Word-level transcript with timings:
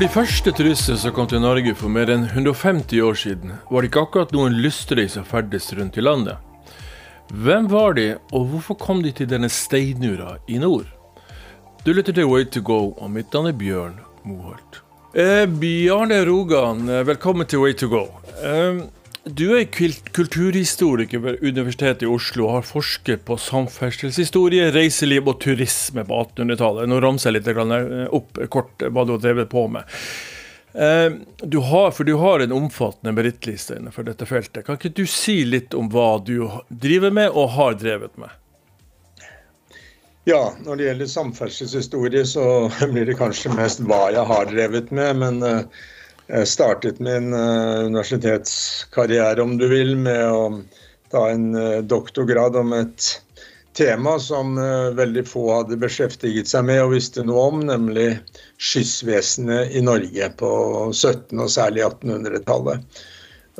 For 0.00 0.06
de 0.08 0.14
første 0.14 0.52
turistene 0.56 0.96
som 0.96 1.12
kom 1.12 1.26
til 1.28 1.42
Norge 1.44 1.74
for 1.76 1.92
mer 1.92 2.08
enn 2.08 2.22
150 2.24 3.02
år 3.04 3.18
siden, 3.20 3.50
var 3.68 3.84
det 3.84 3.90
ikke 3.90 4.04
akkurat 4.06 4.30
noen 4.32 4.54
lystrøy 4.64 5.02
som 5.12 5.26
ferdes 5.28 5.66
rundt 5.76 5.98
i 6.00 6.04
landet. 6.06 6.38
Hvem 7.28 7.66
var 7.68 7.98
de, 7.98 8.06
og 8.32 8.46
hvorfor 8.48 8.78
kom 8.80 9.02
de 9.04 9.12
til 9.12 9.28
denne 9.28 9.50
steinura 9.52 10.38
i 10.48 10.56
nord? 10.62 10.88
Du 11.84 11.92
lytter 11.92 12.16
til 12.16 12.30
Way 12.32 12.48
to 12.48 12.62
go, 12.64 12.94
og 12.96 13.12
mitt 13.12 13.28
navn 13.36 13.50
er 13.50 13.58
Bjørn 13.60 14.00
Moholt. 14.24 14.80
Eh, 15.12 15.44
Bjarne 15.44 16.22
Rogan, 16.24 16.88
eh, 16.88 17.04
velkommen 17.04 17.44
til 17.44 17.60
Way 17.60 17.76
to 17.76 17.92
go. 17.92 18.06
Eh, 18.40 18.80
du 19.24 19.50
er 19.58 19.64
kulturhistoriker 20.12 21.18
ved 21.18 21.42
Universitetet 21.44 22.06
i 22.06 22.08
Oslo 22.08 22.46
og 22.46 22.54
har 22.54 22.64
forsket 22.64 23.26
på 23.28 23.36
samferdselshistorie, 23.36 24.70
reiseliv 24.72 25.28
og 25.28 25.42
turisme 25.44 26.06
på 26.08 26.22
1800-tallet. 26.24 26.88
Nå 26.88 27.00
ramser 27.04 27.28
jeg 27.28 27.40
litt 27.40 27.50
eh, 27.52 28.06
opp 28.16 28.40
kort 28.52 28.86
hva 28.88 29.04
du 29.04 29.12
har 29.16 29.20
drevet 29.20 29.50
på 29.52 29.66
med. 29.76 29.84
Eh, 30.72 31.12
du 31.42 31.58
har, 31.68 31.90
for 31.92 32.08
du 32.08 32.14
har 32.22 32.40
en 32.40 32.56
omfattende 32.62 33.12
merittliste 33.12 33.76
innenfor 33.76 34.08
dette 34.08 34.24
feltet. 34.24 34.64
Kan 34.64 34.80
ikke 34.80 34.94
du 34.96 35.04
si 35.04 35.42
litt 35.44 35.76
om 35.76 35.92
hva 35.92 36.14
du 36.24 36.48
driver 36.68 37.12
med 37.12 37.36
og 37.36 37.52
har 37.58 37.76
drevet 37.76 38.16
med? 38.16 38.32
Ja, 40.28 40.54
når 40.64 40.76
det 40.76 40.88
gjelder 40.88 41.14
samferdselshistorie, 41.18 42.24
så 42.24 42.44
blir 42.92 43.04
det 43.04 43.20
kanskje 43.20 43.52
mest 43.52 43.84
hva 43.84 44.06
jeg 44.16 44.24
har 44.32 44.48
drevet 44.48 44.94
med. 44.96 45.24
men 45.26 45.42
jeg 46.30 46.48
startet 46.48 47.00
min 47.02 47.32
eh, 47.34 47.86
universitetskarriere, 47.88 49.42
om 49.42 49.56
du 49.58 49.66
vil, 49.70 49.96
med 49.98 50.22
å 50.30 50.44
ta 51.10 51.26
en 51.32 51.50
eh, 51.58 51.80
doktorgrad 51.82 52.58
om 52.60 52.74
et 52.76 53.08
tema 53.78 54.16
som 54.22 54.58
eh, 54.58 54.90
veldig 54.98 55.24
få 55.26 55.46
hadde 55.56 55.80
beskjeftiget 55.82 56.50
seg 56.50 56.68
med 56.68 56.84
og 56.84 56.94
visste 56.94 57.24
noe 57.26 57.46
om, 57.50 57.64
nemlig 57.66 58.12
skyssvesenet 58.62 59.74
i 59.74 59.82
Norge 59.82 60.30
på 60.38 60.50
1700- 60.92 61.46
og 61.46 61.54
særlig 61.56 61.86
1800-tallet. 61.88 63.00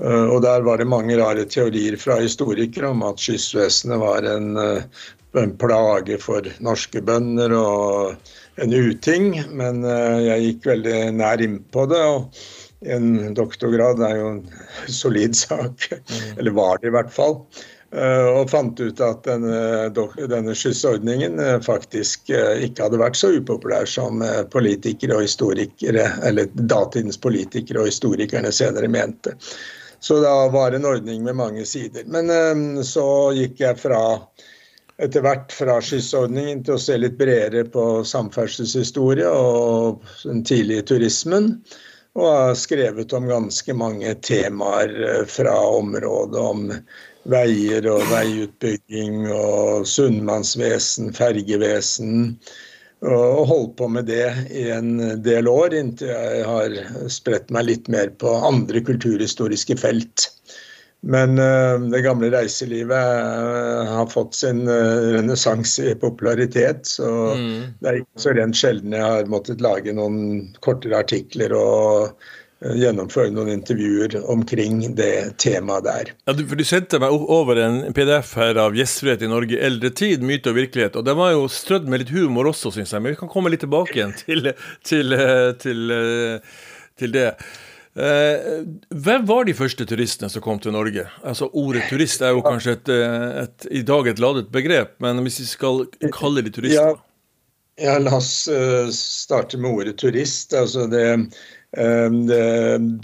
Og 0.00 0.38
Der 0.40 0.62
var 0.64 0.78
det 0.80 0.86
mange 0.88 1.16
rare 1.18 1.42
teorier 1.44 1.92
fra 2.00 2.14
historikere 2.22 2.88
om 2.94 3.02
at 3.04 3.20
skyssvesenet 3.20 4.00
var 4.00 4.24
en, 4.24 4.54
en 5.36 5.50
plage 5.60 6.16
for 6.22 6.46
norske 6.64 7.02
bønder 7.04 7.52
og 7.52 8.62
en 8.64 8.72
uting, 8.72 9.34
men 9.52 9.82
jeg 9.84 10.46
gikk 10.46 10.70
veldig 10.70 10.96
nær 11.18 11.44
innpå 11.44 11.84
det. 11.90 12.00
og 12.00 12.46
en 12.86 13.34
doktorgrad 13.34 14.00
er 14.02 14.16
jo 14.16 14.28
en 14.36 14.40
solid 14.88 15.36
sak, 15.36 15.90
mm. 15.92 16.38
eller 16.38 16.56
var 16.56 16.80
det 16.80 16.88
i 16.88 16.94
hvert 16.96 17.12
fall. 17.12 17.36
Eh, 17.90 18.26
og 18.38 18.50
fant 18.52 18.78
ut 18.78 19.00
at 19.02 19.24
denne, 19.26 19.88
denne 20.30 20.52
skyssordningen 20.54 21.40
eh, 21.42 21.56
faktisk 21.64 22.30
eh, 22.30 22.62
ikke 22.68 22.86
hadde 22.86 23.00
vært 23.02 23.18
så 23.18 23.32
upopulær 23.34 23.88
som 23.90 24.22
politikere 24.52 25.18
og 25.18 25.26
historikere, 25.26 26.06
eller 26.26 26.52
datidens 26.54 27.18
politikere 27.18 27.82
og 27.82 27.90
historikerne 27.90 28.54
senere 28.54 28.88
mente. 28.88 29.34
Så 30.00 30.20
da 30.22 30.32
var 30.54 30.72
en 30.72 30.86
ordning 30.88 31.26
med 31.26 31.36
mange 31.36 31.66
sider. 31.68 32.06
Men 32.08 32.30
så 32.88 33.04
gikk 33.36 33.58
jeg 33.60 33.76
fra 33.82 34.00
etter 35.00 35.20
hvert 35.24 35.52
fra 35.52 35.76
skyssordningen 35.84 36.62
til 36.64 36.78
å 36.78 36.80
se 36.80 36.96
litt 36.96 37.18
bredere 37.18 37.66
på 37.68 37.84
samferdselshistorie 38.08 39.28
og 39.28 40.00
den 40.22 40.40
tidlige 40.48 40.86
turismen 40.94 41.52
og 42.18 42.26
har 42.26 42.56
skrevet 42.58 43.12
om 43.14 43.28
ganske 43.30 43.74
mange 43.76 44.14
temaer 44.26 44.94
eh, 45.06 45.22
fra 45.30 45.54
området 45.76 46.40
om 46.40 46.66
veier 47.30 47.86
og 47.90 48.02
veiutbygging 48.10 49.28
og 49.30 49.86
sunnmannsvesen, 49.88 51.12
fergevesen. 51.14 52.34
Og 53.00 53.46
holdt 53.48 53.76
på 53.78 53.86
med 53.88 54.10
det 54.10 54.26
i 54.52 54.66
en 54.74 55.20
del 55.24 55.48
år, 55.48 55.72
inntil 55.76 56.10
jeg 56.12 56.42
har 56.44 56.74
spredt 57.12 57.48
meg 57.54 57.68
litt 57.70 57.88
mer 57.92 58.12
på 58.20 58.32
andre 58.50 58.82
kulturhistoriske 58.84 59.78
felt. 59.80 60.26
Men 61.00 61.38
uh, 61.38 61.80
det 61.80 62.02
gamle 62.04 62.28
reiselivet 62.32 63.22
uh, 63.22 63.88
har 63.88 64.08
fått 64.12 64.34
sin 64.36 64.66
uh, 64.68 65.12
renessanse 65.14 65.92
i 65.92 65.94
popularitet. 65.94 66.84
Så 66.86 67.08
mm. 67.36 67.62
det 67.80 67.88
er 67.88 68.02
ikke 68.02 68.24
så 68.26 68.34
rent 68.36 68.58
sjelden 68.58 68.96
jeg 68.96 69.06
har 69.06 69.32
måttet 69.32 69.64
lage 69.64 69.96
noen 69.96 70.50
kortere 70.64 71.00
artikler 71.00 71.56
og 71.56 72.28
gjennomføre 72.60 73.32
noen 73.32 73.54
intervjuer 73.54 74.18
omkring 74.28 74.82
det 74.92 75.38
temaet 75.40 75.86
der. 75.86 76.10
Ja, 76.28 76.34
du, 76.36 76.42
for 76.44 76.60
du 76.60 76.64
sendte 76.68 76.98
meg 77.00 77.14
over 77.16 77.56
en 77.56 77.78
PDF 77.96 78.34
her 78.36 78.60
av 78.60 78.76
'Gjestfrihet 78.76 79.24
i 79.24 79.30
Norge 79.32 79.56
eldre 79.56 79.88
tid, 79.96 80.20
myte 80.20 80.52
og 80.52 80.58
virkelighet'. 80.58 80.98
og 81.00 81.06
Den 81.08 81.16
var 81.16 81.32
jo 81.32 81.48
strødd 81.48 81.88
med 81.88 82.04
litt 82.04 82.12
humor 82.12 82.50
også, 82.52 82.74
syns 82.76 82.92
jeg. 82.92 83.00
Men 83.00 83.16
vi 83.16 83.22
kan 83.22 83.32
komme 83.32 83.48
litt 83.48 83.64
tilbake 83.64 83.96
igjen 83.96 84.12
til, 84.20 84.52
til, 84.84 85.16
til, 85.64 85.96
til 87.00 87.16
det. 87.16 87.30
Eh, 88.00 88.64
hvem 88.88 89.24
var 89.28 89.44
de 89.44 89.54
første 89.56 89.84
turistene 89.88 90.30
som 90.32 90.42
kom 90.44 90.60
til 90.62 90.72
Norge? 90.72 91.04
Altså 91.26 91.50
Ordet 91.58 91.84
turist 91.90 92.22
er 92.24 92.32
jo 92.32 92.44
kanskje 92.44 92.76
et, 92.78 92.90
eh, 92.94 93.42
et, 93.42 93.66
i 93.80 93.82
dag 93.84 94.08
et 94.08 94.22
ladet 94.22 94.48
begrep, 94.52 94.94
men 95.04 95.20
hvis 95.26 95.40
vi 95.42 95.48
skal 95.50 95.82
kalle 96.14 96.44
de 96.46 96.52
turister? 96.54 96.94
Ja, 96.96 97.90
ja 97.90 97.98
la 98.00 98.16
oss 98.16 98.48
uh, 98.48 98.88
starte 98.94 99.60
med 99.60 99.82
ordet 99.82 99.98
turist. 100.00 100.54
Altså 100.56 100.86
det, 100.88 101.04
det 102.30 102.46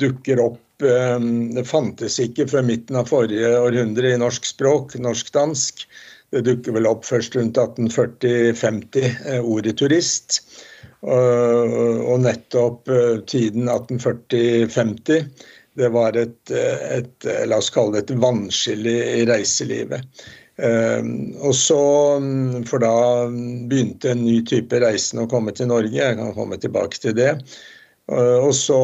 dukker 0.01 0.41
opp 0.43 0.63
Det 0.77 1.63
fantes 1.65 2.19
ikke 2.21 2.45
før 2.51 2.65
midten 2.67 2.99
av 3.01 3.07
forrige 3.09 3.49
århundre 3.57 4.11
i 4.13 4.19
norsk 4.21 4.45
språk, 4.45 4.93
norsk-dansk. 5.01 5.87
Det 6.35 6.43
dukker 6.45 6.75
vel 6.77 6.89
opp 6.91 7.07
først 7.09 7.37
rundt 7.39 7.57
1840-50, 7.57 9.07
uh, 9.29 9.41
ordet 9.45 9.77
turist. 9.81 10.43
Og 11.07 12.19
nettopp 12.23 12.89
eh, 12.89 13.19
tiden 13.29 13.69
1840-50 13.69 15.29
det 15.77 15.91
var 15.93 16.17
et, 16.17 16.51
eh, 16.51 16.99
et, 16.99 17.27
eh, 17.29 17.45
la 17.47 17.61
oss 17.61 17.71
kalle 17.71 17.99
det 17.99 18.07
et 18.07 18.19
vannskille 18.23 18.97
i 19.21 19.25
reiselivet. 19.29 20.27
Og 20.57 21.53
så, 21.53 21.83
mm, 22.17 22.65
For 22.65 22.81
da 22.81 23.29
begynte 23.29 24.15
en 24.15 24.25
ny 24.25 24.39
type 24.49 24.73
reisende 24.81 25.27
å 25.27 25.29
komme 25.29 25.53
til 25.53 25.69
Norge. 25.69 25.93
Jeg 25.93 26.17
kan 26.17 26.33
komme 26.33 26.57
tilbake 26.57 26.97
til 26.97 27.13
det. 27.13 27.35
Og 28.09 28.55
så 28.55 28.79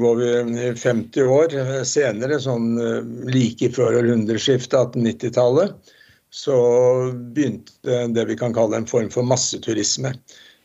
går 0.00 0.16
vi 0.18 0.72
50 0.74 1.22
år 1.22 1.54
senere, 1.86 2.40
sånn 2.40 3.30
like 3.30 3.70
før 3.70 4.00
århundreskiftet, 4.00 4.96
1890-tallet, 4.96 5.94
så 6.34 6.58
begynte 7.14 8.08
det 8.10 8.24
vi 8.26 8.34
kan 8.34 8.56
kalle 8.56 8.82
en 8.82 8.90
form 8.90 9.12
for 9.14 9.22
masseturisme. 9.22 10.16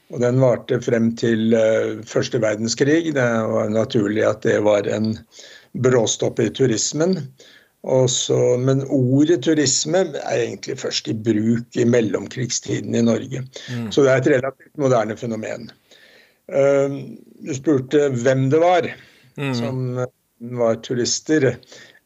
Og 0.10 0.22
den 0.24 0.40
varte 0.42 0.80
frem 0.82 1.12
til 1.20 1.54
uh, 1.54 2.02
første 2.08 2.42
verdenskrig. 2.42 3.14
Det 3.14 3.30
var 3.54 3.70
naturlig 3.70 4.24
at 4.26 4.42
det 4.46 4.58
var 4.66 4.90
en 4.90 5.14
bråstopp 5.86 6.42
i 6.42 6.50
turismen. 6.56 7.20
Også, 7.88 8.36
men 8.60 8.82
ordet 8.92 9.44
turisme 9.46 10.02
er 10.20 10.42
egentlig 10.42 10.80
først 10.82 11.08
i 11.08 11.16
bruk 11.16 11.78
i 11.80 11.86
mellomkrigstiden 11.88 12.98
i 12.98 13.04
Norge. 13.06 13.46
Mm. 13.70 13.92
Så 13.94 14.04
det 14.04 14.12
er 14.12 14.24
et 14.24 14.32
relativt 14.34 14.82
moderne 14.82 15.18
fenomen. 15.20 15.70
Uh, 16.50 16.98
du 17.46 17.54
spurte 17.56 18.10
hvem 18.24 18.50
det 18.50 18.64
var 18.66 18.90
mm. 19.38 19.54
som 19.54 19.86
var 20.58 20.82
turister. 20.84 21.54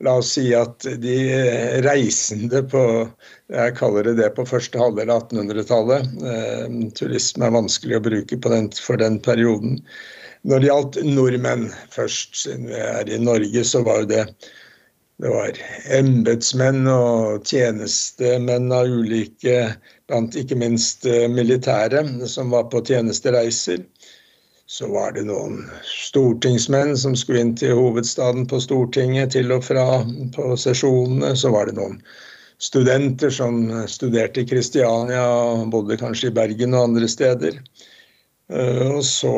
La 0.02 0.18
oss 0.20 0.34
si 0.36 0.50
at 0.58 0.86
de 1.04 1.18
reisende 1.86 2.64
på 2.72 2.81
jeg 3.54 3.76
kaller 3.78 4.08
det 4.08 4.16
det 4.18 4.31
på 4.36 4.46
første 4.50 4.80
halvdel 4.81 5.12
av 5.14 5.28
1800-tallet. 5.28 6.09
Eh, 6.34 6.76
turisme 6.98 7.48
er 7.48 7.56
vanskelig 7.56 8.00
å 8.00 8.03
bruke 8.08 8.40
den, 8.50 8.72
for 8.74 9.00
den 9.00 9.20
perioden. 9.24 9.80
Når 10.44 10.59
det 10.59 10.70
gjaldt 10.72 11.00
nordmenn 11.08 11.70
først, 11.94 12.35
siden 12.41 12.67
vi 12.72 12.82
er 12.82 13.09
i 13.12 13.22
Norge, 13.22 13.64
så 13.64 13.84
var 13.85 14.08
det 14.09 14.26
det 15.22 15.29
var 15.29 15.59
embetsmenn 15.94 16.88
og 16.90 17.46
tjenestemenn 17.47 18.73
av 18.76 18.90
ulike, 18.90 19.76
blant 20.09 20.35
ikke 20.35 20.58
minst 20.59 21.06
eh, 21.08 21.29
militære, 21.32 22.02
som 22.28 22.50
var 22.52 22.66
på 22.73 22.82
tjenestereiser. 22.90 23.85
Så 24.66 24.88
var 24.88 25.12
det 25.12 25.26
noen 25.28 25.66
stortingsmenn 25.84 26.96
som 26.98 27.16
skulle 27.20 27.42
inn 27.44 27.56
til 27.60 27.76
hovedstaden 27.78 28.48
på 28.48 28.62
Stortinget 28.64 29.36
til 29.36 29.52
og 29.52 29.66
fra 29.68 29.86
på 30.36 30.54
sesjonene. 30.60 31.34
Så 31.36 31.52
var 31.54 31.68
det 31.68 31.76
noen 31.78 32.00
studenter 32.64 33.34
som 33.34 33.68
studerte 33.92 34.42
i 34.44 34.48
Kristiania 34.48 35.26
og 35.28 35.68
bodde 35.74 36.00
kanskje 36.00 36.32
i 36.32 36.36
Bergen 36.38 36.78
og 36.78 36.88
andre 36.88 37.12
steder. 37.12 37.60
Eh, 38.54 38.88
og 38.88 39.04
så 39.06 39.36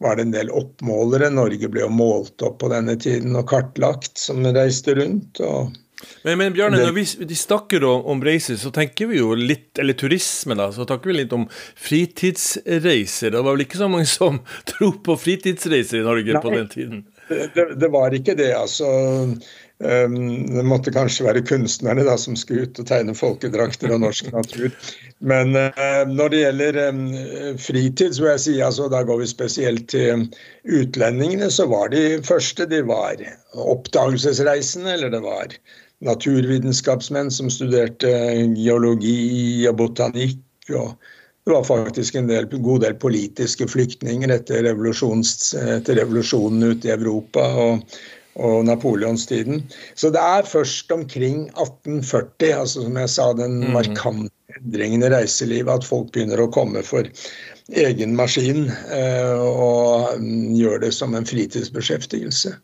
var 0.00 0.16
det 0.16 0.26
en 0.26 0.34
del 0.34 0.52
oppmålere. 0.52 1.30
Norge 1.32 1.68
ble 1.68 1.84
jo 1.84 1.92
målt 1.92 2.42
opp 2.44 2.62
på 2.64 2.72
denne 2.72 2.96
tiden 3.00 3.36
og 3.36 3.48
kartlagt, 3.52 4.16
som 4.18 4.44
reiste 4.48 4.96
rundt. 4.96 5.40
og 5.44 5.76
men, 6.24 6.38
men 6.40 6.54
Bjarne, 6.56 6.80
når 6.80 6.94
vi, 6.96 7.36
snakker 7.38 7.84
om, 7.84 8.04
om, 8.14 8.22
reiser, 8.24 8.58
så 8.60 8.72
tenker 8.74 9.10
vi 9.10 9.20
jo 9.20 9.34
litt 9.36 9.78
Eller 9.80 9.96
turisme, 9.98 10.56
da. 10.58 10.70
Så 10.72 10.86
snakker 10.86 11.10
vi 11.10 11.18
litt 11.20 11.34
om 11.36 11.48
fritidsreiser. 11.50 13.34
Det 13.34 13.42
var 13.42 13.52
vel 13.52 13.66
ikke 13.66 13.80
så 13.82 13.90
mange 13.90 14.08
som 14.10 14.40
dro 14.74 14.94
på 15.04 15.18
fritidsreiser 15.20 16.00
i 16.00 16.06
Norge 16.06 16.38
Nei, 16.38 16.42
på 16.44 16.54
den 16.54 16.72
tiden? 16.72 17.04
Det, 17.28 17.70
det, 17.80 17.88
var 17.88 18.12
ikke 18.12 18.34
det, 18.36 18.50
altså. 18.52 18.86
det 19.80 20.64
måtte 20.68 20.92
kanskje 20.92 21.24
være 21.24 21.42
kunstnerne 21.48 22.04
da, 22.04 22.18
som 22.20 22.36
skulle 22.36 22.66
ut 22.68 22.80
og 22.82 22.88
tegne 22.90 23.14
folkedrakter 23.16 23.94
og 23.94 24.02
norsk 24.02 24.28
natur. 24.34 24.68
Men 25.24 25.56
når 26.10 26.34
det 26.34 26.42
gjelder 26.42 26.78
fritid, 27.64 28.12
så 28.12 28.26
vil 28.26 28.30
jeg 28.34 28.44
si 28.44 28.58
altså, 28.66 28.90
da 28.92 29.00
går 29.08 29.22
vi 29.22 29.30
spesielt 29.30 29.88
til 29.94 30.26
utlendingene, 30.68 31.48
så 31.48 31.64
var 31.72 31.88
de 31.96 32.20
første 32.28 32.68
de 32.68 32.82
var 32.92 33.24
oppdagelsesreisende, 33.56 34.98
eller 34.98 35.16
det 35.16 35.24
var 35.24 35.56
naturvitenskapsmenn 36.04 37.30
som 37.30 37.50
studerte 37.52 38.10
geologi 38.56 39.66
og 39.68 39.78
botanikk. 39.78 40.40
og 40.74 40.96
det 41.44 41.52
var 41.52 41.64
faktisk 41.64 42.14
en 42.16 42.28
del, 42.28 42.46
god 42.48 42.80
del 42.80 42.94
politiske 42.96 43.66
flyktninger 43.68 44.32
etter, 44.32 44.64
etter 44.64 45.98
revolusjonen 46.00 46.62
ute 46.72 46.88
i 46.88 46.94
Europa 46.94 47.44
og, 47.60 47.98
og 48.40 48.64
napoleonstiden. 48.64 49.60
Så 49.94 50.08
det 50.14 50.22
er 50.24 50.48
først 50.48 50.92
omkring 50.92 51.50
1840, 51.52 52.54
altså 52.56 52.86
som 52.86 52.96
jeg 52.96 53.12
sa, 53.12 53.32
den 53.36 53.60
mm. 53.60 53.74
markante 53.76 54.32
endringen 54.56 55.04
i 55.04 55.12
reiselivet, 55.12 55.68
at 55.68 55.84
folk 55.84 56.14
begynner 56.14 56.40
å 56.40 56.48
komme 56.54 56.80
for 56.86 57.08
egen 57.72 58.16
maskin 58.16 58.70
eh, 58.92 59.36
og 59.36 60.24
gjør 60.56 60.80
det 60.86 60.94
som 60.96 61.12
en 61.16 61.28
fritidsbeskjeftigelse. 61.28 62.56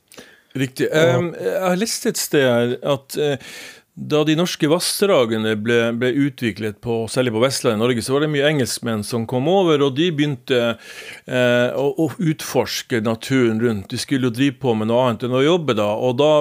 Riktig. 0.59 0.89
Um, 0.91 1.31
jeg 1.39 1.61
har 1.63 1.79
lest 1.79 2.09
et 2.11 2.19
sted 2.19 2.43
her 2.43 2.73
at 2.83 3.19
uh, 3.21 3.53
da 4.01 4.23
de 4.25 4.37
norske 4.39 4.69
vassdragene 4.71 5.53
ble, 5.61 5.79
ble, 5.99 6.11
utviklet, 6.25 6.79
på, 6.83 7.03
særlig 7.11 7.35
på 7.35 7.43
Vestlandet 7.43 7.79
i 7.79 7.83
Norge, 7.83 8.05
så 8.05 8.15
var 8.15 8.25
det 8.25 8.31
mye 8.33 8.49
engelskmenn 8.49 9.03
som 9.05 9.27
kom 9.29 9.49
over, 9.51 9.83
og 9.85 9.97
de 9.99 10.09
begynte 10.15 10.61
eh, 10.71 11.69
å, 11.77 11.87
å, 12.01 12.07
utforske 12.17 13.03
naturen 13.05 13.61
rundt. 13.61 13.91
De 13.93 14.01
skulle 14.01 14.31
jo 14.31 14.37
drive 14.37 14.57
på 14.63 14.75
med 14.79 14.89
noe 14.89 15.05
annet 15.05 15.27
enn 15.27 15.37
å 15.37 15.45
jobbe 15.45 15.77
da. 15.77 15.91
Og 16.01 16.17
da, 16.21 16.33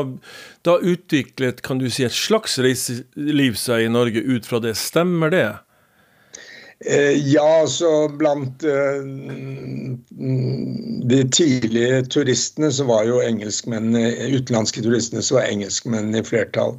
da 0.67 0.77
utviklet 0.77 1.63
kan 1.65 1.81
du 1.81 1.89
si, 1.89 2.06
et 2.07 2.15
slags 2.15 2.59
reiseliv 2.63 3.59
seg 3.59 3.88
i 3.88 3.91
Norge 3.91 4.23
ut 4.23 4.47
fra 4.47 4.61
det. 4.63 4.77
Stemmer 4.79 5.33
det? 5.33 5.47
Eh, 6.86 7.12
ja, 7.28 7.68
så 7.68 8.08
blant 8.10 8.64
eh, 8.64 9.04
de 11.10 11.20
tidlige 11.31 12.06
turistene 12.06 12.72
så 12.72 12.86
var 12.88 13.04
jo 13.04 13.20
engelskmennene, 13.20 14.31
utenlandske 14.31 14.86
turistene 14.86 15.24
så 15.26 15.42
var 15.42 15.50
engelskmennene 15.52 16.24
i 16.24 16.28
flertall. 16.28 16.78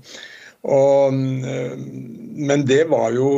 Og, 0.64 1.20
eh, 1.44 1.76
men 2.32 2.64
det 2.68 2.86
var 2.88 3.12
jo 3.12 3.28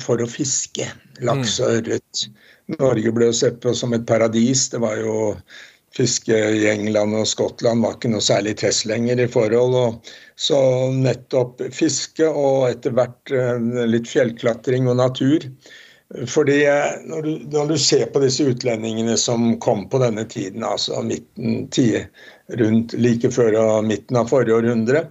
for 0.00 0.24
å 0.24 0.30
fiske 0.30 0.88
laks 1.20 1.60
og 1.60 1.82
ørret. 1.82 2.26
Norge 2.80 3.12
ble 3.12 3.28
jo 3.28 3.36
sett 3.36 3.60
på 3.60 3.76
som 3.76 3.92
et 3.92 4.08
paradis. 4.08 4.70
Det 4.72 4.80
var 4.84 5.00
jo 5.04 5.16
Fiske 5.96 6.36
i 6.36 6.66
England 6.68 7.16
og 7.16 7.24
Skottland 7.24 7.80
var 7.80 7.94
ikke 7.94 8.10
noe 8.12 8.20
særlig 8.20 8.58
test 8.60 8.84
lenger 8.84 9.16
i 9.16 9.28
forhold. 9.32 9.72
Og 9.80 10.10
så 10.36 10.58
nettopp 10.92 11.62
fiske 11.72 12.28
og 12.28 12.66
etter 12.68 12.92
hvert 12.92 13.32
litt 13.88 14.10
fjellklatring 14.10 14.90
og 14.92 14.98
natur 15.00 15.46
fordi 16.30 16.60
når 17.10 17.22
du, 17.22 17.30
når 17.50 17.72
du, 17.72 17.78
ser 17.78 18.06
på 18.14 18.22
disse 18.22 18.44
utlendingene 18.46 19.16
som 19.18 19.56
kom 19.62 19.88
på 19.90 19.98
denne 19.98 20.22
tiden, 20.30 20.62
altså 20.64 21.02
midten, 21.02 21.66
ti, 21.74 21.88
rundt 22.60 22.94
like 22.94 23.30
før 23.34 23.58
og 23.58 23.88
midten 23.88 24.20
av 24.20 24.30
forrige 24.30 24.60
århundre, 24.60 25.02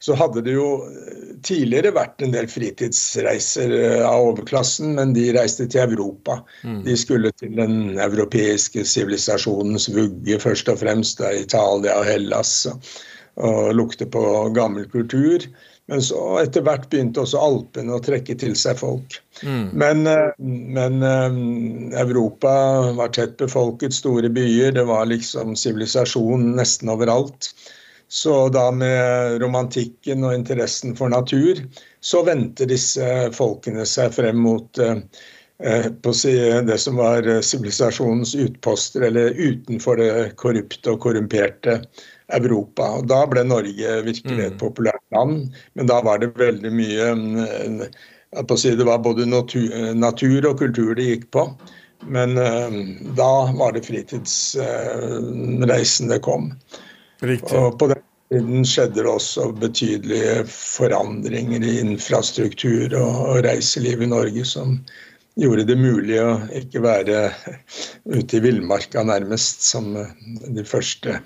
så 0.00 0.16
hadde 0.16 0.42
det 0.46 0.54
jo 0.56 0.68
eh, 0.88 1.32
tidligere 1.44 1.92
vært 1.92 2.22
en 2.24 2.32
del 2.32 2.48
fritidsreiser 2.48 3.74
eh, 3.76 4.02
av 4.06 4.30
overklassen, 4.30 4.94
men 4.96 5.12
de 5.16 5.28
reiste 5.36 5.68
til 5.68 5.84
Europa. 5.84 6.38
Mm. 6.64 6.80
De 6.86 6.96
skulle 6.98 7.32
til 7.36 7.52
den 7.58 7.98
europeiske 8.00 8.86
sivilisasjonens 8.88 9.90
vugge, 9.92 10.40
først 10.40 10.72
og 10.72 10.80
fremst 10.80 11.20
da 11.20 11.34
Italia 11.36 11.98
og 12.00 12.08
Hellas, 12.08 12.64
og 13.40 13.74
lukte 13.76 14.08
på 14.08 14.24
gammel 14.56 14.88
kultur. 14.90 15.44
Men 15.90 16.02
så 16.06 16.20
etter 16.38 16.62
hvert 16.62 16.84
begynte 16.92 17.24
også 17.24 17.40
Alpene 17.42 17.96
å 17.96 18.02
trekke 18.04 18.36
til 18.38 18.52
seg 18.58 18.78
folk. 18.78 19.16
Mm. 19.42 19.64
Men, 19.82 20.04
eh, 20.06 20.28
men, 20.38 21.02
eh, 21.02 21.38
Europa 21.98 22.52
var 22.94 23.10
tett 23.16 23.34
befolket, 23.40 23.96
store 23.96 24.30
byer. 24.30 24.76
Det 24.78 24.84
var 24.86 25.10
liksom 25.10 25.56
sivilisasjon 25.58 26.52
nesten 26.60 26.92
overalt. 26.94 27.50
Så 28.06 28.36
da 28.54 28.68
med 28.70 29.42
romantikken 29.42 30.22
og 30.26 30.34
interessen 30.34 30.94
for 30.98 31.10
natur, 31.10 31.58
så 32.00 32.22
vendte 32.26 32.70
disse 32.70 33.10
folkene 33.34 33.82
seg 33.86 34.14
frem 34.14 34.38
mot 34.46 34.78
eh, 34.78 35.02
på 35.90 36.14
å 36.14 36.16
si, 36.16 36.36
det 36.70 36.78
som 36.80 37.02
var 37.02 37.26
sivilisasjonens 37.42 38.36
utposter, 38.46 39.08
eller 39.10 39.34
utenfor 39.34 39.98
det 39.98 40.12
korrupte 40.40 40.94
og 40.94 41.02
korrumperte 41.02 41.80
Europa. 42.36 42.84
Og 42.98 43.02
Da 43.10 43.20
ble 43.30 43.42
Norge 43.46 43.88
virkelig 44.06 44.44
et 44.44 44.56
mm. 44.56 44.62
populært 44.62 45.04
land, 45.14 45.34
men 45.74 45.84
da 45.90 45.96
var 46.06 46.16
det 46.22 46.38
veldig 46.38 46.72
mye 46.74 47.04
å 48.38 48.56
si, 48.56 48.76
Det 48.76 48.86
var 48.86 48.98
både 49.02 49.26
natur, 49.26 50.46
og 50.46 50.58
kultur 50.60 50.94
det 50.94 51.04
gikk 51.08 51.30
på. 51.34 51.50
Men 52.08 52.38
uh, 52.38 52.70
da 53.18 53.52
var 53.58 53.72
det 53.76 53.82
fritidsreisen 53.84 56.08
det 56.08 56.20
kom. 56.24 56.52
Riktig. 57.20 57.56
Og 57.58 57.78
på 57.78 57.86
den 57.90 58.00
tiden 58.30 58.64
skjedde 58.64 59.02
det 59.02 59.10
også 59.10 59.52
betydelige 59.60 60.44
forandringer 60.48 61.62
i 61.66 61.80
infrastruktur 61.82 62.94
og, 62.94 63.28
og 63.34 63.44
reiseliv 63.44 64.02
i 64.02 64.06
Norge 64.08 64.44
som 64.48 64.80
gjorde 65.40 65.64
det 65.68 65.76
mulig 65.78 66.18
å 66.22 66.40
ikke 66.56 66.82
være 66.84 67.30
ute 68.08 68.36
i 68.36 68.40
villmarka 68.44 69.02
nærmest 69.06 69.62
som 69.66 69.96
de 70.46 70.64
første 70.66 71.20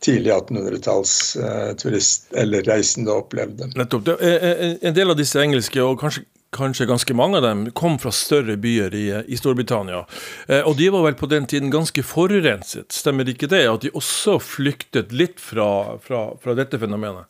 tidlig 0.00 0.32
1800-talls 0.32 1.36
eh, 1.36 1.70
turist- 1.76 2.34
eller 2.34 2.62
reisende 2.62 3.12
opplevde. 3.12 3.70
Nettopp. 3.76 4.08
En 4.18 4.94
del 4.94 5.10
av 5.10 5.18
disse 5.18 5.40
engelske, 5.42 5.82
og 5.84 5.98
kanskje, 6.00 6.24
kanskje 6.56 6.86
ganske 6.88 7.14
mange 7.14 7.38
av 7.38 7.44
dem, 7.44 7.66
kom 7.76 7.98
fra 8.00 8.12
større 8.14 8.56
byer 8.60 8.94
i, 8.96 9.06
i 9.26 9.38
Storbritannia. 9.38 10.04
Eh, 10.48 10.62
og 10.64 10.78
de 10.80 10.88
var 10.92 11.04
vel 11.06 11.18
på 11.20 11.28
den 11.30 11.48
tiden 11.50 11.72
ganske 11.72 12.04
forurenset, 12.06 12.88
stemmer 12.96 13.28
ikke 13.28 13.50
det? 13.50 13.66
At 13.68 13.84
de 13.84 13.92
også 13.94 14.38
flyktet 14.42 15.12
litt 15.12 15.40
fra, 15.40 15.98
fra, 16.02 16.30
fra 16.40 16.56
dette 16.58 16.80
fenomenet? 16.80 17.28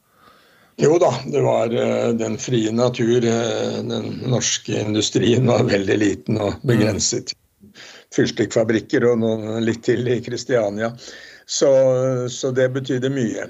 Jo 0.80 0.94
da, 0.96 1.10
det 1.28 1.40
var 1.44 1.74
den 2.16 2.38
frie 2.40 2.70
natur. 2.72 3.20
Den 3.20 4.06
norske 4.32 4.78
industrien 4.80 5.44
var 5.50 5.66
veldig 5.68 5.96
liten 6.00 6.38
og 6.40 6.62
begrenset. 6.64 7.34
Mm. 7.34 7.74
Fyrstikkfabrikker 8.16 9.04
og 9.10 9.18
noen 9.20 9.58
litt 9.66 9.82
til 9.84 10.08
i 10.08 10.16
Kristiania. 10.24 10.88
Så, 11.50 11.70
så, 12.30 12.50
det 12.54 12.68
betydde 12.76 13.08
mye. 13.10 13.48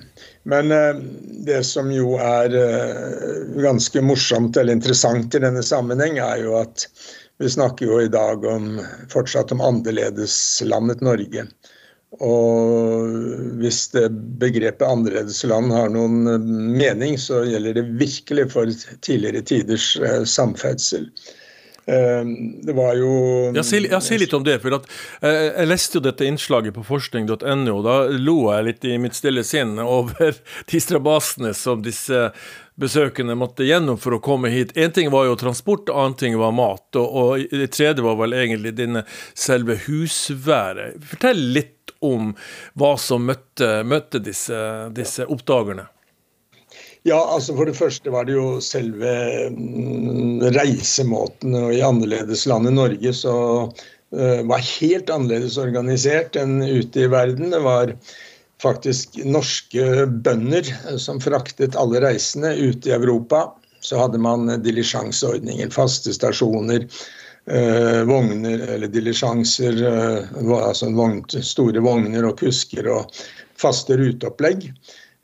Men 0.49 0.73
eh, 0.73 1.00
det 1.45 1.59
som 1.69 1.90
jo 1.92 2.14
er 2.16 2.54
eh, 2.57 3.59
ganske 3.61 4.00
morsomt 4.00 4.57
eller 4.57 4.73
interessant 4.73 5.37
i 5.37 5.42
denne 5.42 5.61
sammenheng, 5.61 6.16
er 6.16 6.40
jo 6.47 6.54
at 6.62 6.87
vi 7.45 7.50
snakker 7.52 7.90
jo 7.90 7.99
i 8.00 8.09
dag 8.09 8.47
om, 8.49 8.78
fortsatt 9.12 9.52
om 9.52 9.61
annerledeslandet 9.66 11.04
Norge. 11.04 11.45
Og 12.25 13.12
hvis 13.61 13.83
det 13.92 14.07
begrepet 14.40 14.87
annerledesland 14.88 15.69
har 15.76 15.92
noen 15.92 16.25
mening, 16.80 17.19
så 17.21 17.45
gjelder 17.45 17.83
det 17.83 17.85
virkelig 18.00 18.49
for 18.57 18.73
tidligere 19.04 19.45
tiders 19.52 19.92
eh, 20.00 20.25
samferdsel. 20.25 21.04
Ehm, 21.90 22.61
det 22.62 22.73
var 22.73 22.94
jo 22.94 23.11
sier, 23.66 24.00
si 24.00 24.18
litt 24.18 24.35
om 24.37 24.44
det. 24.44 24.61
for 24.62 24.76
at, 24.78 24.87
eh, 25.23 25.50
Jeg 25.59 25.68
leste 25.68 25.99
jo 25.99 26.00
dette 26.00 26.25
innslaget 26.25 26.75
på 26.75 26.85
forskning.no. 26.87 27.82
Da 27.82 27.97
lo 28.09 28.38
jeg 28.52 28.64
litt 28.64 28.85
i 28.85 28.99
mitt 28.99 29.14
stille 29.14 29.44
sinn 29.44 29.78
over 29.78 30.37
de 30.70 30.80
strabasene 30.80 31.54
som 31.54 31.82
disse 31.82 32.30
besøkende 32.80 33.35
måtte 33.37 33.66
gjennom 33.66 33.99
for 34.00 34.16
å 34.16 34.23
komme 34.23 34.49
hit. 34.49 34.73
Én 34.73 34.94
ting 34.94 35.11
var 35.11 35.26
jo 35.26 35.37
transport, 35.37 35.90
annen 35.90 36.16
ting 36.16 36.38
var 36.38 36.52
mat. 36.52 36.87
Og, 36.97 37.09
og 37.11 37.50
det 37.50 37.73
tredje 37.75 38.04
var 38.06 38.16
vel 38.16 38.32
egentlig 38.38 38.76
dine 38.78 39.04
selve 39.35 39.76
husværet. 39.87 41.00
Fortell 41.12 41.42
litt 41.52 41.76
om 42.00 42.32
hva 42.80 42.94
som 42.97 43.26
møtte, 43.28 43.82
møtte 43.85 44.23
disse, 44.25 44.56
disse 44.97 45.26
oppdagerne. 45.28 45.90
Ja, 47.09 47.19
altså 47.35 47.54
For 47.57 47.69
det 47.69 47.78
første 47.78 48.12
var 48.12 48.26
det 48.28 48.35
jo 48.37 48.59
selve 48.64 49.12
mm, 49.54 50.42
reisemåten. 50.57 51.54
og 51.57 51.73
I 51.73 51.85
annerledeslandet 51.85 52.76
Norge 52.76 53.12
så 53.16 53.37
uh, 53.69 54.40
var 54.50 54.66
helt 54.66 55.12
annerledes 55.12 55.57
organisert 55.61 56.37
enn 56.37 56.61
ute 56.61 57.07
i 57.07 57.09
verden. 57.09 57.54
Det 57.54 57.62
var 57.64 57.95
faktisk 58.61 59.16
norske 59.25 60.04
bønder 60.25 60.69
som 61.00 61.23
fraktet 61.25 61.78
alle 61.80 62.02
reisende 62.04 62.52
ute 62.59 62.92
i 62.92 62.97
Europa. 62.99 63.47
Så 63.80 63.97
hadde 63.97 64.21
man 64.21 64.50
dilisjanseordninger, 64.61 65.71
faste 65.73 66.12
stasjoner, 66.12 66.85
eh, 67.49 68.02
vogner 68.04 68.61
eller 68.75 68.90
dilisjanser, 68.92 69.78
eh, 69.88 70.42
altså 70.52 70.90
vogn, 70.92 71.23
store 71.25 71.80
vogner 71.80 72.28
og 72.28 72.37
kusker 72.42 72.90
og 72.92 73.23
faste 73.61 73.97
ruteopplegg. 73.97 74.69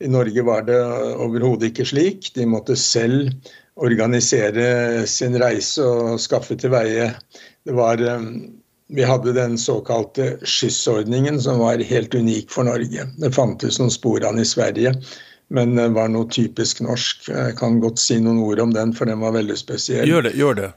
I 0.01 0.09
Norge 0.09 0.43
var 0.43 0.67
det 0.67 0.77
overhodet 1.17 1.71
ikke 1.71 1.87
slik. 1.89 2.31
De 2.35 2.45
måtte 2.49 2.77
selv 2.77 3.31
organisere 3.77 5.07
sin 5.09 5.37
reise 5.41 5.85
og 5.85 6.21
skaffe 6.21 6.57
til 6.61 6.73
veie. 6.73 7.11
Det 7.65 7.75
var, 7.77 8.01
eh, 8.01 8.27
vi 8.89 9.03
hadde 9.03 9.33
den 9.33 9.57
såkalte 9.59 10.37
skyssordningen 10.43 11.41
som 11.41 11.59
var 11.59 11.79
helt 11.79 12.15
unik 12.15 12.51
for 12.51 12.65
Norge. 12.65 13.09
Det 13.19 13.35
fantes 13.35 13.79
noen 13.81 13.91
spor 13.91 14.25
av 14.25 14.35
den 14.35 14.45
i 14.45 14.49
Sverige, 14.49 14.95
men 15.49 15.77
det 15.77 15.89
var 15.95 16.09
noe 16.09 16.29
typisk 16.29 16.81
norsk. 16.81 17.29
Jeg 17.29 17.57
kan 17.57 17.81
godt 17.81 17.99
si 17.99 18.19
noen 18.21 18.39
ord 18.45 18.61
om 18.61 18.73
den, 18.73 18.93
for 18.93 19.07
den 19.07 19.21
var 19.21 19.33
veldig 19.33 19.57
spesiell. 19.57 20.09
Gjør 20.09 20.29
det, 20.29 20.35
gjør 20.37 20.61
det. 20.61 20.73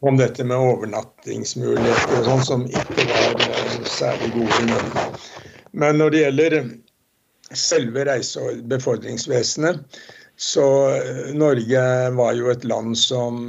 Om 0.00 0.16
dette 0.16 0.44
med 0.44 0.56
overnattingsmuligheter 0.56 2.20
og 2.20 2.28
sånn, 2.28 2.44
som 2.44 2.66
ikke 2.68 3.08
var 3.08 3.48
eh, 3.48 3.80
særlig 3.84 4.32
gode 4.36 4.60
i 4.60 4.68
Norge. 4.72 5.08
Men 5.72 5.98
når 6.00 6.10
det 6.10 6.22
gjelder 6.22 6.60
selve 7.54 8.04
reise- 8.08 8.40
og 8.42 8.62
befordringsvesenet, 8.70 10.00
så 10.38 10.68
eh, 10.94 11.28
Norge 11.34 11.84
var 12.14 12.32
jo 12.38 12.50
et 12.52 12.64
land 12.68 12.96
som 12.98 13.48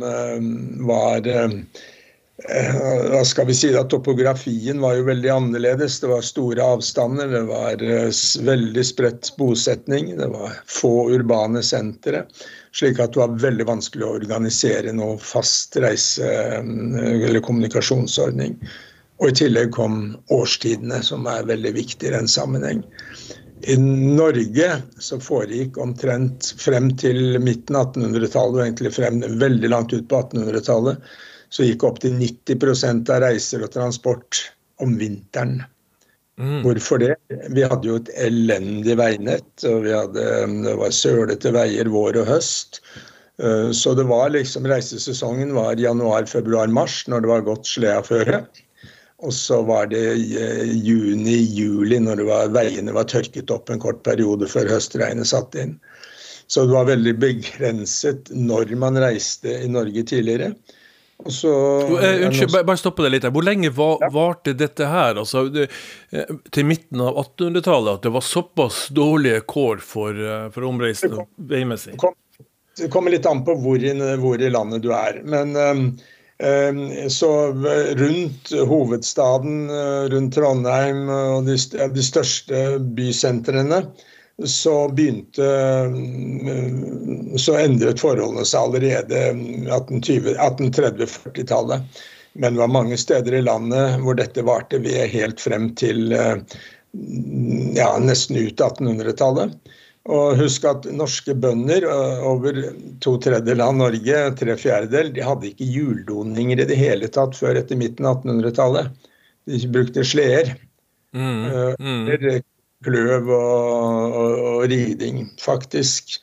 var 0.90 1.28
Eh, 2.48 2.76
hva 3.12 3.20
skal 3.28 3.50
vi 3.50 3.56
si 3.58 3.72
da, 3.74 3.82
Topografien 3.92 4.80
var 4.80 4.96
jo 4.96 5.08
veldig 5.10 5.32
annerledes. 5.34 6.00
Det 6.00 6.08
var 6.12 6.24
store 6.24 6.64
avstander, 6.64 7.28
det 7.34 7.42
var 7.50 7.84
eh, 7.84 8.08
veldig 8.48 8.86
spredt 8.86 9.34
bosetning, 9.40 10.14
det 10.18 10.30
var 10.32 10.56
få 10.70 11.10
urbane 11.12 11.64
sentre. 11.66 12.24
Slik 12.76 13.02
at 13.02 13.16
det 13.16 13.24
var 13.24 13.36
veldig 13.44 13.68
vanskelig 13.68 14.06
å 14.08 14.14
organisere 14.22 14.94
noe 14.96 15.18
fast 15.20 15.76
reise- 15.84 16.30
eh, 16.30 16.62
eller 17.28 17.44
kommunikasjonsordning. 17.44 18.56
Og 19.20 19.34
i 19.34 19.36
tillegg 19.42 19.74
kom 19.76 20.16
årstidene, 20.32 21.02
som 21.04 21.28
er 21.28 21.50
veldig 21.50 21.76
viktig 21.76 22.08
i 22.08 22.16
den 22.16 22.30
sammenheng. 22.32 22.86
I 23.68 23.76
Norge 23.80 24.70
så 25.04 25.18
foregikk 25.20 25.78
omtrent 25.82 26.54
frem 26.62 26.92
til 27.00 27.40
midten 27.44 27.76
av 27.76 27.90
1800-tallet, 27.92 28.56
og 28.56 28.64
egentlig 28.64 28.94
frem 28.96 29.20
veldig 29.42 29.72
langt 29.74 29.96
ut 29.96 30.08
på 30.08 30.22
1800-tallet, 30.22 31.10
så 31.50 31.66
gikk 31.66 31.84
opptil 31.88 32.16
90% 32.22 33.12
av 33.12 33.24
reiser 33.26 33.66
og 33.66 33.74
transport 33.74 34.46
om 34.80 34.96
vinteren. 35.00 35.60
Mm. 36.40 36.62
Hvorfor 36.64 37.02
det? 37.02 37.16
Vi 37.52 37.66
hadde 37.68 37.90
jo 37.90 37.98
et 38.00 38.12
elendig 38.24 38.96
veinett, 39.00 39.50
og 39.68 39.84
vi 39.84 39.92
hadde, 39.92 40.26
det 40.64 40.76
var 40.80 40.96
sølete 40.96 41.52
veier 41.52 41.92
vår 41.92 42.22
og 42.22 42.30
høst. 42.32 42.80
Eh, 43.44 43.72
så 43.76 43.94
det 43.98 44.08
var 44.08 44.32
liksom 44.32 44.68
reisesesongen 44.72 45.52
var 45.58 45.80
januar, 45.80 46.30
februar, 46.32 46.72
mars, 46.72 47.02
når 47.12 47.26
det 47.26 47.34
var 47.34 47.48
godt 47.50 47.68
sleaføre. 47.68 48.44
Og 49.20 49.34
så 49.36 49.60
var 49.68 49.90
det 49.92 50.04
eh, 50.16 50.66
juni, 50.72 51.36
juli, 51.52 52.00
når 52.00 52.24
var, 52.28 52.52
veiene 52.56 52.96
var 52.96 53.10
tørket 53.12 53.52
opp 53.52 53.70
en 53.70 53.82
kort 53.84 54.04
periode 54.08 54.48
før 54.48 54.70
høstregnet 54.72 55.28
satte 55.28 55.66
inn. 55.66 55.74
Så 56.50 56.64
det 56.66 56.74
var 56.74 56.88
veldig 56.90 57.14
begrenset 57.22 58.32
når 58.34 58.72
man 58.80 58.98
reiste 58.98 59.60
i 59.60 59.68
Norge 59.70 60.06
tidligere. 60.08 60.54
Så, 61.26 61.52
eh, 62.00 62.28
unnskyld, 62.28 62.52
bare, 62.52 62.64
bare 62.64 62.80
stoppe 62.80 63.04
deg 63.04 63.18
litt. 63.18 63.28
Hvor 63.36 63.44
lenge 63.44 63.70
var, 63.76 63.98
ja. 64.02 64.10
varte 64.14 64.54
dette 64.56 64.88
her? 64.88 65.20
Altså, 65.20 65.44
det, 65.52 65.68
eh, 66.16 66.32
til 66.56 66.66
midten 66.70 67.04
av 67.04 67.20
1800-tallet 67.20 68.00
at 68.00 68.08
det 68.08 68.14
var 68.16 68.24
såpass 68.24 68.86
dårlige 68.96 69.42
kår 69.52 69.84
for, 69.84 70.16
eh, 70.16 70.48
for 70.56 70.70
omreisende 70.70 71.28
veimessig? 71.52 71.98
Det, 71.98 72.00
kom, 72.00 72.16
kommer 72.94 73.12
litt 73.12 73.28
an 73.28 73.44
på 73.44 73.58
hvor 73.60 73.84
i, 73.84 73.92
hvor 74.24 74.40
i 74.40 74.54
landet 74.54 74.86
du 74.86 74.94
er. 74.96 75.20
Men 75.28 75.52
um, 75.60 75.84
så 77.12 77.30
rundt 78.00 78.52
hovedstaden, 78.68 79.70
rundt 80.14 80.36
Trondheim 80.36 81.10
og 81.12 81.46
de, 81.50 81.58
største 82.04 82.80
bysentrene, 82.96 83.82
så 84.48 84.88
begynte 84.96 85.44
Så 87.44 87.58
endret 87.60 88.00
forholdene 88.00 88.46
seg 88.48 88.62
allerede 88.70 89.20
1830-40-tallet. 89.68 91.80
Men 92.40 92.54
det 92.54 92.62
var 92.62 92.72
mange 92.72 92.98
steder 92.98 93.34
i 93.36 93.42
landet 93.44 94.00
hvor 94.00 94.16
dette 94.16 94.42
varte 94.48 94.80
ved 94.80 95.12
helt 95.12 95.42
frem 95.44 95.76
til 95.76 96.16
ja, 97.76 98.00
nesten 98.00 98.38
ut 98.40 98.56
1800-tallet. 98.64 99.52
Og 100.10 100.40
husk 100.40 100.64
at 100.66 100.88
norske 100.90 101.36
bønder 101.38 101.86
over 102.26 102.56
to 103.04 103.14
tredjedeler 103.22 103.68
av 103.68 103.76
Norge, 103.78 104.22
tre 104.40 104.56
fjerdedel, 104.58 105.12
de 105.14 105.26
hadde 105.26 105.52
ikke 105.52 105.68
hjuldoninger 105.70 106.64
i 106.64 106.70
det 106.72 106.78
hele 106.80 107.10
tatt 107.14 107.38
før 107.38 107.60
etter 107.62 107.78
midten 107.78 108.08
av 108.10 108.24
1800-tallet. 108.24 108.90
De 109.50 109.60
brukte 109.70 110.06
sleder. 110.06 110.56
Mm, 111.14 111.76
mm. 111.78 112.02
Eller 112.16 112.42
kløv 112.86 113.30
og, 113.30 114.18
og, 114.18 114.42
og 114.50 114.66
riding, 114.72 115.28
faktisk. 115.42 116.18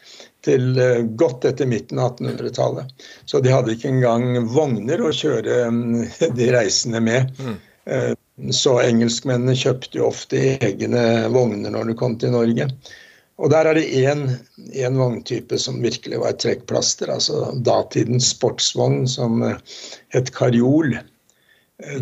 Til 0.46 0.76
eh, 0.78 1.06
godt 1.18 1.46
etter 1.48 1.66
midten 1.66 1.98
av 1.98 2.16
1800-tallet. 2.16 3.06
Så 3.26 3.40
de 3.42 3.54
hadde 3.54 3.74
ikke 3.74 3.90
engang 3.90 4.46
vogner 4.50 5.02
å 5.02 5.14
kjøre 5.14 5.64
mm, 5.74 6.04
de 6.38 6.52
reisende 6.54 7.02
med. 7.02 7.32
Mm. 7.38 7.56
Eh, 7.86 8.12
så 8.54 8.76
engelskmennene 8.82 9.56
kjøpte 9.58 9.98
jo 9.98 10.10
ofte 10.10 10.38
egne 10.58 11.02
vogner 11.34 11.72
når 11.74 11.90
de 11.90 11.98
kom 11.98 12.18
til 12.20 12.34
Norge. 12.34 12.68
Og 13.36 13.50
der 13.52 13.68
er 13.68 13.76
det 13.76 13.88
én 13.92 14.96
vogntype 14.96 15.58
som 15.60 15.82
virkelig 15.82 16.20
var 16.22 16.32
et 16.32 16.40
trekkplaster. 16.44 17.12
Altså 17.12 17.50
datidens 17.66 18.30
sportsvogn 18.32 19.04
som 19.10 19.42
eh, 19.44 19.58
het 20.16 20.32
Karjol. 20.36 20.96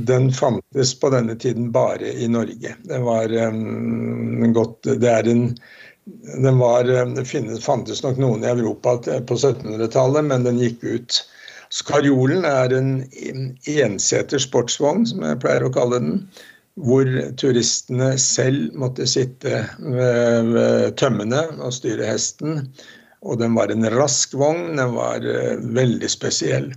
Den 0.06 0.28
fantes 0.30 0.92
på 0.94 1.10
denne 1.10 1.34
tiden 1.34 1.72
bare 1.74 2.12
i 2.14 2.28
Norge. 2.30 2.76
Det 2.86 3.00
var 3.02 3.32
um, 3.50 4.52
godt 4.54 4.86
Det 4.86 5.10
er 5.10 5.26
en 5.32 5.48
den 6.04 6.58
var, 6.58 6.88
finnes, 7.24 7.64
fantes 7.64 8.02
nok 8.04 8.18
noen 8.20 8.42
i 8.44 8.50
Europa 8.50 8.98
på 9.00 9.36
1700-tallet, 9.38 10.26
men 10.28 10.44
den 10.44 10.58
gikk 10.60 10.84
ut. 10.84 11.20
Skarjolen 11.72 12.44
er 12.44 12.74
en 12.76 12.90
enseters 13.64 14.44
sportsvogn, 14.44 15.06
som 15.08 15.24
jeg 15.24 15.40
pleier 15.42 15.64
å 15.64 15.72
kalle 15.72 16.02
den. 16.04 16.18
Hvor 16.74 17.06
turistene 17.38 18.16
selv 18.18 18.74
måtte 18.74 19.06
sitte 19.06 19.62
ved, 19.78 20.50
ved 20.50 20.96
tømmene 20.98 21.44
og 21.62 21.74
styre 21.76 22.08
hesten. 22.08 22.64
Og 23.24 23.38
den 23.40 23.54
var 23.54 23.70
en 23.70 23.86
rask 23.94 24.34
vogn, 24.36 24.74
den 24.76 24.96
var 24.96 25.22
uh, 25.22 25.54
veldig 25.76 26.10
spesiell. 26.10 26.72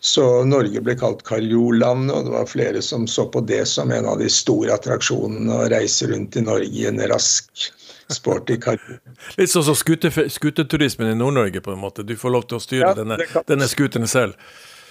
Så 0.00 0.24
Norge 0.48 0.80
ble 0.80 0.94
kalt 0.96 1.20
Karjolandet, 1.28 2.14
og 2.14 2.28
det 2.28 2.32
var 2.32 2.46
flere 2.48 2.80
som 2.84 3.04
så 3.10 3.26
på 3.28 3.42
det 3.44 3.66
som 3.68 3.90
en 3.92 4.06
av 4.08 4.20
de 4.20 4.30
store 4.32 4.72
attraksjonene 4.72 5.52
å 5.52 5.66
reise 5.68 6.08
rundt 6.08 6.38
i 6.40 6.44
Norge 6.44 6.72
i 6.72 6.86
en 6.88 7.02
rask, 7.10 7.66
sporty 8.10 8.56
karjol. 8.62 8.96
Litt 9.40 9.52
sånn 9.52 9.66
som 9.68 9.76
skuteturismen 9.76 11.12
i 11.12 11.18
Nord-Norge, 11.18 11.60
på 11.64 11.74
en 11.74 11.82
måte. 11.82 12.06
Du 12.06 12.16
får 12.16 12.36
lov 12.36 12.48
til 12.48 12.60
å 12.60 12.64
styre 12.64 12.88
ja, 12.88 12.94
denne, 12.96 13.20
kan... 13.28 13.44
denne 13.48 13.68
skuteren 13.70 14.08
selv. 14.08 14.40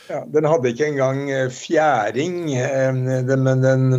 Ja, 0.09 0.21
Den 0.29 0.45
hadde 0.49 0.73
ikke 0.73 0.87
engang 0.89 1.25
eh, 1.29 1.49
fjæring, 1.53 2.37
eh, 2.57 2.93
men 2.93 3.65
den 3.65 3.89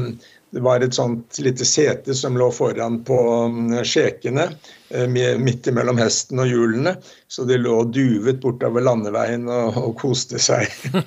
det 0.50 0.60
var 0.60 0.80
et 0.80 0.94
sånt 0.94 1.38
lite 1.38 1.64
sete 1.64 2.14
som 2.14 2.38
lå 2.38 2.50
foran 2.50 2.98
på 3.06 3.18
mm, 3.52 3.84
skjekene, 3.86 4.48
eh, 4.90 5.06
midt 5.38 5.68
mellom 5.70 6.00
hesten 6.00 6.42
og 6.42 6.50
hjulene. 6.50 6.96
Så 7.30 7.46
de 7.46 7.58
lå 7.60 7.76
duvet 7.94 8.40
bortover 8.42 8.82
landeveien 8.82 9.46
og, 9.46 9.78
og 9.78 9.96
koste 10.02 10.42
seg. 10.42 10.68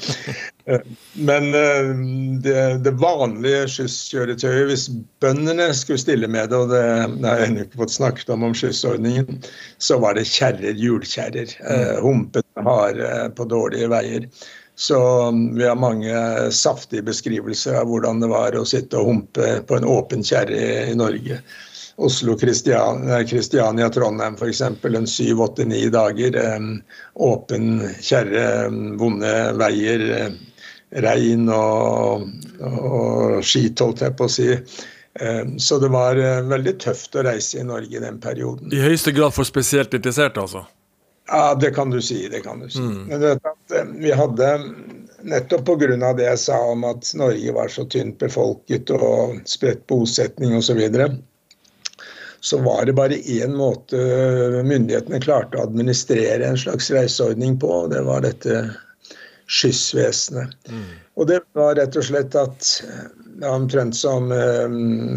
Eh, 0.63 0.79
men 1.27 1.49
eh, 1.59 1.89
det, 2.39 2.59
det 2.85 2.93
vanlige 3.01 3.65
skysskjøretøyet, 3.67 4.69
hvis 4.69 4.85
bøndene 5.19 5.65
skulle 5.75 5.99
stille 5.99 6.29
med 6.31 6.53
det, 6.53 6.55
og 6.55 6.71
det, 6.71 6.79
det 7.17 7.27
har 7.27 7.41
jeg 7.41 7.49
ennå 7.49 7.65
ikke 7.65 7.81
fått 7.81 7.95
snakket 7.97 8.31
om 8.31 8.45
om 8.47 8.55
skyssordningen, 8.55 9.41
så 9.83 9.97
var 9.99 10.15
det 10.15 10.23
kjerrer, 10.31 10.79
hjulkjerrer. 10.79 11.51
Humpete, 11.99 12.63
harde 12.63 13.11
på 13.35 13.49
dårlige 13.51 13.91
veier. 13.91 14.29
Så 14.75 15.27
um, 15.27 15.55
vi 15.55 15.67
har 15.67 15.75
mange 15.75 16.15
saftige 16.51 17.05
beskrivelser 17.05 17.77
av 17.81 17.91
hvordan 17.91 18.23
det 18.23 18.31
var 18.31 18.57
å 18.57 18.65
sitte 18.65 18.97
og 18.97 19.11
humpe 19.11 19.59
på 19.67 19.77
en 19.77 19.85
åpen 19.85 20.25
kjerre 20.25 20.89
i 20.89 20.95
Norge. 20.97 21.41
Oslo, 21.95 22.33
Kristiania, 22.37 23.89
Trondheim 23.93 24.33
f.eks. 24.33 24.61
en 24.61 25.07
syv, 25.07 25.41
åtte, 25.45 25.65
ni 25.65 25.85
dager. 25.93 26.39
Åpen 27.13 27.67
kjerre, 28.01 28.47
vonde 28.97 29.33
veier, 29.61 30.33
regn 31.05 31.45
og, 31.53 32.25
og 32.65 33.45
skit, 33.45 33.77
holdt 33.77 34.01
jeg 34.07 34.17
på 34.17 34.25
å 34.25 34.33
si. 34.39 34.49
Så 35.61 35.77
det 35.77 35.91
var 35.93 36.17
eh, 36.17 36.39
veldig 36.49 36.71
tøft 36.81 37.13
å 37.13 37.21
reise 37.27 37.59
i 37.61 37.65
Norge 37.67 37.99
i 37.99 38.01
den 38.01 38.17
perioden. 38.21 38.73
I 38.73 38.81
høyeste 38.81 39.13
grad 39.13 39.35
for 39.35 39.45
spesielt 39.45 39.93
interesserte, 39.93 40.41
altså? 40.41 40.63
Ja, 41.27 41.55
det 41.55 41.71
kan 41.71 41.89
du 41.89 42.01
si. 42.01 42.27
det 42.27 42.39
kan 42.39 42.59
du 42.59 42.69
si. 42.69 42.79
Mm. 42.79 43.03
Men 43.03 43.19
vet 43.19 43.45
at 43.45 43.75
eh, 43.75 43.91
vi 43.95 44.11
hadde, 44.11 44.49
nettopp 45.23 45.65
pga. 45.65 46.13
det 46.13 46.25
jeg 46.25 46.39
sa 46.39 46.57
om 46.71 46.83
at 46.83 47.13
Norge 47.15 47.53
var 47.55 47.67
så 47.71 47.85
tynt 47.85 48.19
befolket 48.19 48.91
og 48.91 49.39
spredt 49.47 49.85
bosetning 49.87 50.57
osv., 50.57 50.67
så, 50.67 50.73
videre, 50.73 51.09
så 52.43 52.59
var 52.59 52.85
det 52.85 52.97
bare 52.99 53.15
én 53.15 53.55
måte 53.55 53.97
myndighetene 54.67 55.21
klarte 55.23 55.57
å 55.57 55.63
administrere 55.63 56.43
en 56.43 56.59
slags 56.59 56.91
reiseordning 56.91 57.55
på, 57.59 57.69
og 57.85 57.93
det 57.95 58.03
var 58.03 58.25
dette 58.25 58.65
skyssvesenet. 59.47 60.51
Mm. 60.67 60.89
Og 61.15 61.29
det 61.29 61.39
var 61.55 61.77
rett 61.79 61.95
og 61.95 62.03
slett 62.03 62.35
at 62.35 62.67
omtrent 63.41 63.95
som 63.95 64.31
eh, 64.31 64.67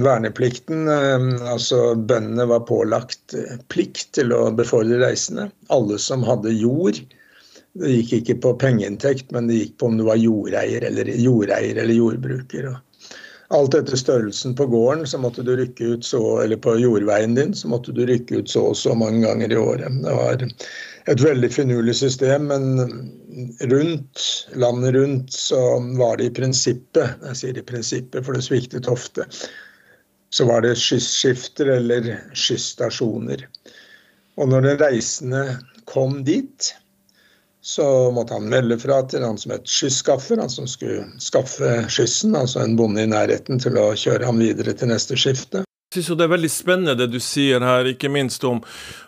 verneplikten. 0.05 0.89
Eh, 0.89 1.51
altså 1.53 1.95
Bøndene 1.95 2.47
var 2.47 2.65
pålagt 2.69 3.35
eh, 3.35 3.59
plikt 3.69 4.13
til 4.19 4.33
å 4.33 4.49
befordre 4.57 5.01
reisende. 5.03 5.51
Alle 5.69 5.99
som 6.03 6.25
hadde 6.27 6.55
jord. 6.55 7.01
Det 7.77 7.93
gikk 7.93 8.13
ikke 8.21 8.39
på 8.47 8.55
pengeinntekt, 8.63 9.31
men 9.37 9.51
det 9.51 9.61
gikk 9.61 9.79
på 9.79 9.91
om 9.91 9.99
du 9.99 10.07
var 10.09 10.17
jordeier 10.17 10.87
eller, 10.89 11.11
jordeier 11.21 11.77
eller 11.77 11.95
jordbruker. 11.95 12.71
Alt 13.55 13.77
etter 13.79 14.01
størrelsen 14.01 14.57
på 14.59 14.67
gården, 14.73 15.05
så 15.07 15.21
måtte 15.23 15.45
du 15.47 15.53
rykke 15.57 15.93
ut 15.95 16.05
så, 16.05 16.23
eller 16.43 16.59
på 16.59 16.75
jordveien 16.81 17.37
din, 17.37 17.53
så 17.55 17.69
måtte 17.71 17.93
du 17.95 18.03
rykke 18.09 18.41
ut 18.41 18.51
så 18.51 18.65
og 18.73 18.79
så 18.81 18.97
mange 18.97 19.21
ganger 19.27 19.53
i 19.53 19.61
året. 19.61 20.01
Det 20.03 20.17
var 20.17 20.47
et 21.07 21.23
veldig 21.23 21.51
finurlig 21.55 21.95
system, 22.01 22.49
men 22.51 22.65
rundt, 23.71 24.23
landet 24.59 24.95
rundt 24.97 25.33
så 25.33 25.61
var 25.99 26.19
det 26.19 26.31
i 26.31 26.35
prinsippet, 26.41 27.23
jeg 27.29 27.41
sier 27.41 27.61
i 27.61 27.67
prinsippet, 27.67 28.25
for 28.27 28.35
det 28.35 28.43
sviktet 28.47 28.89
ofte, 28.91 29.27
så 30.35 30.49
var 30.49 30.65
det 30.67 30.75
skyssskifter 30.81 31.71
eller 31.77 32.09
skysstasjoner. 32.35 33.47
Og 34.37 34.51
når 34.51 34.67
den 34.67 34.83
reisende 34.83 35.45
kom 35.89 36.25
dit, 36.27 36.73
så 37.67 37.87
måtte 38.15 38.35
han 38.35 38.51
melde 38.51 38.79
fra 38.79 39.01
til 39.11 39.25
han 39.27 39.39
som 39.39 39.55
het 39.55 39.71
skysskaffer, 39.71 40.39
han 40.43 40.51
som 40.53 40.69
skulle 40.71 41.07
skaffe 41.23 41.71
skyssen, 41.91 42.37
altså 42.39 42.63
en 42.63 42.77
bonde 42.79 43.03
i 43.07 43.11
nærheten 43.11 43.63
til 43.63 43.79
å 43.79 43.89
kjøre 43.99 44.27
ham 44.27 44.43
videre 44.43 44.75
til 44.75 44.91
neste 44.93 45.19
skifte. 45.19 45.66
Jeg 45.97 46.05
synes 46.05 46.19
Det 46.19 46.25
er 46.27 46.35
veldig 46.35 46.51
spennende 46.53 46.95
det 46.99 47.09
du 47.13 47.19
sier 47.23 47.65
her, 47.65 47.89
ikke 47.89 48.11
minst 48.13 48.45
om 48.45 48.61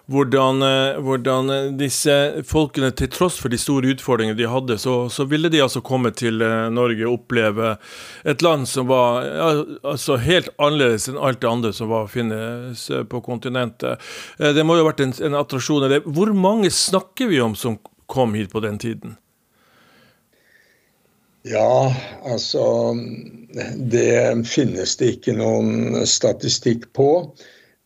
hvordan, 0.09 0.62
eh, 0.64 1.00
hvordan 1.04 1.52
disse 1.76 2.14
folkene, 2.49 2.90
til 2.97 3.11
tross 3.12 3.37
for 3.42 3.52
de 3.52 3.59
store 3.61 3.92
utfordringene 3.92 4.38
de 4.38 4.49
hadde, 4.49 4.78
så, 4.80 4.95
så 5.12 5.26
ville 5.28 5.50
de 5.52 5.61
altså 5.61 5.83
komme 5.85 6.14
til 6.16 6.40
eh, 6.40 6.71
Norge 6.73 7.04
og 7.04 7.18
oppleve 7.18 7.75
et 8.25 8.42
land 8.42 8.64
som 8.71 8.88
var 8.88 9.28
altså 9.85 10.16
helt 10.16 10.49
annerledes 10.57 11.11
enn 11.11 11.21
alt 11.21 11.42
det 11.45 11.50
andre 11.50 11.75
som 11.76 11.92
var 11.92 12.09
finnes 12.09 12.88
på 13.11 13.21
kontinentet. 13.21 14.00
Eh, 14.40 14.54
det 14.57 14.64
må 14.64 14.78
jo 14.78 14.87
ha 14.87 14.90
vært 14.95 15.04
en, 15.04 15.16
en 15.28 15.40
attraksjon. 15.42 16.00
Hvor 16.09 16.33
mange 16.33 16.73
snakker 16.73 17.28
vi 17.28 17.45
om 17.45 17.59
som 17.59 17.76
kom 18.09 18.33
hit 18.38 18.54
på 18.54 18.64
den 18.64 18.80
tiden? 18.80 19.18
Ja, 21.49 21.95
altså 22.28 22.95
Det 23.93 24.47
finnes 24.49 24.97
det 25.00 25.14
ikke 25.17 25.37
noen 25.38 26.02
statistikk 26.09 26.90
på. 26.97 27.09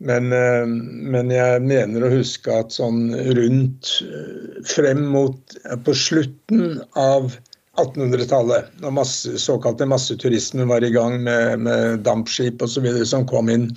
Men, 0.03 0.33
eh, 0.35 0.67
men, 0.67 1.31
jeg 1.31 1.63
mener 1.63 2.03
å 2.03 2.11
huske 2.11 2.51
at 2.65 2.75
sånn 2.75 3.13
rundt 3.37 3.93
eh, 4.03 4.63
frem 4.67 5.05
mot 5.15 5.57
På 5.87 5.95
slutten 5.95 6.81
av 6.99 7.37
1800-tallet, 7.79 8.73
når 8.83 8.97
masse, 8.99 9.37
såkalte 9.41 9.87
masseturisme 9.89 10.67
var 10.69 10.85
i 10.85 10.91
gang 10.93 11.23
med, 11.23 11.63
med 11.65 12.03
dampskip 12.05 12.61
osv. 12.67 12.89
som 13.09 13.25
kom 13.31 13.49
inn 13.49 13.71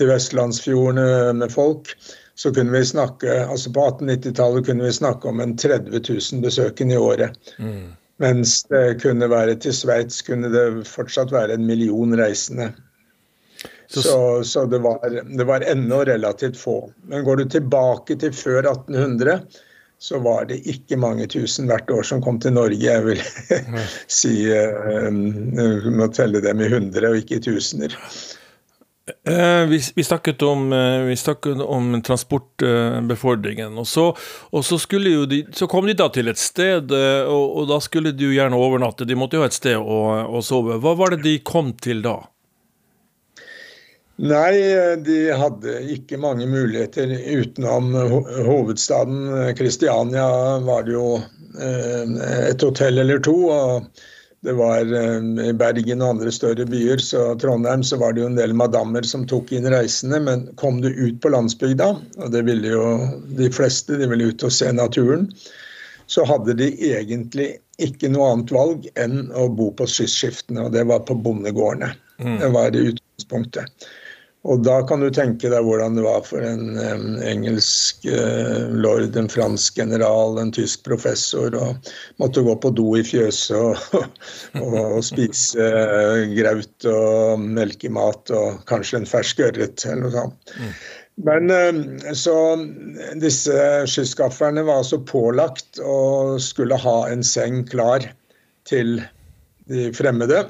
til 0.00 0.10
vestlandsfjordene 0.10 1.36
med 1.38 1.52
folk, 1.52 1.92
så 2.40 2.50
kunne 2.56 2.74
vi 2.74 2.88
snakke 2.88 3.36
altså 3.44 3.70
På 3.76 3.84
1890-tallet 3.92 4.66
kunne 4.66 4.88
vi 4.88 4.96
snakke 4.96 5.28
om 5.28 5.44
en 5.44 5.54
30 5.60 6.00
000 6.00 6.42
besøkende 6.42 6.96
i 6.96 7.04
året. 7.04 7.54
Mm. 7.60 7.92
Mens 8.20 8.62
det 8.68 9.00
kunne 9.02 9.30
være 9.32 9.56
til 9.64 9.72
Sveits 9.72 10.20
kunne 10.26 10.50
det 10.52 10.84
fortsatt 10.88 11.32
være 11.32 11.56
en 11.56 11.66
million 11.66 12.12
reisende. 12.20 12.68
Så, 13.90 14.44
så, 14.46 14.66
det, 14.70 14.78
var, 14.78 15.02
det 15.38 15.44
var 15.48 15.64
ennå 15.66 16.04
relativt 16.04 16.56
få. 16.56 16.92
Men 17.10 17.24
går 17.24 17.36
du 17.36 17.44
tilbake 17.56 18.16
til 18.20 18.32
før 18.36 18.68
1800, 18.70 19.40
så 19.98 20.20
var 20.22 20.44
det 20.48 20.60
ikke 20.70 20.96
mange 21.00 21.26
tusen 21.26 21.66
hvert 21.68 21.90
år 21.90 22.06
som 22.06 22.22
kom 22.22 22.38
til 22.40 22.54
Norge. 22.54 22.78
Jeg 22.78 23.02
vil 23.04 23.20
si 24.20 24.34
uh, 24.46 25.10
må 25.90 26.06
telle 26.14 26.44
dem 26.44 26.62
i 26.62 26.70
hundre 26.70 27.10
og 27.10 27.18
ikke 27.24 27.40
i 27.40 27.44
tusener. 27.50 27.96
Eh, 29.24 29.66
vi, 29.66 29.80
vi, 29.94 30.04
snakket 30.04 30.42
om, 30.42 30.72
eh, 30.72 31.00
vi, 31.00 31.16
snakket 31.16 31.60
om, 31.60 32.02
transportbefordringen. 32.02 33.78
og, 33.78 33.86
så, 33.86 34.16
og 34.50 34.64
så, 34.64 34.78
de, 35.26 35.46
så, 35.52 35.66
kom 35.66 35.86
de 35.86 35.94
da 35.94 36.08
til 36.08 36.28
et 36.28 36.38
sted, 36.38 36.92
eh, 36.92 37.24
og, 37.24 37.56
og, 37.56 37.68
da 37.68 37.80
skulle 37.80 38.12
de 38.12 38.28
jo 38.28 38.34
gjerne 38.34 38.56
overnatte. 38.56 39.08
De 39.08 39.16
måtte 39.18 39.38
jo 39.38 39.44
ha 39.44 39.50
et 39.50 39.56
sted 39.56 39.76
å, 39.76 40.02
å, 40.28 40.42
sove. 40.42 40.78
Hva 40.82 40.94
var 40.98 41.16
det 41.16 41.24
de 41.24 41.38
kom 41.40 41.72
til 41.80 42.04
da? 42.04 42.20
Nei, 44.20 44.52
de 45.00 45.18
hadde 45.32 45.78
ikke 45.94 46.18
mange 46.20 46.44
muligheter 46.44 47.08
utenom 47.08 47.94
hovedstaden. 48.44 49.54
Kristiania 49.56 50.26
var 50.60 50.84
det 50.84 50.92
jo 50.92 51.14
et 51.56 52.60
hotell 52.60 53.00
eller 53.00 53.22
to. 53.24 53.36
og 53.48 53.88
det 54.42 54.52
var 54.56 54.80
eh, 54.80 55.48
I 55.48 55.52
Bergen 55.52 56.00
og 56.00 56.14
andre 56.14 56.32
større 56.32 56.64
byer, 56.68 57.02
så 57.04 57.34
Trondheim, 57.40 57.82
så 57.84 57.98
var 58.00 58.14
det 58.16 58.22
jo 58.22 58.30
en 58.30 58.38
del 58.38 58.54
madammer 58.56 59.04
som 59.04 59.26
tok 59.28 59.52
inn 59.52 59.68
reisende. 59.68 60.20
Men 60.24 60.46
kom 60.60 60.80
du 60.80 60.88
ut 60.88 61.20
på 61.20 61.32
landsbygda, 61.34 61.90
og 62.16 62.32
det 62.32 62.46
ville 62.48 62.72
jo 62.72 62.84
de 63.36 63.50
fleste, 63.52 63.98
de 64.00 64.08
ville 64.08 64.30
ut 64.32 64.46
og 64.46 64.54
se 64.56 64.72
naturen, 64.72 65.28
så 66.10 66.24
hadde 66.26 66.56
de 66.58 66.72
egentlig 66.88 67.52
ikke 67.80 68.10
noe 68.12 68.32
annet 68.32 68.52
valg 68.52 68.88
enn 69.00 69.28
å 69.36 69.46
bo 69.52 69.70
på 69.76 69.86
sysskiftene, 69.88 70.64
og 70.66 70.72
det 70.74 70.86
var 70.88 71.04
på 71.08 71.16
bondegårdene. 71.20 71.92
Mm. 72.20 72.38
Det 72.40 72.50
var 72.56 72.72
det 72.72 72.86
utgangspunktet. 72.94 73.88
Og 74.48 74.62
da 74.64 74.78
kan 74.88 75.02
du 75.04 75.10
tenke 75.12 75.50
deg 75.52 75.66
hvordan 75.66 75.98
det 75.98 76.04
var 76.06 76.22
for 76.24 76.40
en 76.40 76.78
en 76.80 77.18
engelsk 77.28 78.06
eh, 78.08 78.70
lord, 78.72 79.16
en 79.16 79.28
fransk 79.28 79.76
general, 79.76 80.38
en 80.40 80.52
tysk 80.56 80.86
professor, 80.86 81.52
og 81.52 81.90
måtte 82.22 82.44
gå 82.46 82.54
på 82.62 82.70
do 82.78 82.94
i 82.96 83.04
fjøset 83.04 83.58
og, 83.58 84.06
og, 84.62 84.78
og, 84.78 85.02
spise 85.04 85.60
eh, 85.60 86.32
graut 86.38 86.88
og 86.88 87.44
melkemat 87.44 88.32
og 88.32 88.64
kanskje 88.70 89.02
en 89.02 89.10
fersk 89.10 89.44
ørret 89.50 89.84
eller 89.84 90.06
noe 90.06 90.14
sånt. 90.16 90.56
Mm. 90.56 90.72
Men 91.28 91.52
eh, 91.52 92.16
så 92.16 92.36
disse 93.20 93.60
skyskafferne 93.92 94.64
var 94.64 94.80
altså 94.80 95.02
pålagt 95.04 95.84
å 95.84 96.40
skulle 96.40 96.80
ha 96.80 96.96
en 97.12 97.26
seng 97.26 97.66
klar 97.68 98.08
til 98.68 99.02
de 99.68 99.90
fremmede. 99.94 100.46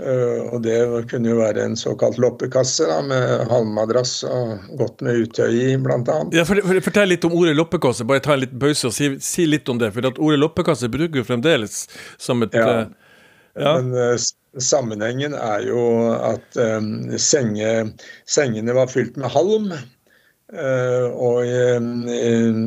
Eh, 0.00 0.40
og 0.48 0.62
det 0.64 0.78
kunne 1.10 1.30
jo 1.30 1.38
være 1.42 1.66
en 1.66 1.76
såkalt 1.76 2.16
loppekasse 2.22 2.86
da, 2.88 2.98
med 3.04 3.44
halmmadrass 3.52 4.14
og 4.24 4.64
godt 4.80 5.04
med 5.04 5.26
utøy 5.26 5.50
i, 5.52 5.66
bl.a. 5.76 6.18
Ja, 6.32 6.46
for, 6.48 6.62
for, 6.64 6.80
fortell 6.88 7.12
litt 7.12 7.26
om 7.28 7.36
ordet 7.36 7.54
loppekasse. 7.58 8.06
Bare 8.08 8.24
ta 8.24 8.34
en 8.34 8.42
liten 8.46 8.62
pause 8.62 8.88
og 8.88 8.96
si, 8.96 9.12
si 9.22 9.46
litt 9.48 9.68
om 9.68 9.80
det. 9.82 9.92
For 9.94 10.08
at 10.08 10.20
ordet 10.22 10.40
loppekasse 10.40 10.90
bruker 10.92 11.20
jo 11.20 11.28
fremdeles 11.28 11.84
som 12.20 12.44
et 12.46 12.56
Ja. 12.56 12.68
Uh, 12.82 12.98
ja. 13.60 13.72
Men 13.82 13.92
uh, 13.92 14.60
sammenhengen 14.64 15.34
er 15.36 15.66
jo 15.66 15.82
at 16.16 16.56
um, 16.56 17.10
senge, 17.20 17.72
sengene 18.24 18.76
var 18.76 18.88
fylt 18.92 19.18
med 19.20 19.32
halm. 19.34 19.74
Uh, 20.52 21.08
og 21.16 21.46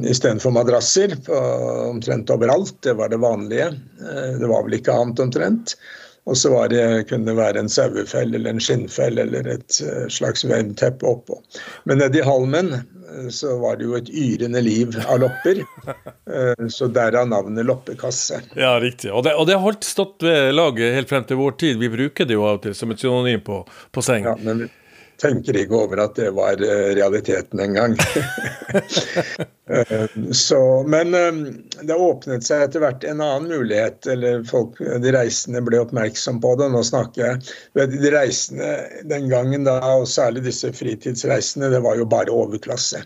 istedenfor 0.09 0.53
madrasser 0.53 1.17
på, 1.25 1.41
omtrent 1.89 2.31
overalt. 2.33 2.77
Det 2.85 2.95
var 2.97 3.09
det 3.09 3.21
vanlige. 3.21 3.71
Uh, 4.01 4.37
det 4.41 4.49
var 4.49 4.65
vel 4.65 4.77
ikke 4.77 4.93
annet 4.93 5.25
omtrent. 5.25 5.77
Og 6.25 6.37
så 6.37 6.49
var 6.53 6.69
det, 6.73 7.07
kunne 7.09 7.29
det 7.29 7.37
være 7.37 7.61
en 7.61 7.69
sauefell 7.69 8.33
eller 8.33 8.55
en 8.55 8.61
skinnfell 8.61 9.19
eller 9.21 9.45
et 9.55 9.79
eh, 9.85 10.05
slags 10.09 10.45
vevteppe 10.45 11.05
oppå. 11.05 11.37
Men 11.85 12.01
nedi 12.01 12.23
halmen 12.25 12.73
eh, 12.73 13.27
så 13.29 13.53
var 13.61 13.77
det 13.77 13.85
jo 13.85 13.93
et 13.99 14.09
yrende 14.09 14.63
liv 14.65 14.97
av 15.05 15.21
lopper. 15.25 15.63
Eh, 16.25 16.67
så 16.73 16.87
derav 16.89 17.27
navnet 17.29 17.67
loppekasse. 17.69 18.39
Ja, 18.57 18.71
riktig. 18.81 19.11
Og 19.13 19.21
det, 19.27 19.35
og 19.37 19.45
det 19.45 19.53
har 19.53 19.61
holdt 19.61 19.85
stått 19.85 20.25
ved 20.25 20.55
laget 20.55 20.95
helt 20.95 21.11
frem 21.11 21.27
til 21.29 21.37
vår 21.37 21.53
tid. 21.61 21.77
Vi 21.77 21.89
bruker 21.93 22.25
det 22.25 22.33
jo 22.33 22.47
av 22.47 22.57
og 22.57 22.63
til 22.63 22.73
som 22.73 22.89
et 22.89 22.99
synonym 22.99 23.43
på, 23.45 23.59
på 23.93 24.03
seng. 24.03 24.25
Ja, 24.25 24.33
men 24.41 24.65
tenker 25.21 25.57
ikke 25.57 25.77
over 25.77 26.01
at 26.05 26.15
det 26.19 26.31
var 26.35 26.61
eh, 26.63 26.93
realiteten 26.97 27.59
en 27.59 27.81
gang. 27.81 27.99
Eh, 29.65 30.19
men 30.85 31.15
eh, 31.17 31.37
det 31.89 31.95
åpnet 31.97 32.45
seg 32.45 32.67
etter 32.67 32.83
hvert 32.83 33.01
en 33.09 33.23
annen 33.23 33.47
mulighet. 33.49 34.05
eller 34.13 34.43
folk, 34.45 34.77
De 35.01 35.13
reisende 35.15 35.63
ble 35.65 35.79
oppmerksom 35.81 36.37
på 36.43 36.51
det. 36.59 36.67
Nå 36.69 36.83
snakker 36.85 37.23
jeg 37.73 37.87
De 37.89 38.11
reisende 38.13 38.69
den 39.09 39.25
gangen, 39.31 39.65
da, 39.65 39.79
og 39.95 40.05
særlig 40.11 40.43
disse 40.45 40.69
fritidsreisende, 40.69 41.71
det 41.73 41.81
var 41.81 41.97
jo 41.97 42.05
bare 42.05 42.29
overklasse. 42.29 43.01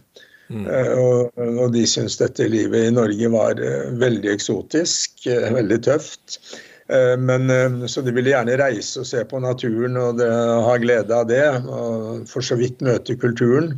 Mm. 0.52 0.68
Og, 0.68 1.32
og, 1.40 1.66
de 1.72 1.86
syntes 1.88 2.20
dette 2.20 2.52
livet 2.52 2.90
i 2.90 2.94
Norge 2.98 3.32
var 3.32 3.64
veldig 4.04 4.34
eksotisk, 4.36 5.30
veldig 5.30 5.80
tøft. 5.88 6.42
Eh, 6.90 7.16
men, 7.18 7.50
eh, 7.50 7.88
så 7.88 8.02
de 8.06 8.14
ville 8.16 8.34
gjerne 8.34 8.58
reise 8.62 9.04
og 9.04 9.10
se 9.10 9.24
på 9.30 9.42
naturen 9.44 9.98
og 10.00 10.22
ha 10.22 10.78
glede 10.82 11.16
av 11.16 11.28
det. 11.30 11.46
Og 11.68 12.28
for 12.30 12.46
så 12.46 12.58
vidt 12.60 12.84
møte 12.86 13.18
kulturen. 13.20 13.78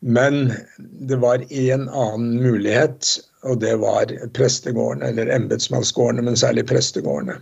Men 0.00 0.54
det 0.78 1.18
var 1.20 1.44
én 1.52 1.84
annen 1.88 2.40
mulighet, 2.40 3.18
og 3.44 3.60
det 3.60 3.74
var 3.82 4.12
prestegårdene, 4.36 5.10
eller 5.12 5.32
embetsmannsgårdene, 5.34 6.24
men 6.24 6.40
særlig 6.40 6.64
prestegårdene. 6.70 7.36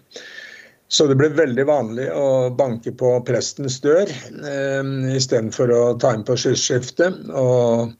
Så 0.88 1.04
det 1.06 1.18
ble 1.20 1.28
veldig 1.36 1.66
vanlig 1.68 2.06
å 2.16 2.48
banke 2.56 2.94
på 2.96 3.10
prestens 3.28 3.76
dør 3.84 4.08
eh, 4.08 4.92
istedenfor 5.14 5.72
å 5.74 5.82
ta 6.00 6.14
inn 6.16 6.24
på 6.26 6.36
skyssskiftet. 6.40 7.28
Og 7.36 7.92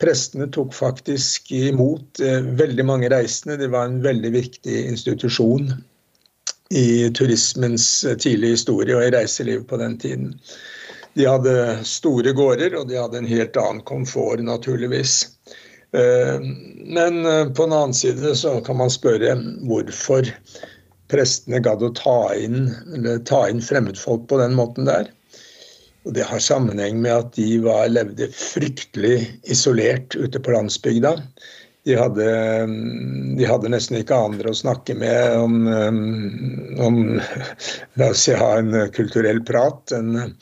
prestene 0.00 0.48
tok 0.50 0.72
faktisk 0.74 1.52
imot 1.52 2.22
eh, 2.24 2.40
veldig 2.62 2.86
mange 2.88 3.12
reisende. 3.12 3.60
Det 3.60 3.68
var 3.74 3.90
en 3.90 4.00
veldig 4.02 4.32
viktig 4.38 4.86
institusjon 4.88 5.68
i 6.74 7.10
turismens 7.14 8.06
tidlige 8.22 8.56
historie 8.56 8.96
og 8.96 9.06
i 9.06 9.12
reiselivet 9.14 9.66
på 9.68 9.78
den 9.80 9.98
tiden. 9.98 10.34
De 11.18 11.26
hadde 11.26 11.54
store 11.86 12.32
gårder, 12.36 12.76
og 12.78 12.88
de 12.88 12.98
hadde 13.00 13.18
en 13.18 13.30
helt 13.30 13.56
annen 13.58 13.82
komfort, 13.86 14.42
naturligvis. 14.46 15.24
Eh, 15.92 16.38
men 16.86 17.24
eh, 17.26 17.46
på 17.50 17.66
en 17.66 17.74
annen 17.74 17.96
side 17.96 18.34
så 18.38 18.60
kan 18.66 18.78
man 18.78 18.92
spørre 18.94 19.34
hvorfor 19.66 20.30
prestene 21.10 21.58
gadd 21.64 21.82
å 21.82 21.90
ta 21.98 22.18
inn, 22.38 22.70
ta 23.26 23.48
inn 23.50 23.62
fremmedfolk 23.64 24.28
på 24.30 24.38
den 24.38 24.54
måten 24.54 24.86
der. 24.86 25.10
Og 26.06 26.14
Det 26.16 26.24
har 26.24 26.40
sammenheng 26.40 27.02
med 27.02 27.12
at 27.12 27.34
de 27.36 27.58
var, 27.64 27.90
levde 27.90 28.30
fryktelig 28.32 29.26
isolert 29.50 30.14
ute 30.16 30.40
på 30.40 30.54
landsbygda. 30.54 31.16
De 31.88 31.94
hadde, 31.96 32.24
de 33.38 33.46
hadde, 33.48 33.70
nesten 33.72 34.00
ikke 34.00 34.18
andre 34.28 34.52
å 34.52 34.56
snakke 34.56 34.94
med 35.00 35.36
om, 35.40 35.54
om 36.84 36.98
La 37.96 38.10
oss 38.10 38.26
si 38.26 38.34
ha 38.36 38.50
en 38.58 38.74
kulturell 38.92 39.40
prat. 39.48 39.94
En, 39.96 40.34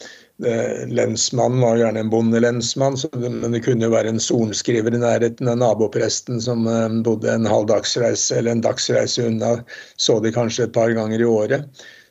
Lensmannen 0.86 1.62
var 1.62 1.78
gjerne 1.80 2.02
en 2.04 2.10
bondelensmann, 2.10 2.96
men 3.18 3.54
det 3.54 3.62
kunne 3.64 3.88
jo 3.88 3.94
være 3.94 4.12
en 4.12 4.20
sorenskriver 4.22 4.94
i 4.94 5.00
nærheten 5.02 5.50
av 5.50 5.58
nabopresten 5.58 6.38
som 6.42 6.62
bodde 7.06 7.32
en 7.32 7.48
halv 7.50 7.66
dagsreise 7.70 8.38
eller 8.38 8.54
en 8.54 8.62
dagsreise 8.62 9.26
unna. 9.26 9.56
Så 9.98 10.20
de 10.22 10.34
kanskje 10.34 10.68
et 10.68 10.76
par 10.76 10.94
ganger 10.94 11.22
i 11.22 11.26
året. 11.26 11.66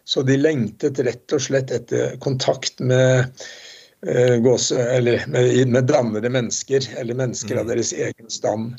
Så 0.08 0.24
de 0.28 0.38
lengtet 0.40 1.00
rett 1.04 1.36
og 1.36 1.44
slett 1.44 1.72
etter 1.72 2.16
kontakt 2.24 2.80
med 2.80 3.28
eh, 4.08 4.38
gåse, 4.44 4.80
eller 4.80 5.24
med, 5.28 5.68
med 5.68 5.88
dannede 5.88 6.32
mennesker, 6.32 6.84
eller 7.00 7.20
mennesker 7.20 7.60
av 7.60 7.68
mm. 7.68 7.72
deres 7.74 7.92
egen 7.96 8.32
stand. 8.32 8.76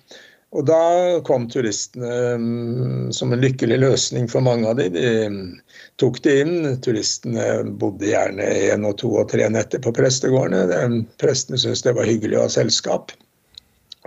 Og 0.56 0.64
da 0.64 1.20
kom 1.28 1.44
turistene 1.52 2.12
um, 2.38 3.08
som 3.12 3.34
en 3.34 3.42
lykkelig 3.42 3.82
løsning 3.82 4.30
for 4.32 4.44
mange 4.46 4.70
av 4.70 4.78
dem. 4.78 4.94
De 4.96 5.98
tok 6.00 6.22
det 6.24 6.38
inn. 6.44 6.54
Turistene 6.84 7.66
bodde 7.82 8.08
gjerne 8.08 8.46
én 8.70 8.86
og 8.88 8.96
to 9.02 9.12
og 9.20 9.28
tre 9.34 9.44
netter 9.52 9.82
på 9.84 9.92
prestegårdene. 9.96 11.02
Prestene 11.20 11.60
syntes 11.60 11.84
det 11.84 11.96
var 11.98 12.08
hyggelig 12.08 12.40
å 12.40 12.46
ha 12.46 12.54
selskap. 12.56 13.12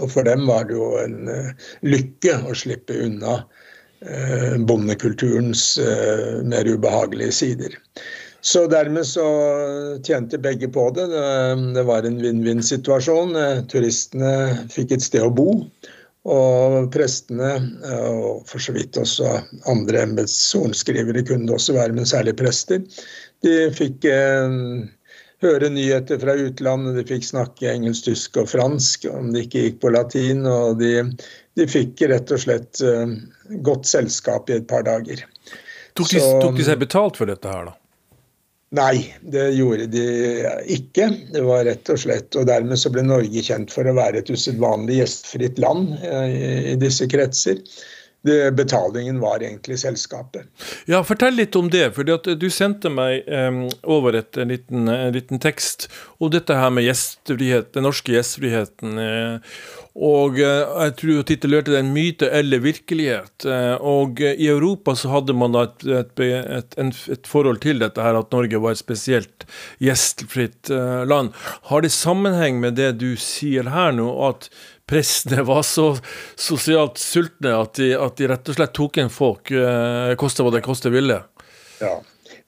Og 0.01 0.10
for 0.10 0.25
dem 0.25 0.47
var 0.49 0.65
det 0.65 0.80
jo 0.80 0.95
en 1.04 1.30
uh, 1.30 1.67
lykke 1.86 2.39
å 2.49 2.58
slippe 2.58 2.97
unna 3.06 3.43
Eh, 4.06 4.58
bondekulturens 4.58 5.77
eh, 5.77 6.43
mer 6.43 6.65
ubehagelige 6.65 7.32
sider. 7.32 7.75
Så 8.41 8.67
dermed 8.67 9.06
så 9.06 9.25
tjente 10.04 10.38
begge 10.41 10.67
på 10.67 10.88
det. 10.89 11.06
Det 11.75 11.84
var 11.86 12.08
en 12.08 12.17
vinn-vinn-situasjon. 12.23 13.36
Turistene 13.69 14.32
fikk 14.73 14.95
et 14.95 15.06
sted 15.06 15.21
å 15.21 15.30
bo. 15.30 15.51
Og 16.29 16.91
prestene, 16.93 17.49
og 17.97 18.43
for 18.45 18.62
så 18.62 18.75
vidt 18.75 18.99
også 19.01 19.39
andre 19.71 20.03
embetssorenskrivere 20.05 21.23
kunne 21.25 21.49
det 21.49 21.55
også 21.55 21.73
være, 21.73 21.95
men 21.97 22.05
særlig 22.05 22.36
prester, 22.38 22.84
de 23.41 23.55
fikk 23.73 24.05
høre 25.41 25.71
nyheter 25.73 26.21
fra 26.21 26.36
utlandet, 26.38 26.99
de 26.99 27.07
fikk 27.10 27.25
snakke 27.25 27.71
engelsk, 27.71 28.05
tysk 28.12 28.38
og 28.38 28.51
fransk 28.51 29.10
om 29.10 29.31
de 29.34 29.47
ikke 29.47 29.65
gikk 29.65 29.81
på 29.81 29.95
latin. 29.97 30.45
og 30.45 30.77
de 30.77 30.93
de 31.60 31.67
fikk 31.67 32.01
rett 32.12 32.31
og 32.31 32.41
slett 32.41 32.81
eh, 32.86 33.13
godt 33.65 33.88
selskap 33.89 34.49
i 34.49 34.60
et 34.60 34.67
par 34.69 34.86
dager. 34.88 35.23
Tok 35.97 36.07
de, 36.07 36.19
Så, 36.19 36.34
tok 36.39 36.57
de, 36.57 36.67
seg 36.67 36.79
betalt 36.81 37.19
for 37.19 37.29
dette 37.29 37.51
her, 37.51 37.71
da? 37.71 37.77
Nei, 38.71 39.03
det 39.21 39.49
gjorde 39.57 39.89
de 39.91 40.03
ikke. 40.71 41.10
Det 41.34 41.41
var 41.43 41.65
rett 41.67 41.89
og 41.91 41.99
slett, 41.99 42.36
og 42.39 42.45
Dermed 42.47 42.79
så 42.79 42.91
ble 42.93 43.03
Norge 43.03 43.43
kjent 43.43 43.73
for 43.73 43.88
å 43.88 43.95
være 43.97 44.21
et 44.21 44.31
usedvanlig 44.31 45.01
gjestfritt 45.01 45.60
land 45.60 45.97
i, 46.07 46.45
i 46.71 46.77
disse 46.79 47.10
kretser 47.12 47.60
det, 48.21 48.51
betalingen 48.51 49.19
var 49.19 49.41
egentlig 49.41 49.79
selskapet. 49.81 50.45
Ja, 50.86 51.01
Fortell 51.03 51.36
litt 51.36 51.55
om 51.57 51.69
det. 51.73 51.88
for 51.95 52.05
Du 52.05 52.49
sendte 52.53 52.91
meg 52.93 53.25
um, 53.27 53.63
over 53.84 54.19
et, 54.19 54.38
en, 54.38 54.51
liten, 54.53 54.88
en, 54.88 55.13
liten, 55.15 55.41
tekst 55.41 55.89
om 56.19 56.29
dette 56.34 56.55
her 56.57 56.69
med 56.73 56.86
gjestfrihet, 56.86 57.71
den 57.73 57.88
norske 57.88 58.13
gjestfriheten. 58.13 58.99
Uh, 59.01 59.62
og 59.91 60.39
uh, 60.39 60.84
jeg 60.86 60.95
tror 60.99 61.13
jo 61.13 61.23
titulerte 61.27 61.73
det 61.73 61.82
'En 61.82 61.93
myte 61.93 62.30
eller 62.32 62.63
virkelighet'. 62.63 63.45
Uh, 63.45 63.75
og 63.82 64.21
i 64.21 64.47
Europa 64.47 64.95
så 64.95 65.12
hadde 65.12 65.36
man 65.36 65.51
da 65.51 65.65
et, 65.67 66.19
et, 66.19 66.77
et, 66.77 67.27
forhold 67.27 67.60
til 67.62 67.80
dette 67.80 68.01
her, 68.01 68.15
at 68.15 68.32
Norge 68.32 68.62
var 68.62 68.71
et 68.71 68.84
spesielt 68.84 69.47
gjestfritt 69.80 70.69
land. 71.06 71.34
Har 71.67 71.82
det 71.82 71.91
sammenheng 71.91 72.60
med 72.60 72.75
det 72.80 72.99
du 72.99 73.15
sier 73.19 73.67
her 73.69 73.91
nå? 73.91 74.12
at 74.30 74.49
prestene 74.91 75.43
var 75.51 75.63
så 75.63 75.95
sosialt 76.36 76.97
sultne 76.97 77.56
at 77.56 77.80
de, 77.80 77.93
at 77.97 78.17
de 78.19 78.32
rett 78.32 78.51
og 78.51 78.60
slett 78.60 78.75
tok 78.77 79.01
inn 79.01 79.12
folk, 79.12 79.51
eh, 79.56 80.15
koste 80.19 80.45
hva 80.45 80.54
det 80.56 80.65
koste 80.65 80.91
ville. 80.93 81.21
Ja. 81.82 81.99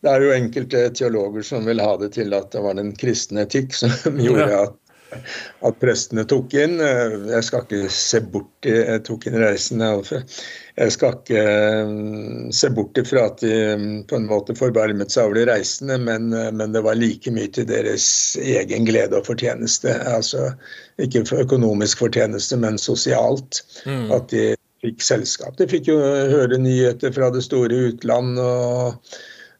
Det 0.04 0.12
er 0.12 0.20
jo 0.20 0.32
enkelte 0.36 0.80
teologer 0.92 1.46
som 1.48 1.64
vil 1.64 1.80
ha 1.80 1.94
det 2.02 2.10
til 2.18 2.34
at 2.36 2.50
det 2.52 2.60
var 2.64 2.76
den 2.76 2.90
kristne 3.00 3.46
etikk 3.46 3.72
som 3.76 4.18
gjorde 4.26 4.50
at 4.66 4.76
at 5.68 5.80
prestene 5.82 6.26
tok 6.30 6.54
inn. 6.58 6.80
Eh, 6.84 7.16
jeg 7.32 7.48
skal 7.48 7.66
ikke 7.66 7.92
se 7.94 8.22
bort 8.34 8.68
jeg 8.68 9.04
tok 9.08 9.28
inn 9.28 9.38
reisen, 9.42 9.84
Jeg 9.84 10.92
skal 10.96 11.18
ikke 11.18 11.44
mm, 11.90 12.52
se 12.56 12.70
bort 12.74 12.98
ifra 12.98 13.26
at 13.30 13.44
de 13.44 13.54
mm, 13.78 14.04
på 14.10 14.18
en 14.18 14.28
måte 14.30 14.56
forbarmet 14.56 15.12
seg 15.12 15.28
over 15.28 15.40
de 15.40 15.46
reisende, 15.52 15.98
men, 15.98 16.32
eh, 16.34 16.52
men, 16.52 16.74
det 16.74 16.84
var 16.86 16.96
like 17.00 17.32
mye 17.32 17.52
til 17.52 17.68
deres 17.70 18.38
egen 18.42 18.86
glede 18.90 19.20
og 19.20 19.28
fortjeneste. 19.28 19.94
Altså 20.10 20.52
ikke 21.02 21.26
for 21.30 21.44
økonomisk 21.44 22.06
fortjeneste, 22.06 22.58
men 22.58 22.80
sosialt. 22.82 23.64
Mm. 23.86 24.12
At 24.16 24.30
de 24.34 24.54
fikk 24.84 25.04
selskap. 25.04 25.56
De 25.60 25.68
fikk 25.70 25.88
jo 25.92 26.00
høre 26.00 26.60
nyheter 26.60 27.14
fra 27.16 27.30
det 27.32 27.46
store 27.46 27.92
utland. 27.92 28.40
og 28.40 29.00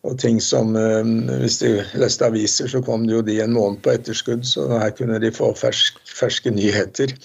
og 0.04 0.18
ting 0.20 0.42
som 0.44 0.76
eh, 0.76 1.06
Hvis 1.42 1.60
de 1.62 1.72
leste 2.00 2.28
aviser, 2.28 2.68
så 2.68 2.82
kom 2.84 3.08
det 3.08 3.16
jo 3.16 3.22
de 3.26 3.40
en 3.44 3.56
måned 3.56 3.82
på 3.84 3.96
etterskudd, 3.96 4.46
så 4.48 4.68
her 4.72 4.92
kunne 4.98 5.20
de 5.24 5.32
få 5.32 5.54
fersk, 5.58 6.00
ferske 6.08 6.52
nyheter. 6.52 7.16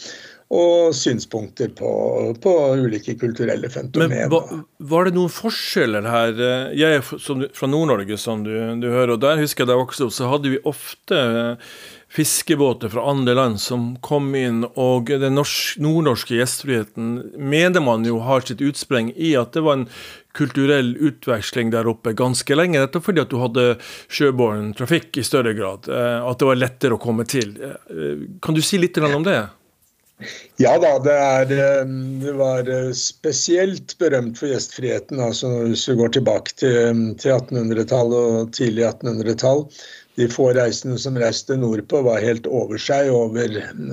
Og 0.48 0.94
synspunkter 0.96 1.68
på, 1.76 1.90
på 2.40 2.52
ulike 2.80 3.18
kulturelle 3.20 3.68
fenomener. 3.68 4.30
Men 4.32 4.62
Var 4.92 5.04
det 5.04 5.12
noen 5.18 5.32
forskjeller 5.32 6.08
her? 6.08 6.40
Jeg 6.72 7.02
er 7.02 7.04
fra 7.04 7.68
Nord-Norge, 7.68 8.16
som 8.16 8.46
du, 8.46 8.54
du, 8.80 8.88
hører, 8.88 9.18
og 9.18 9.22
der 9.26 9.42
husker 9.42 9.68
jeg 9.68 9.82
vokste 9.82 10.08
opp, 10.08 10.16
så 10.16 10.30
hadde 10.32 10.54
vi 10.54 10.62
ofte 10.64 11.20
fiskebåter 12.08 12.88
fra 12.88 13.04
andre 13.10 13.34
land 13.36 13.60
som 13.60 13.90
kom 14.00 14.32
inn, 14.34 14.62
og 14.80 15.12
den 15.12 15.36
nordnorske 15.36 16.38
gjestfriheten 16.38 17.10
mener 17.36 17.84
man 17.84 18.06
jo 18.08 18.22
har 18.24 18.46
sitt 18.48 18.64
utspreng 18.64 19.12
i 19.12 19.34
at 19.36 19.52
det 19.52 19.64
var 19.66 19.82
en 19.82 19.86
kulturell 20.38 20.94
utveksling 20.96 21.72
der 21.74 21.88
oppe 21.90 22.14
ganske 22.16 22.56
lenge. 22.56 22.80
Dette 22.80 23.02
fordi 23.04 23.24
at 23.24 23.32
du 23.32 23.38
hadde 23.42 23.66
sjøbåren 24.08 24.72
trafikk 24.78 25.20
i 25.20 25.26
større 25.26 25.52
grad. 25.58 25.90
Eh, 25.90 26.18
at 26.24 26.40
det 26.40 26.48
var 26.48 26.60
lettere 26.60 26.96
å 26.96 27.02
komme 27.02 27.26
til. 27.28 27.56
Eh, 27.60 28.26
kan 28.44 28.56
du 28.56 28.62
si 28.64 28.80
litt 28.80 28.96
om 29.02 29.26
det? 29.26 29.40
Ja 30.58 30.72
da, 30.82 30.96
det, 31.04 31.14
er, 31.14 31.52
eh, 31.54 31.94
det 32.24 32.34
var 32.38 32.66
spesielt 32.98 33.94
berømt 34.00 34.40
for 34.40 34.50
gjestfriheten. 34.50 35.20
altså 35.22 35.52
Hvis 35.68 35.86
du 35.86 35.94
går 36.00 36.16
tilbake 36.18 36.56
til, 36.58 37.06
til 37.22 37.36
1800-tallet 37.36 38.18
og 38.18 38.52
tidlig 38.56 38.88
1800-tall 38.90 39.66
de 40.18 40.26
få 40.28 40.48
reisende 40.56 40.98
som 40.98 41.18
reiste 41.18 41.56
nordpå, 41.56 42.00
var 42.02 42.24
helt 42.24 42.46
over 42.50 42.80
seg 42.82 43.10
over, 43.14 43.52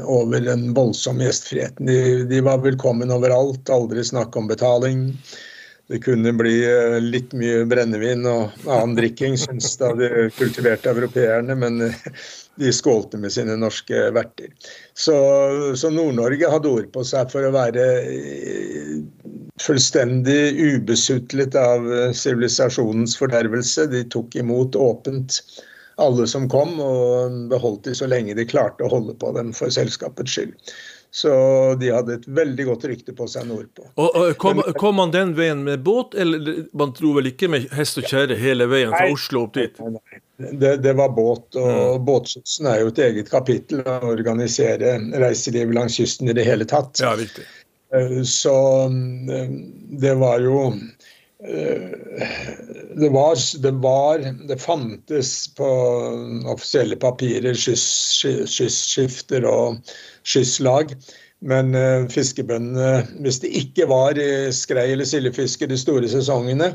over 0.10 0.42
den 0.42 0.72
voldsomme 0.74 1.28
gjestfriheten. 1.28 1.86
De, 1.86 1.98
de, 2.30 2.40
var 2.46 2.64
velkommen 2.64 3.14
overalt, 3.14 3.70
aldri 3.70 4.02
snakk 4.04 4.34
om 4.40 4.50
betaling. 4.50 5.04
Det 5.92 6.00
kunne 6.02 6.34
bli 6.34 6.56
eh, 6.66 6.98
litt 7.04 7.36
mye 7.38 7.62
brennevin 7.70 8.26
og 8.26 8.66
annen 8.66 8.96
drikking, 8.98 9.38
syns 9.38 9.76
da 9.78 9.92
de 9.94 10.10
kultiverte 10.34 10.90
europeerne, 10.96 11.60
men 11.62 11.92
eh, 11.92 12.00
de 12.62 12.72
skålte 12.74 13.20
med 13.20 13.34
sine 13.36 13.58
norske 13.60 14.08
verter. 14.16 14.52
Så, 14.94 15.16
så 15.76 15.92
Nord-Norge 15.92 16.50
hadde 16.52 16.72
ord 16.72 16.90
på 16.94 17.04
seg 17.08 17.32
for 17.34 17.48
å 17.48 17.54
være 17.56 17.86
eh, 18.02 18.98
fullstendig 19.62 20.56
ubesutlet 20.60 21.56
av 21.60 21.88
sivilisasjonens 22.16 23.16
fordervelse. 23.20 23.88
De 23.92 24.04
tok 24.12 24.36
imot 24.40 24.76
åpent 24.80 25.42
alle 26.02 26.28
som 26.28 26.50
kom, 26.52 26.76
og 26.84 27.36
beholdt 27.52 27.88
de 27.88 27.96
så 27.96 28.08
lenge 28.12 28.36
de 28.36 28.48
klarte 28.48 28.84
å 28.84 28.92
holde 28.92 29.16
på 29.20 29.32
dem 29.36 29.54
for 29.56 29.72
selskapets 29.72 30.36
skyld. 30.36 30.56
Så 31.16 31.30
de 31.80 31.90
hadde 31.96 32.18
et 32.18 32.26
veldig 32.28 32.64
godt 32.68 32.82
rykte 32.90 33.14
på 33.16 33.24
seg 33.32 33.46
nordpå. 33.48 33.86
Og, 33.94 34.18
og 34.20 34.34
kom, 34.42 34.60
kom, 34.76 34.98
man 35.00 35.14
den 35.14 35.30
veien 35.38 35.62
med 35.64 35.86
båt, 35.86 36.12
eller 36.20 36.66
man 36.76 36.92
tror 36.98 37.22
vel 37.22 37.30
ikke 37.30 37.48
med 37.54 37.70
hest 37.78 38.02
og 38.02 38.10
kjerre 38.12 38.36
hele 38.36 38.68
veien 38.68 38.92
fra 38.92 39.08
Oslo 39.14 39.46
opp 39.46 39.54
dit? 39.56 39.80
Nei, 39.80 39.94
nei. 39.96 40.20
Det, 40.52 40.74
det, 40.84 40.92
var 41.00 41.14
båt, 41.16 41.56
og 41.56 41.70
mm. 41.72 42.04
båtskytsen 42.10 42.68
er 42.68 42.82
jo 42.82 42.92
et 42.92 43.00
eget 43.06 43.32
kapittel 43.32 43.80
å 43.88 43.96
organisere 44.10 44.98
reiselivet 45.24 45.78
langs 45.78 45.96
kysten 46.02 46.28
i 46.28 46.36
det 46.36 46.44
hele 46.44 46.68
tatt. 46.68 47.00
Ja, 47.00 47.14
riktig. 47.16 47.48
Eh, 47.96 48.20
så 48.28 48.58
eh, 49.38 49.56
det 50.04 50.18
var 50.20 50.44
jo 50.44 50.66
det 52.96 53.10
var, 53.14 53.62
det 53.62 53.72
var, 53.72 54.24
det 54.48 54.58
fantes 54.58 55.48
på 55.58 55.68
offisielle 56.50 56.96
papirer 56.96 57.54
skyssskifter 57.54 59.46
og 59.50 59.78
skysslag. 60.26 60.96
Men 61.46 61.76
uh, 61.76 62.08
fiskebøndene, 62.10 63.04
hvis 63.22 63.40
det 63.44 63.52
ikke 63.60 63.86
var 63.92 64.18
skrei 64.56 64.88
eller 64.94 65.06
sildefiske 65.06 65.68
de 65.70 65.78
store 65.78 66.10
sesongene, 66.10 66.72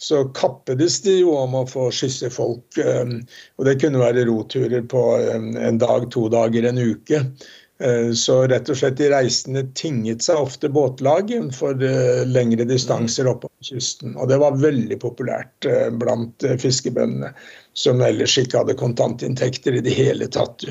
så 0.00 0.24
kappedes 0.36 0.98
de 1.04 1.18
jo 1.20 1.34
om 1.36 1.54
å 1.60 1.66
få 1.68 1.90
skysse 1.92 2.30
folk. 2.32 2.78
Og 2.80 3.66
det 3.68 3.76
kunne 3.82 4.00
være 4.00 4.24
roturer 4.28 4.82
på 4.88 5.02
en 5.20 5.80
dag, 5.80 6.06
to 6.12 6.24
dager, 6.32 6.64
en 6.70 6.80
uke. 6.80 7.20
Eh, 7.80 8.12
så 8.12 8.42
rett 8.46 8.68
og 8.68 8.76
slett 8.76 8.98
de 8.98 9.06
reisende 9.08 9.62
tinget 9.78 10.20
seg 10.26 10.36
ofte 10.36 10.68
båtlag 10.68 11.30
for 11.56 11.80
eh, 11.80 12.26
lengre 12.28 12.66
distanser 12.68 13.30
oppover 13.30 13.64
kysten. 13.64 14.12
Og 14.20 14.28
det 14.28 14.36
var 14.42 14.58
veldig 14.60 14.98
populært 15.00 15.68
eh, 15.68 15.88
blant 16.02 16.44
fiskebøndene, 16.60 17.32
som 17.72 18.02
ellers 18.04 18.36
ikke 18.36 18.60
hadde 18.60 18.76
kontantinntekter 18.76 19.78
i 19.78 19.84
det 19.86 19.94
hele 19.96 20.28
tatt, 20.28 20.66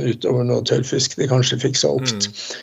utover 0.00 0.46
noe 0.46 0.64
tørrfisk 0.64 1.18
de 1.20 1.28
kanskje 1.28 1.58
fikk 1.66 1.76
solgt. 1.76 2.30
Mm. 2.30 2.62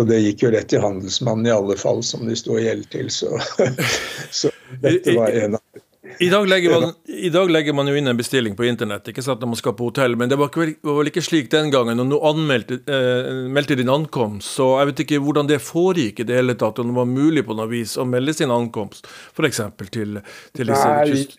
Og 0.00 0.08
det 0.08 0.22
gikk 0.22 0.46
jo 0.46 0.52
rett 0.54 0.70
til 0.72 0.84
handelsmannen 0.84 1.48
i 1.50 1.52
alle 1.52 1.76
fall, 1.80 2.00
som 2.06 2.24
de 2.28 2.36
sto 2.38 2.56
i 2.56 2.64
gjeld 2.64 2.88
til. 2.94 3.10
Så, 3.12 3.36
så 4.38 4.52
dette 4.80 5.16
var 5.18 5.36
en 5.36 5.58
av 5.58 5.84
i 6.18 6.28
dag, 6.30 6.48
man, 6.70 6.92
I 7.06 7.28
dag, 7.30 7.50
legger 7.50 7.72
man, 7.72 7.88
jo 7.88 7.96
inn 7.96 8.08
en 8.08 8.16
bestilling 8.16 8.56
på 8.56 8.64
internett 8.68 9.08
ikke 9.10 9.24
sant, 9.24 9.42
når 9.42 9.52
man 9.52 9.60
skal 9.60 9.74
på 9.78 9.90
hotell, 9.90 10.16
men 10.18 10.30
det 10.30 10.38
var, 10.40 10.50
ikke, 10.50 10.78
var 10.86 10.98
vel 11.00 11.10
ikke 11.10 11.24
slik 11.24 11.50
den 11.52 11.70
gangen. 11.74 12.00
Og 12.02 12.08
nå 12.08 12.20
anmeldte 12.30 12.80
eh, 12.86 13.42
meldte 13.52 13.78
din 13.78 13.92
ankomst, 13.92 14.56
så 14.58 14.72
jeg 14.80 14.90
vet 14.90 15.04
ikke 15.06 15.20
hvordan 15.24 15.50
det 15.50 15.60
foregikk 15.64 16.22
i 16.22 16.28
det 16.28 16.40
hele 16.40 16.56
tatt, 16.58 16.80
om 16.82 16.90
det 16.92 16.98
var 16.98 17.10
mulig 17.10 17.44
på 17.46 17.56
noe 17.58 17.68
vis 17.70 17.96
å 18.00 18.08
melde 18.08 18.34
sin 18.36 18.54
ankomst, 18.54 19.08
f.eks. 19.36 19.62
til, 19.92 20.20
til 20.56 20.72
disse 20.72 20.98
kyst... 21.12 21.38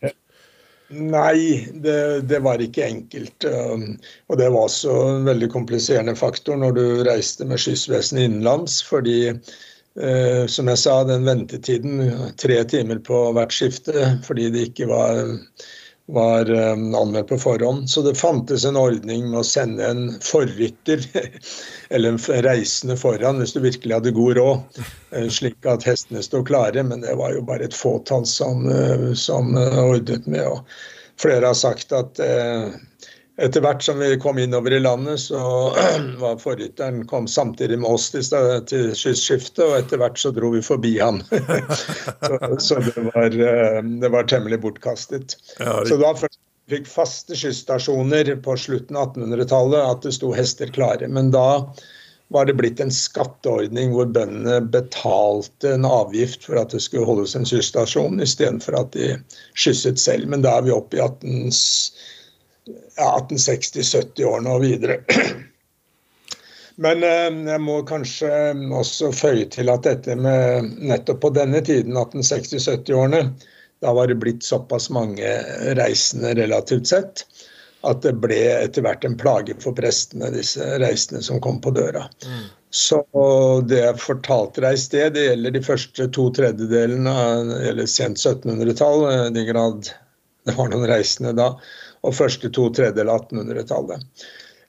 Nei, 0.87 1.67
det, 1.83 1.97
det, 2.31 2.37
var 2.39 2.61
ikke 2.63 2.85
enkelt. 2.85 3.43
Um, 3.43 3.97
og 4.31 4.37
det 4.39 4.45
var 4.53 4.69
også 4.69 4.93
en 5.17 5.25
veldig 5.27 5.49
kompliserende 5.51 6.13
faktor 6.15 6.55
når 6.61 6.77
du 6.77 6.83
reiste 7.03 7.43
med 7.49 7.59
Skyssvesenet 7.59 8.29
innenlands, 8.29 8.77
fordi 8.87 9.33
Eh, 9.35 9.43
som 10.47 10.67
jeg 10.69 10.77
sa, 10.77 10.99
den 11.09 11.25
ventetiden, 11.25 12.03
tre 12.37 12.59
timer 12.69 12.99
på 13.01 13.17
hvert 13.33 13.55
skifte 13.55 14.11
fordi 14.27 14.51
det 14.53 14.67
ikke 14.67 14.85
var, 14.91 15.31
var 16.07 16.51
eh, 16.51 16.71
anmeldt 16.71 17.27
på 17.27 17.37
forhånd. 17.37 17.89
Så 17.89 18.01
det 18.01 18.15
fantes 18.15 18.65
en 18.65 18.79
ordning 18.79 19.29
med 19.29 19.39
å 19.41 19.47
sende 19.47 19.87
en 19.87 20.03
forrytter, 20.23 21.03
eller 21.89 22.15
en 22.15 22.43
reisende 22.45 22.97
foran, 22.97 23.41
hvis 23.41 23.53
du 23.55 23.59
virkelig 23.63 23.97
hadde 23.97 24.15
god 24.15 24.37
råd, 24.39 24.81
eh, 25.11 25.27
slik 25.39 25.67
at 25.67 25.87
hestene 25.87 26.23
sto 26.23 26.43
klare. 26.47 26.83
Men 26.83 27.03
det 27.03 27.17
var 27.19 27.35
jo 27.35 27.43
bare 27.47 27.67
et 27.67 27.75
fåtall 27.75 28.25
som, 28.25 28.69
som 29.15 29.55
ordnet 29.57 30.27
med. 30.31 30.47
Og 30.47 31.19
flere 31.21 31.51
har 31.51 31.57
sagt 31.59 31.91
at 31.95 32.21
etter 33.37 33.61
hvert 33.61 33.83
som 33.85 33.99
vi 34.01 34.17
kom 34.17 34.39
innover 34.41 34.73
i 34.73 34.79
landet, 34.79 35.19
så 35.19 35.37
var 36.21 36.39
forrytteren 36.41 37.03
kom 37.07 37.27
samtidig 37.27 37.79
med 37.79 37.89
oss 37.89 38.09
til, 38.13 38.25
til 38.69 38.89
kystskiftet, 38.97 39.63
og 39.65 39.77
etter 39.77 40.01
hvert 40.01 40.17
så 40.21 40.33
dro 40.33 40.51
vi 40.55 40.63
forbi 40.65 40.95
han. 40.97 41.21
så, 42.67 42.81
det, 42.81 43.05
var, 43.13 43.29
eh, 43.29 43.83
det, 44.01 44.09
var, 44.09 44.27
temmelig 44.29 44.61
bortkastet. 44.65 45.37
Ja, 45.59 45.79
det... 45.81 45.91
Så 45.91 45.99
da 46.01 46.15
først 46.17 46.41
fikk 46.67 46.89
faste 46.91 47.37
skysstasjoner 47.37 48.33
på 48.43 48.57
slutten 48.59 48.97
av 48.99 49.13
1800-tallet 49.13 49.85
at 49.85 50.03
det 50.03 50.17
sto 50.17 50.33
hester 50.35 50.73
klare. 50.73 51.07
Men 51.07 51.31
da 51.31 51.47
var 52.33 52.49
det 52.49 52.57
blitt 52.59 52.81
en 52.83 52.91
skatteordning 52.91 53.93
hvor 53.95 54.09
bøndene 54.11 54.59
betalte 54.73 55.77
en 55.77 55.87
avgift 55.87 56.43
for 56.49 56.59
at 56.59 56.73
det 56.75 56.81
skulle 56.83 57.07
holdes 57.07 57.37
en 57.37 57.47
skysstasjon, 57.47 58.19
istedenfor 58.23 58.81
at 58.81 58.91
de 58.97 59.13
skysset 59.55 60.01
selv. 60.01 60.27
Men 60.33 60.43
da 60.43 60.57
er 60.57 60.67
vi 60.67 60.75
oppe 60.75 60.99
i 60.99 61.05
18 61.05 61.53
ja, 62.97 63.11
1860-70-årene 63.29 64.55
og 64.55 64.65
videre. 64.65 64.99
Men 66.83 67.03
eh, 67.05 67.29
jeg 67.51 67.61
må 67.65 67.79
kanskje 67.89 68.31
også 68.77 69.11
føye 69.15 69.47
til 69.53 69.71
at 69.73 69.85
dette 69.87 70.17
med 70.19 70.73
nettopp 70.77 71.23
på 71.25 71.33
denne 71.37 71.63
tiden, 71.65 71.97
1860-70-årene, 71.97 73.23
da 73.81 73.93
var 73.93 74.09
det 74.09 74.17
blitt 74.21 74.45
såpass 74.45 74.89
mange 74.93 75.37
reisende 75.77 76.33
relativt 76.37 76.89
sett 76.89 77.27
at 77.85 78.01
det 78.01 78.15
ble 78.21 78.39
etter 78.57 78.83
hvert 78.85 79.05
en 79.05 79.17
plage 79.19 79.53
for 79.61 79.75
prestene, 79.77 80.31
disse 80.33 80.63
reisende 80.81 81.21
som 81.23 81.41
kom 81.43 81.59
på 81.61 81.71
døra. 81.75 82.07
Mm. 82.25 82.47
Så 82.73 82.99
det 83.69 83.79
jeg 83.79 84.01
fortalte 84.01 84.63
deg 84.65 84.75
i 84.75 84.81
sted, 84.81 85.13
det 85.15 85.27
gjelder 85.27 85.55
de 85.55 85.63
første 85.63 86.07
to 86.17 86.27
tredjedelene 86.35 87.13
eller 87.69 87.89
sent 87.89 88.19
1700-tall, 88.19 89.05
i 89.13 89.19
den 89.37 89.47
grad 89.53 89.91
det 90.47 90.55
var 90.55 90.71
noen 90.71 90.87
reisende 90.87 91.33
da 91.35 91.51
og 92.05 92.17
første 92.17 92.51
to 92.53 92.69
tredjedeler 92.73 93.13
av 93.13 93.25
1800-tallet. 93.29 94.27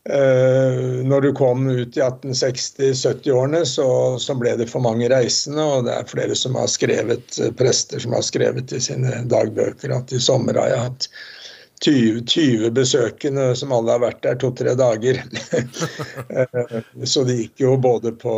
Uh, 0.08 1.04
når 1.04 1.20
du 1.20 1.32
kom 1.36 1.66
ut 1.68 1.96
i 1.96 2.00
1860-70-årene, 2.00 3.64
så, 3.68 4.16
så, 4.18 4.36
ble 4.40 4.54
det 4.56 4.70
for 4.70 4.80
mange 4.80 5.08
reisende. 5.12 5.60
Og 5.60 5.84
det 5.84 5.96
er 5.96 6.08
flere 6.08 6.38
som 6.38 6.56
har 6.56 6.70
skrevet, 6.72 7.34
eh, 7.42 7.52
prester 7.52 8.00
som 8.00 8.14
har 8.16 8.24
skrevet 8.24 8.72
i 8.72 8.80
sine 8.80 9.20
dagbøker 9.28 9.92
at 9.92 10.14
i 10.16 10.20
sommer 10.22 10.56
har 10.56 10.72
jeg 10.72 10.86
hatt 10.86 11.08
20, 11.84 12.22
20 12.24 12.72
besøkende 12.74 13.50
som 13.58 13.74
alle 13.76 13.94
har 13.94 14.00
vært 14.06 14.22
der 14.24 14.38
to-tre 14.40 14.72
dager. 14.80 15.20
uh, 16.32 16.78
så 17.12 17.26
det 17.28 17.36
gikk 17.42 17.66
jo 17.66 17.76
både 17.76 18.14
på 18.16 18.34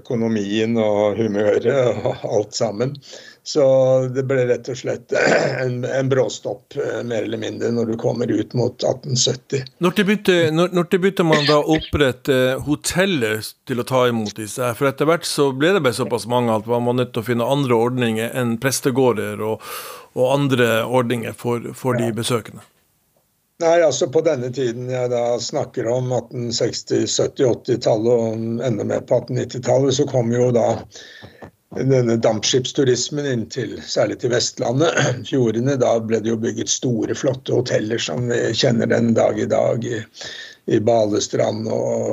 økonomien 0.00 0.74
og 0.80 1.20
humøret 1.22 1.70
og 1.70 2.26
alt 2.26 2.58
sammen. 2.58 2.96
Så 3.44 3.62
det 4.14 4.22
ble 4.30 4.44
rett 4.46 4.68
og 4.70 4.78
slett 4.78 5.12
en, 5.62 5.80
en 5.84 6.08
bråstopp, 6.10 6.76
eh, 6.78 7.00
mer 7.02 7.26
eller 7.26 7.40
mindre, 7.42 7.72
når 7.74 7.90
du 7.90 7.96
kommer 7.98 8.30
ut 8.30 8.54
mot 8.54 8.76
1870. 8.76 9.64
Når 9.82 9.96
begynte, 9.98 10.36
når, 10.54 10.70
når 10.76 10.90
begynte 10.92 11.26
man 11.26 11.42
da 11.48 11.58
å 11.58 11.76
opprette 11.76 12.38
hoteller 12.68 13.42
til 13.66 13.82
å 13.82 13.86
ta 13.88 14.04
imot 14.10 14.36
disse? 14.38 14.70
For 14.78 14.90
etter 14.90 15.10
hvert 15.10 15.26
så 15.26 15.50
ble 15.56 15.74
det 15.74 15.82
bare 15.82 15.98
såpass 15.98 16.28
mange 16.30 16.54
at 16.54 16.70
man 16.70 16.86
var 16.86 17.00
nødt 17.00 17.16
til 17.16 17.24
å 17.24 17.30
finne 17.32 17.50
andre 17.56 17.80
ordninger 17.88 18.36
enn 18.38 18.58
prestegårder 18.62 19.42
og, 19.42 19.64
og 20.14 20.36
andre 20.36 20.68
ordninger 20.86 21.34
for, 21.34 21.72
for 21.74 21.98
de 21.98 22.12
besøkende. 22.14 22.62
Nei, 23.62 23.78
altså 23.82 24.08
På 24.10 24.22
denne 24.26 24.48
tiden 24.54 24.88
jeg 24.90 25.10
da 25.12 25.38
snakker 25.42 25.86
om 25.90 26.10
1860-, 26.14 27.04
70-, 27.06 27.50
80-tallet 27.50 28.12
og 28.12 28.62
enda 28.66 28.86
mer 28.86 29.02
på 29.06 29.20
1890-tallet, 29.20 29.94
så 29.98 30.06
kom 30.10 30.32
jo 30.34 30.48
da 30.54 30.66
denne 31.76 32.16
dampskipsturismen 32.20 33.26
inn 33.26 33.44
til, 33.52 33.78
særlig 33.86 34.18
til 34.20 34.32
Vestlandet, 34.34 34.96
fjordene, 35.30 35.78
da 35.80 35.96
ble 36.04 36.20
det 36.22 36.32
jo 36.32 36.38
bygget 36.40 36.72
store, 36.72 37.16
flotte 37.16 37.54
hoteller 37.56 38.02
som 38.02 38.28
vi 38.28 38.40
kjenner 38.56 38.90
den 38.92 39.12
dag 39.18 39.40
i 39.40 39.48
dag. 39.48 39.84
i, 39.84 40.02
i 40.70 40.78
Balestrand 40.78 41.66
og 41.74 42.12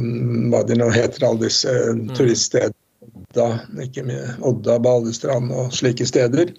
mm, 0.00 0.48
hva 0.52 0.62
de 0.64 0.78
nå 0.80 0.88
heter, 0.94 1.26
alle 1.26 1.50
disse 1.50 1.68
mm. 1.68 2.08
turiststedene. 2.16 2.80
Odda, 3.04 3.48
ikke 3.82 4.04
med 4.06 4.40
Odda, 4.46 4.78
Balestrand 4.80 5.52
og 5.52 5.74
slike 5.74 6.06
steder. 6.08 6.54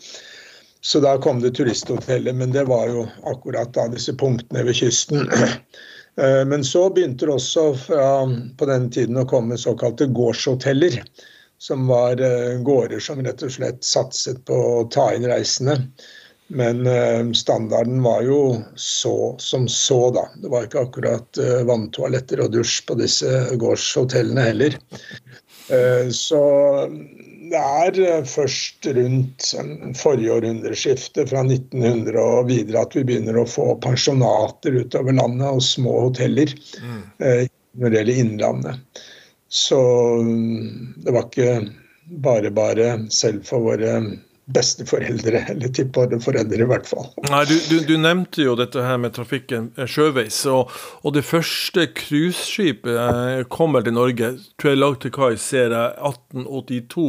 Så 0.86 1.00
da 1.02 1.16
kom 1.18 1.40
det 1.42 1.56
turisthoteller, 1.58 2.36
men 2.38 2.54
det 2.54 2.68
var 2.70 2.92
jo 2.92 3.08
akkurat 3.26 3.72
da 3.74 3.88
disse 3.90 4.14
punktene 4.14 4.68
ved 4.68 4.82
kysten. 4.84 5.30
Eh, 6.16 6.46
men 6.48 6.62
så 6.64 6.86
begynte 6.96 7.28
det 7.28 7.34
også 7.34 7.64
fra, 7.76 8.04
på 8.56 8.68
den 8.70 8.86
tiden 8.88 9.18
å 9.20 9.26
komme 9.28 9.58
såkalte 9.60 10.06
gårdshoteller 10.16 11.02
som 11.58 11.88
var 11.88 12.22
uh, 12.22 12.62
gårder 12.62 13.00
som 13.00 13.24
rett 13.24 13.44
og 13.44 13.52
slett 13.52 13.84
satset 13.84 14.44
på 14.46 14.56
å 14.56 14.84
ta 14.92 15.12
inn 15.16 15.28
reisende. 15.30 15.80
Men 16.48 16.86
uh, 16.86 17.32
standarden 17.34 18.04
var 18.06 18.22
jo 18.28 18.40
så 18.80 19.36
som 19.42 19.68
så, 19.72 20.12
da. 20.14 20.28
Det 20.42 20.52
var 20.52 20.68
ikke 20.68 20.84
akkurat 20.86 21.42
uh, 21.42 21.64
vanntoaletter 21.70 22.44
og 22.44 22.54
dusj 22.54 22.84
på 22.90 23.00
disse 23.02 23.32
gårdshotellene 23.62 24.50
heller. 24.52 24.80
så 26.14 26.40
det 27.50 27.58
er 27.58 28.26
først 28.30 28.86
rundt 28.94 29.48
forrige 29.98 30.36
århundreskifte, 30.36 31.26
fra 31.26 31.42
1900 31.42 32.20
og 32.22 32.52
videre, 32.52 32.84
at 32.86 32.94
vi 32.94 33.02
begynner 33.08 33.40
å 33.42 33.48
få 33.50 33.72
pensjonater 33.82 34.78
utover 34.84 35.18
landet 35.18 35.48
og 35.50 35.66
små 35.66 35.96
hoteller 36.04 36.54
mm. 36.54 37.02
når 37.18 37.96
det 37.96 37.98
gjelder 37.98 38.22
Innlandet. 38.22 39.02
Så 39.56 39.80
mm, 40.22 40.94
det 41.06 41.16
var 41.16 41.30
ikke 41.30 41.52
bare 42.06 42.52
bare 42.52 42.88
selv 43.10 43.46
for 43.48 43.64
våre 43.64 44.02
besteforeldre, 44.46 45.40
eller 45.50 45.72
tipporeforeldre 45.74 46.60
i 46.62 46.68
hvert 46.70 46.86
fall. 46.86 47.08
Nei, 47.32 47.42
du, 47.50 47.56
du, 47.70 47.80
du, 47.88 47.96
nevnte 47.98 48.44
jo 48.46 48.54
dette 48.60 48.84
her 48.86 49.00
med 49.02 49.16
trafikken 49.16 49.72
eh, 49.74 49.88
sjøveis, 49.90 50.44
og, 50.52 50.74
og 51.02 51.16
det 51.16 51.24
første 51.26 51.88
cruiseskipet 51.98 52.92
kommer 52.94 53.48
kom 53.56 53.78
vel 53.80 53.88
til 53.88 53.96
Norge, 53.96 54.34
tror 54.60 54.76
jeg 54.76 54.82
lag 54.84 55.00
til 55.02 55.16
kai, 55.16 55.32
ser 55.42 55.74
jeg, 55.74 55.96
1882. 56.12 57.08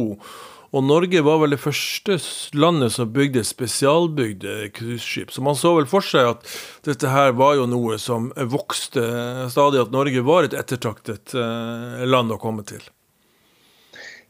Og 0.77 0.83
Norge 0.85 1.23
var 1.25 1.39
vel 1.41 1.55
det 1.55 1.61
første 1.61 2.19
landet 2.53 2.93
som 2.93 3.09
bygde 3.09 3.41
spesialbygde 3.47 4.67
cruiseskip. 4.77 5.31
Så 5.33 5.41
man 5.41 5.57
så 5.57 5.71
vel 5.77 5.87
for 5.89 6.05
seg 6.05 6.35
at 6.35 6.51
dette 6.85 7.09
her 7.09 7.33
var 7.39 7.55
jo 7.57 7.65
noe 7.69 7.97
som 8.01 8.29
vokste 8.51 9.01
stadig, 9.49 9.81
at 9.81 9.95
Norge 9.95 10.21
var 10.27 10.45
et 10.45 10.57
ettertraktet 10.57 11.33
eh, 11.33 12.05
land 12.05 12.35
å 12.35 12.37
komme 12.41 12.67
til. 12.67 12.83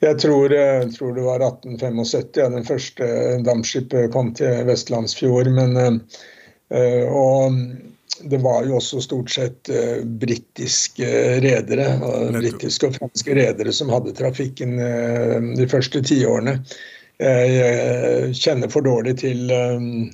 Jeg 0.06 0.20
tror, 0.22 0.54
jeg 0.54 0.86
eh, 0.86 0.90
tror 0.94 1.18
det 1.18 1.26
var 1.26 1.44
1875 1.44 2.40
ja, 2.40 2.48
den 2.54 2.66
første 2.68 3.12
dampskipet 3.44 4.12
kom 4.14 4.32
til 4.38 4.64
Vestlandsfjord. 4.70 5.52
Men, 5.58 6.02
eh, 6.70 7.04
og 7.10 7.60
det 8.22 8.40
var 8.44 8.66
jo 8.66 8.78
også 8.78 9.02
stort 9.04 9.32
sett 9.34 9.70
uh, 9.70 10.04
britiske 10.06 11.08
redere, 11.44 11.88
britiske 12.34 12.90
og 12.90 13.00
franske 13.00 13.36
redere 13.38 13.74
som 13.76 13.92
hadde 13.94 14.16
trafikken 14.18 14.78
uh, 14.80 15.38
de 15.58 15.68
første 15.70 16.04
tiårene. 16.06 16.60
Jeg 17.18 18.36
kjenner 18.38 18.70
for 18.70 18.86
dårlig 18.86 19.16
til 19.24 19.50
um, 19.50 20.10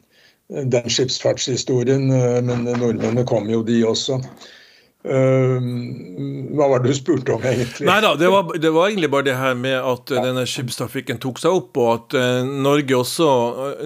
den 0.47 0.85
skipsfartshistorien, 0.87 2.07
uh, 2.11 2.39
men 2.45 2.63
nordmennene 2.67 3.25
kom 3.27 3.49
jo, 3.51 3.59
de 3.67 3.81
også. 3.87 4.21
Uh, 5.03 5.59
hva 6.55 6.69
var 6.71 6.79
det 6.79 6.93
du 6.93 6.95
spurte 6.95 7.33
om, 7.35 7.43
egentlig? 7.43 7.83
Nei 7.89 7.97
da, 8.05 8.13
det 8.15 8.29
var, 8.31 8.53
det 8.55 8.69
var, 8.71 8.87
egentlig 8.87 9.09
bare 9.11 9.25
det 9.27 9.35
her 9.35 9.57
med 9.59 9.75
at 9.75 10.13
ja. 10.15 10.21
denne 10.23 10.45
skipstrafikken 10.47 11.19
tok 11.19 11.41
seg 11.43 11.57
opp, 11.57 11.75
og 11.75 11.89
at 11.91 12.15
uh, 12.15 12.47
Norge 12.47 12.95
også, 12.95 13.27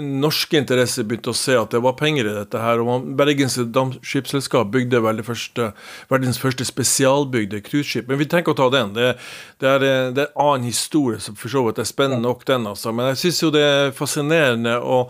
norske 0.03 0.59
interesser 0.61 1.07
begynte 1.09 1.33
å 1.33 1.37
se 1.37 1.57
at 1.57 1.73
det 1.73 1.81
var 1.81 1.97
penger 1.97 2.29
i 2.29 2.35
dette 2.35 2.61
her. 2.61 2.83
og 2.83 3.09
Bergens 3.17 3.57
Dampskipsselskap 3.73 4.69
bygde 4.75 5.01
vel 5.01 5.23
det 5.23 5.25
første, 5.25 5.71
verdens 6.13 6.37
første 6.41 6.67
spesialbygde 6.69 7.63
cruiseskip. 7.65 8.11
Men 8.11 8.21
vi 8.21 8.29
tenker 8.29 8.53
å 8.53 8.59
ta 8.61 8.69
den. 8.77 8.93
Det, 8.93 9.15
det, 9.57 9.73
er, 9.73 9.87
det 10.13 10.27
er 10.27 10.29
en 10.29 10.45
annen 10.45 10.69
historie 10.69 11.17
som 11.23 11.37
for 11.39 11.49
så 11.49 11.65
vidt 11.65 11.81
er 11.81 11.89
spennende 11.89 12.27
nok, 12.29 12.45
den. 12.45 12.69
altså. 12.69 12.93
Men 12.93 13.09
jeg 13.15 13.23
syns 13.25 13.41
jo 13.41 13.53
det 13.57 13.65
er 13.65 13.95
fascinerende 13.97 14.77
å, 14.77 15.01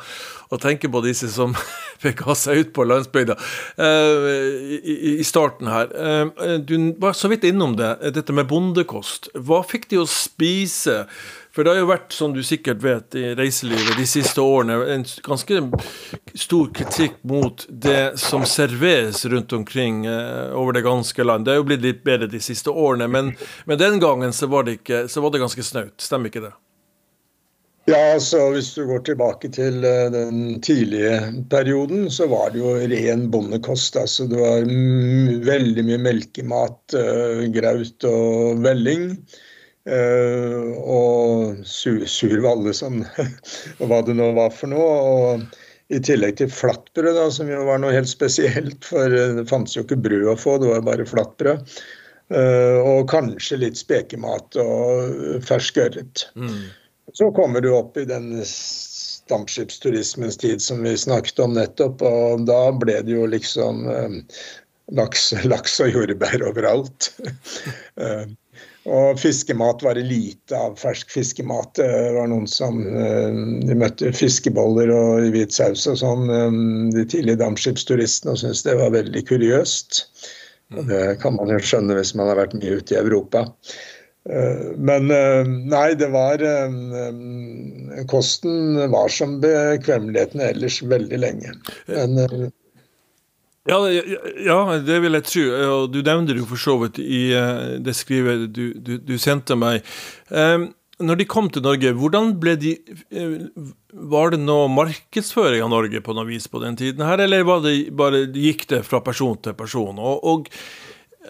å 0.50 0.60
tenke 0.62 0.90
på 0.92 1.02
disse 1.06 1.30
som 1.32 1.56
fikk 2.04 2.24
ha 2.28 2.36
seg 2.38 2.62
ut 2.62 2.76
på 2.76 2.86
landsbygda 2.88 3.38
uh, 3.38 4.30
i, 4.78 4.96
i, 5.18 5.26
starten 5.28 5.72
her. 5.72 5.92
Uh, 5.94 6.56
du 6.60 6.94
var 7.02 7.18
så 7.18 7.32
vidt 7.32 7.48
innom 7.48 7.76
det, 7.80 7.96
dette 8.16 8.36
med 8.36 8.50
bondekost. 8.50 9.32
Hva 9.34 9.64
fikk 9.68 9.90
de 9.92 10.02
å 10.04 10.08
spise? 10.10 11.04
For 11.58 11.66
det 11.66 11.72
har 11.74 11.80
jo 11.82 11.88
vært, 11.90 12.12
som 12.14 12.36
du 12.36 12.44
sikkert 12.46 12.84
vet, 12.86 13.16
i 13.18 13.32
reiselivet 13.34 13.98
de 13.98 14.04
siste 14.06 14.44
årene 14.46 14.76
en 14.94 15.06
ganske 15.26 15.62
stor 16.38 16.68
kritikk 16.70 17.16
mot 17.26 17.64
det 17.68 18.20
som 18.22 18.46
serveres 18.46 19.24
rundt 19.26 19.56
omkring 19.58 20.04
uh, 20.06 20.54
over 20.54 20.78
det 20.78 20.86
ganske 20.86 21.26
land. 21.26 21.48
Det 21.48 21.56
er 21.56 21.58
jo 21.58 21.66
blitt 21.72 21.82
litt 21.82 22.06
bedre 22.06 22.30
de 22.30 22.44
siste 22.46 22.70
årene, 22.70 23.10
men, 23.10 23.34
men 23.66 23.82
den 23.82 23.98
gangen 24.04 24.38
så 24.38 24.52
var, 24.54 24.70
det 24.70 24.84
ikke, 24.84 25.08
så 25.10 25.26
var 25.26 25.34
det 25.34 25.42
ganske 25.48 25.66
snaut. 25.66 25.98
Stemmer 25.98 26.30
ikke 26.30 26.46
det? 26.46 26.54
Ja, 27.88 28.00
altså 28.18 28.50
Hvis 28.52 28.74
du 28.76 28.82
går 28.90 29.06
tilbake 29.08 29.48
til 29.56 29.80
uh, 29.86 30.10
den 30.12 30.60
tidlige 30.64 31.32
perioden, 31.52 32.10
så 32.12 32.26
var 32.28 32.50
det 32.52 32.60
jo 32.60 32.74
ren 32.92 33.30
bondekost. 33.32 33.96
altså 33.96 34.26
Det 34.28 34.40
var 34.42 34.66
veldig 35.48 35.86
mye 35.88 36.00
melkemat, 36.04 36.98
uh, 37.00 37.46
graut 37.56 38.08
og 38.10 38.60
velling. 38.66 39.14
Uh, 39.88 40.76
og 40.84 41.62
sur, 41.64 42.04
sur 42.12 42.36
valle, 42.44 42.74
som, 42.76 43.06
hva 43.80 44.02
det 44.04 44.18
nå 44.20 44.34
var 44.36 44.52
for 44.52 44.74
noe. 44.74 44.90
Og 45.08 45.94
i 45.96 46.02
tillegg 46.04 46.42
til 46.42 46.52
flatbrød, 46.52 47.14
da, 47.16 47.30
som 47.32 47.48
jo 47.48 47.62
var 47.70 47.80
noe 47.80 47.96
helt 47.96 48.12
spesielt, 48.12 48.82
for 48.84 49.16
det 49.16 49.48
fantes 49.48 49.78
jo 49.78 49.86
ikke 49.86 50.02
brød 50.10 50.34
å 50.34 50.36
få, 50.36 50.58
det 50.60 50.74
var 50.74 50.84
bare 50.90 51.08
flatbrød. 51.08 51.72
og 52.36 53.08
kanskje 53.08 53.62
litt 53.62 53.80
spekemat 53.80 54.60
og 54.60 55.40
fersk 55.48 55.80
ørret. 55.86 56.26
Mm. 56.36 56.68
Så 57.14 57.32
kommer 57.32 57.62
du 57.62 57.72
opp 57.72 57.98
i 57.98 58.06
den 58.06 58.32
dampskipsturismens 59.30 60.38
tid 60.38 60.62
som 60.62 60.84
vi 60.84 60.98
snakket 60.98 61.40
om 61.40 61.54
nettopp, 61.54 62.02
og 62.02 62.46
da 62.48 62.72
ble 62.72 63.00
det 63.04 63.16
jo 63.16 63.28
liksom 63.30 63.86
eh, 63.92 64.18
laks, 64.96 65.32
laks 65.52 65.80
og 65.84 65.96
jordbær 65.96 66.44
overalt. 66.48 67.12
eh, 68.02 68.28
og 68.88 69.20
fiskemat 69.20 69.84
var 69.84 69.98
det 70.00 70.06
lite 70.08 70.56
av 70.56 70.78
fersk 70.80 71.12
fiskemat. 71.12 71.74
Det 71.76 71.90
var 72.16 72.30
noen 72.32 72.48
som 72.48 72.80
eh, 72.88 73.42
de 73.68 73.76
møtte 73.76 74.14
fiskeboller 74.16 74.92
og 74.96 75.28
hvit 75.34 75.56
saus 75.56 75.84
og 75.92 76.00
sånn, 76.04 76.32
eh, 76.32 76.62
de 76.96 77.04
tidlige 77.04 77.42
dampskipsturistene, 77.44 78.36
og 78.36 78.44
syntes 78.44 78.64
det 78.68 78.78
var 78.80 78.96
veldig 78.96 79.26
kuriøst. 79.28 80.04
Det 80.88 81.04
kan 81.22 81.36
man 81.36 81.52
jo 81.52 81.60
skjønne 81.64 81.96
hvis 81.96 82.16
man 82.20 82.28
har 82.32 82.40
vært 82.42 82.56
mye 82.60 82.80
ute 82.80 82.96
i 82.96 83.00
Europa. 83.00 83.46
Eh, 84.30 84.78
men 84.78 85.12
eh, 85.12 85.48
nei, 85.48 85.96
det 85.96 86.10
var 86.12 86.42
eh, 86.44 88.04
Kosten 88.12 88.76
var 88.92 89.12
som 89.14 89.38
bekvemmeligheten 89.44 90.44
ellers 90.44 90.82
veldig 90.84 91.20
lenge. 91.24 91.54
Men 91.88 92.52
ja, 93.68 93.78
ja, 94.46 94.58
det 94.80 95.00
vil 95.04 95.18
jeg 95.18 95.28
tro. 95.28 95.46
Du 95.92 96.00
nevnte 96.00 96.36
det 96.36 96.44
jo 96.44 96.48
for 96.48 96.62
så 96.62 96.78
vidt 96.84 97.02
i 97.04 97.24
det 97.84 97.96
skrivet 98.00 98.46
du, 98.56 98.70
du, 98.80 98.94
du, 99.04 99.18
sendte 99.20 99.58
meg. 99.60 99.84
Når 101.04 101.20
de 101.20 101.26
kom 101.28 101.50
til 101.52 101.66
Norge, 101.66 101.92
hvordan 102.00 102.32
ble 102.40 102.54
de 102.62 102.72
Var 103.92 104.32
det 104.32 104.40
noe 104.40 104.70
markedsføring 104.72 105.66
av 105.66 105.74
Norge 105.74 106.00
på 106.06 106.16
noe 106.16 106.30
vis 106.30 106.48
på 106.48 106.64
den 106.64 106.80
tiden 106.80 107.04
her, 107.04 107.20
eller 107.26 107.44
var 107.50 107.66
det 107.66 107.76
bare, 107.92 108.24
gikk 108.32 108.70
det 108.72 108.86
fra 108.88 109.04
person 109.04 109.36
til 109.44 109.58
person? 109.60 110.00
Og, 110.00 110.24
og 110.24 110.48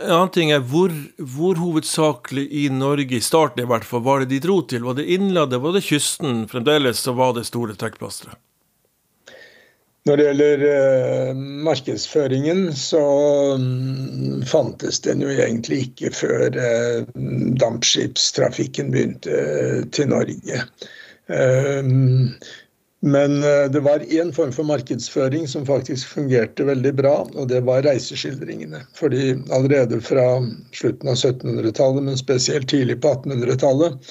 en 0.04 0.12
annen 0.12 0.34
ting 0.34 0.52
er 0.54 0.66
hvor, 0.70 0.92
hvor, 1.18 1.58
hovedsakelig 1.58 2.46
i 2.54 2.68
Norge, 2.74 3.18
i 3.18 3.24
starten 3.24 3.64
i 3.64 3.70
hvert 3.70 3.86
fall, 3.88 4.04
var 4.06 4.22
det 4.24 4.32
de 4.36 4.42
dro 4.44 4.60
til? 4.62 4.86
Var 4.86 5.00
det 5.00 5.08
innlandet, 5.18 5.62
var 5.64 5.74
det 5.76 5.86
kysten? 5.88 6.46
Fremdeles 6.52 7.02
så 7.02 7.16
var 7.18 7.34
det 7.38 7.48
store 7.50 7.78
trekkplasteret. 7.80 8.38
Når 10.08 10.20
det 10.20 10.26
gjelder 10.28 10.62
eh, 10.72 11.40
markedsføringen, 11.68 12.62
så 12.80 13.02
um, 13.60 14.44
fantes 14.48 15.02
den 15.04 15.26
jo 15.26 15.34
egentlig 15.34 15.82
ikke 15.90 16.14
før 16.16 16.56
eh, 16.64 17.02
dampskipstrafikken 17.60 18.94
begynte 18.94 19.34
eh, 19.36 19.82
til 19.92 20.08
Norge. 20.14 20.62
Um, 21.28 22.38
men 23.06 23.44
eh, 23.44 23.66
det 23.72 23.80
var 23.86 24.00
én 24.00 24.32
form 24.34 24.52
for 24.52 24.66
markedsføring 24.66 25.48
som 25.48 25.66
faktisk 25.66 26.08
fungerte 26.16 26.66
veldig 26.66 26.94
bra, 26.98 27.18
og 27.36 27.50
det 27.52 27.62
var 27.68 27.86
reiseskildringene. 27.86 28.82
Fordi 28.98 29.36
allerede 29.54 30.02
fra 30.02 30.26
slutten 30.74 31.12
av 31.12 31.20
1700-tallet, 31.20 32.08
men 32.10 32.18
spesielt 32.18 32.70
tidlig 32.70 33.02
på 33.04 33.14
1800-tallet, 33.20 34.10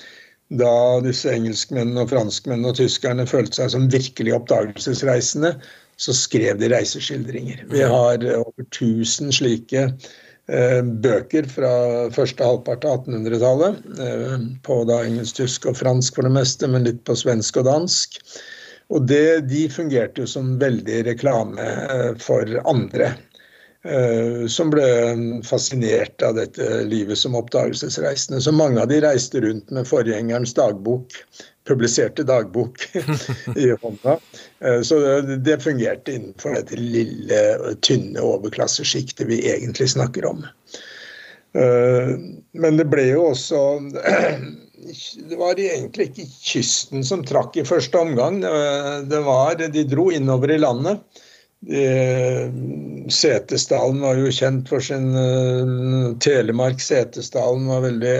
da 0.55 1.01
disse 1.03 1.33
engelskmennene 1.35 2.05
og 2.05 2.13
franskmennene 2.13 2.71
og 2.71 2.79
tyskerne 2.79 3.27
følte 3.27 3.59
seg 3.59 3.73
som 3.75 3.91
virkelig 3.91 4.37
oppdagelsesreisende, 4.37 5.57
så 5.99 6.15
skrev 6.15 6.61
de 6.61 6.71
reiseskildringer. 6.71 7.65
Vi 7.73 7.83
har 7.83 8.23
over 8.37 8.67
1000 8.69 9.33
slike 9.35 9.89
eh, 9.89 10.83
bøker 11.03 11.49
fra 11.51 11.73
første 12.15 12.47
halvpart 12.47 12.87
av 12.87 13.09
1800-tallet. 13.09 13.81
Eh, 13.99 14.45
på 14.63 14.83
da 14.87 15.01
engelsk, 15.09 15.41
tysk 15.41 15.67
og 15.73 15.81
fransk 15.81 16.21
for 16.21 16.29
det 16.29 16.37
meste, 16.37 16.71
men 16.71 16.87
litt 16.87 17.03
på 17.09 17.17
svensk 17.19 17.59
og 17.59 17.67
dansk. 17.73 18.21
Og 18.89 19.07
det, 19.07 19.49
de 19.51 19.67
fungerte 19.73 20.23
jo 20.23 20.29
som 20.31 20.57
veldig 20.61 21.03
reklame 21.09 21.63
eh, 21.63 22.13
for 22.23 22.51
andre. 22.69 23.15
Eh, 23.87 24.47
som 24.51 24.71
ble 24.71 24.87
fascinert 25.47 26.23
av 26.27 26.39
dette 26.39 26.85
livet 26.87 27.19
som 27.19 27.37
oppdagelsesreisende. 27.39 28.41
Så 28.43 28.55
mange 28.55 28.83
av 28.83 28.91
de 28.91 29.01
reiste 29.03 29.43
rundt 29.43 29.71
med 29.75 29.89
forgjengerens 29.91 30.55
dagbok, 30.59 31.19
publiserte 31.67 32.23
dagbok 32.27 32.87
i 33.59 33.73
hånda. 33.83 34.19
Eh, 34.63 34.81
så 34.87 35.01
det, 35.35 35.61
fungerte 35.67 36.15
innenfor 36.15 36.55
dette 36.59 36.79
lille, 36.79 37.43
tynne 37.87 38.23
overklassesjiktet 38.23 39.27
vi 39.31 39.43
egentlig 39.51 39.91
snakker 39.95 40.31
om. 40.31 40.47
Men 41.57 42.77
det 42.77 42.85
ble 42.93 43.07
jo 43.15 43.31
også 43.31 43.61
det 45.29 45.37
var 45.41 45.59
egentlig 45.59 46.11
ikke 46.11 46.27
kysten 46.45 47.05
som 47.07 47.23
trakk 47.25 47.57
i 47.57 47.65
første 47.65 47.99
omgang. 47.99 48.43
Det 49.09 49.21
var, 49.25 49.57
de 49.57 49.85
dro 49.89 50.11
innover 50.13 50.53
i 50.53 50.59
landet. 50.61 51.01
Setesdalen 53.09 54.03
var 54.05 54.19
jo 54.21 54.33
kjent 54.35 54.69
for 54.69 54.85
sin 54.85 55.09
uh, 55.17 56.13
Telemark 56.23 56.83
Setesdalen 56.85 57.65
var 57.71 57.81
veldig 57.87 58.17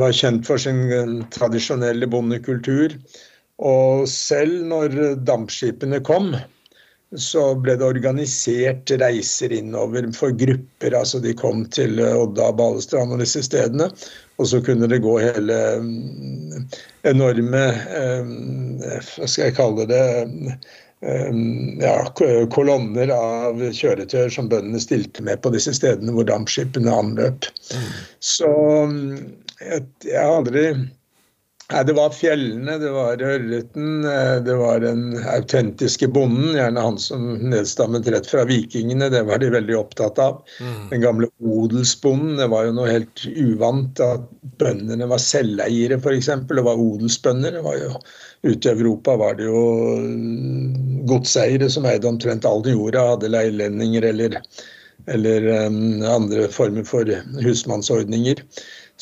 var 0.00 0.14
kjent 0.16 0.48
for 0.48 0.58
sin 0.62 0.80
uh, 0.88 1.20
tradisjonelle 1.34 2.08
bondekultur. 2.10 2.96
Og 3.62 4.08
selv 4.10 4.64
når 4.66 4.96
dampskipene 5.28 6.00
kom, 6.06 6.32
så 7.18 7.54
ble 7.60 7.74
det 7.76 7.84
organisert 7.84 8.90
reiser 9.00 9.52
innover 9.52 10.06
for 10.16 10.32
grupper. 10.36 10.94
altså 10.96 11.20
De 11.20 11.34
kom 11.36 11.64
til 11.74 12.00
Odda, 12.00 12.52
Balestrand 12.56 13.12
og 13.12 13.20
disse 13.20 13.42
stedene. 13.44 13.90
Og 14.40 14.48
så 14.48 14.62
kunne 14.64 14.88
det 14.88 15.02
gå 15.04 15.18
hele 15.20 15.58
mm, 15.84 16.64
enorme 17.12 17.66
eh, 17.98 18.30
Hva 19.12 19.28
skal 19.28 19.50
jeg 19.50 19.58
kalle 19.58 19.86
det? 19.90 20.06
Eh, 21.02 21.36
ja, 21.82 21.94
kolonner 22.54 23.12
av 23.14 23.60
kjøretøyer 23.60 24.32
som 24.32 24.48
bøndene 24.48 24.80
stilte 24.80 25.24
med 25.26 25.42
på 25.44 25.52
disse 25.54 25.74
stedene 25.76 26.16
hvor 26.16 26.28
dampskipene 26.30 26.96
anløp. 26.96 27.48
Mm. 27.74 27.92
Så 28.24 28.50
mm, 28.88 29.14
jeg 29.60 30.16
har 30.16 30.38
aldri 30.40 30.66
Nei, 31.70 31.82
Det 31.84 31.94
var 31.96 32.10
fjellene, 32.10 32.74
det 32.78 32.90
var 32.92 33.22
ørreten, 33.22 34.04
eh, 34.04 34.36
det 34.44 34.54
var 34.58 34.80
den 34.82 35.14
autentiske 35.30 36.08
bonden. 36.12 36.56
Gjerne 36.56 36.84
han 36.84 36.98
som 37.00 37.28
nedstammet 37.52 38.08
rett 38.12 38.28
fra 38.28 38.44
vikingene, 38.48 39.08
det 39.12 39.22
var 39.28 39.40
de 39.40 39.52
veldig 39.54 39.76
opptatt 39.78 40.18
av. 40.22 40.42
Mm. 40.60 40.90
Den 40.90 41.04
gamle 41.06 41.30
odelsbonden, 41.38 42.36
det 42.40 42.50
var 42.52 42.66
jo 42.66 42.74
noe 42.76 42.90
helt 42.90 43.24
uvant 43.30 44.02
at 44.04 44.26
bøndene 44.60 45.08
var 45.08 45.22
selveiere, 45.22 46.00
f.eks. 46.02 46.28
Og 46.42 46.66
var 46.66 46.84
odelsbønder. 46.88 47.56
Det 47.56 47.64
var 47.64 47.78
jo, 47.80 47.94
ute 48.42 48.68
i 48.68 48.74
Europa 48.74 49.16
var 49.16 49.38
det 49.38 49.48
jo 49.48 49.64
mm, 50.02 51.06
godseiere 51.08 51.70
som 51.72 51.88
eide 51.88 52.10
omtrent 52.10 52.48
all 52.48 52.66
jorda, 52.66 53.14
hadde 53.14 53.32
leilendinger 53.32 54.10
eller, 54.12 54.38
eller 55.08 55.48
um, 55.66 56.02
andre 56.10 56.50
former 56.52 56.84
for 56.88 57.08
husmannsordninger. 57.40 58.44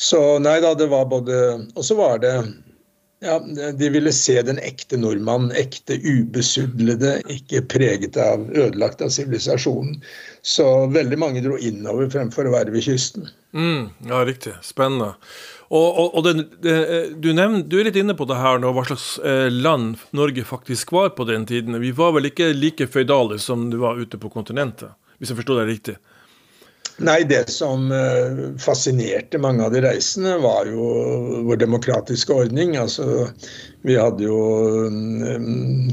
Så 0.01 0.19
nei 0.41 0.57
da, 0.63 0.73
det 0.73 0.89
var 0.89 1.05
både 1.11 1.35
Og 1.77 1.85
så 1.85 1.95
var 1.99 2.21
det 2.23 2.33
ja, 3.21 3.35
de 3.77 3.89
ville 3.93 4.09
se 4.13 4.41
den 4.41 4.57
ekte 4.65 4.97
nordmannen. 4.97 5.51
ekte 5.53 5.99
ubesudlede, 6.01 7.19
ikke 7.29 7.61
preget 7.69 8.17
av 8.17 8.47
ødelagt 8.49 9.03
av 9.05 9.11
sivilisasjonen. 9.13 9.99
Så 10.41 10.65
veldig 10.89 11.19
mange 11.21 11.43
dro 11.45 11.59
innover 11.61 12.09
fremfor 12.09 12.49
å 12.49 12.55
være 12.55 12.73
ved 12.73 12.87
kysten. 12.87 13.29
Mm, 13.53 13.91
ja, 14.09 14.23
riktig. 14.25 14.55
Spennende. 14.65 15.11
Og, 15.69 15.85
og, 15.85 16.17
og 16.17 16.25
det, 16.25 16.33
du, 17.21 17.29
nevner, 17.29 17.61
du, 17.61 17.77
er 17.77 17.91
litt 17.91 17.99
inne 18.01 18.17
på 18.17 18.25
det 18.25 18.39
her 18.41 18.57
nå, 18.59 18.73
hva 18.73 18.87
slags 18.89 19.19
eh, 19.21 19.53
land 19.53 20.01
Norge 20.17 20.43
faktisk 20.47 20.91
var 20.97 21.13
på 21.13 21.29
den 21.29 21.45
tiden. 21.45 21.77
Vi 21.83 21.93
var 21.95 22.17
vel 22.17 22.31
ikke 22.31 22.49
like 22.57 22.89
føydale 22.89 23.37
som 23.39 23.69
du 23.69 23.77
var 23.85 24.01
ute 24.01 24.17
på 24.17 24.33
kontinentet, 24.33 24.97
hvis 25.21 25.29
jeg 25.29 25.43
forsto 25.43 25.61
deg 25.61 25.69
riktig? 25.69 25.99
Nei, 27.01 27.23
det 27.25 27.47
som 27.49 27.87
eh, 27.95 28.41
fascinerte 28.61 29.39
mange 29.41 29.65
av 29.65 29.73
de 29.73 29.81
reisende, 29.81 30.35
var 30.43 30.69
jo 30.69 31.41
vår 31.47 31.57
demokratiske 31.63 32.35
ordning. 32.43 32.75
Altså, 32.77 33.25
vi 33.87 33.97
hadde 33.97 34.27
jo 34.27 34.37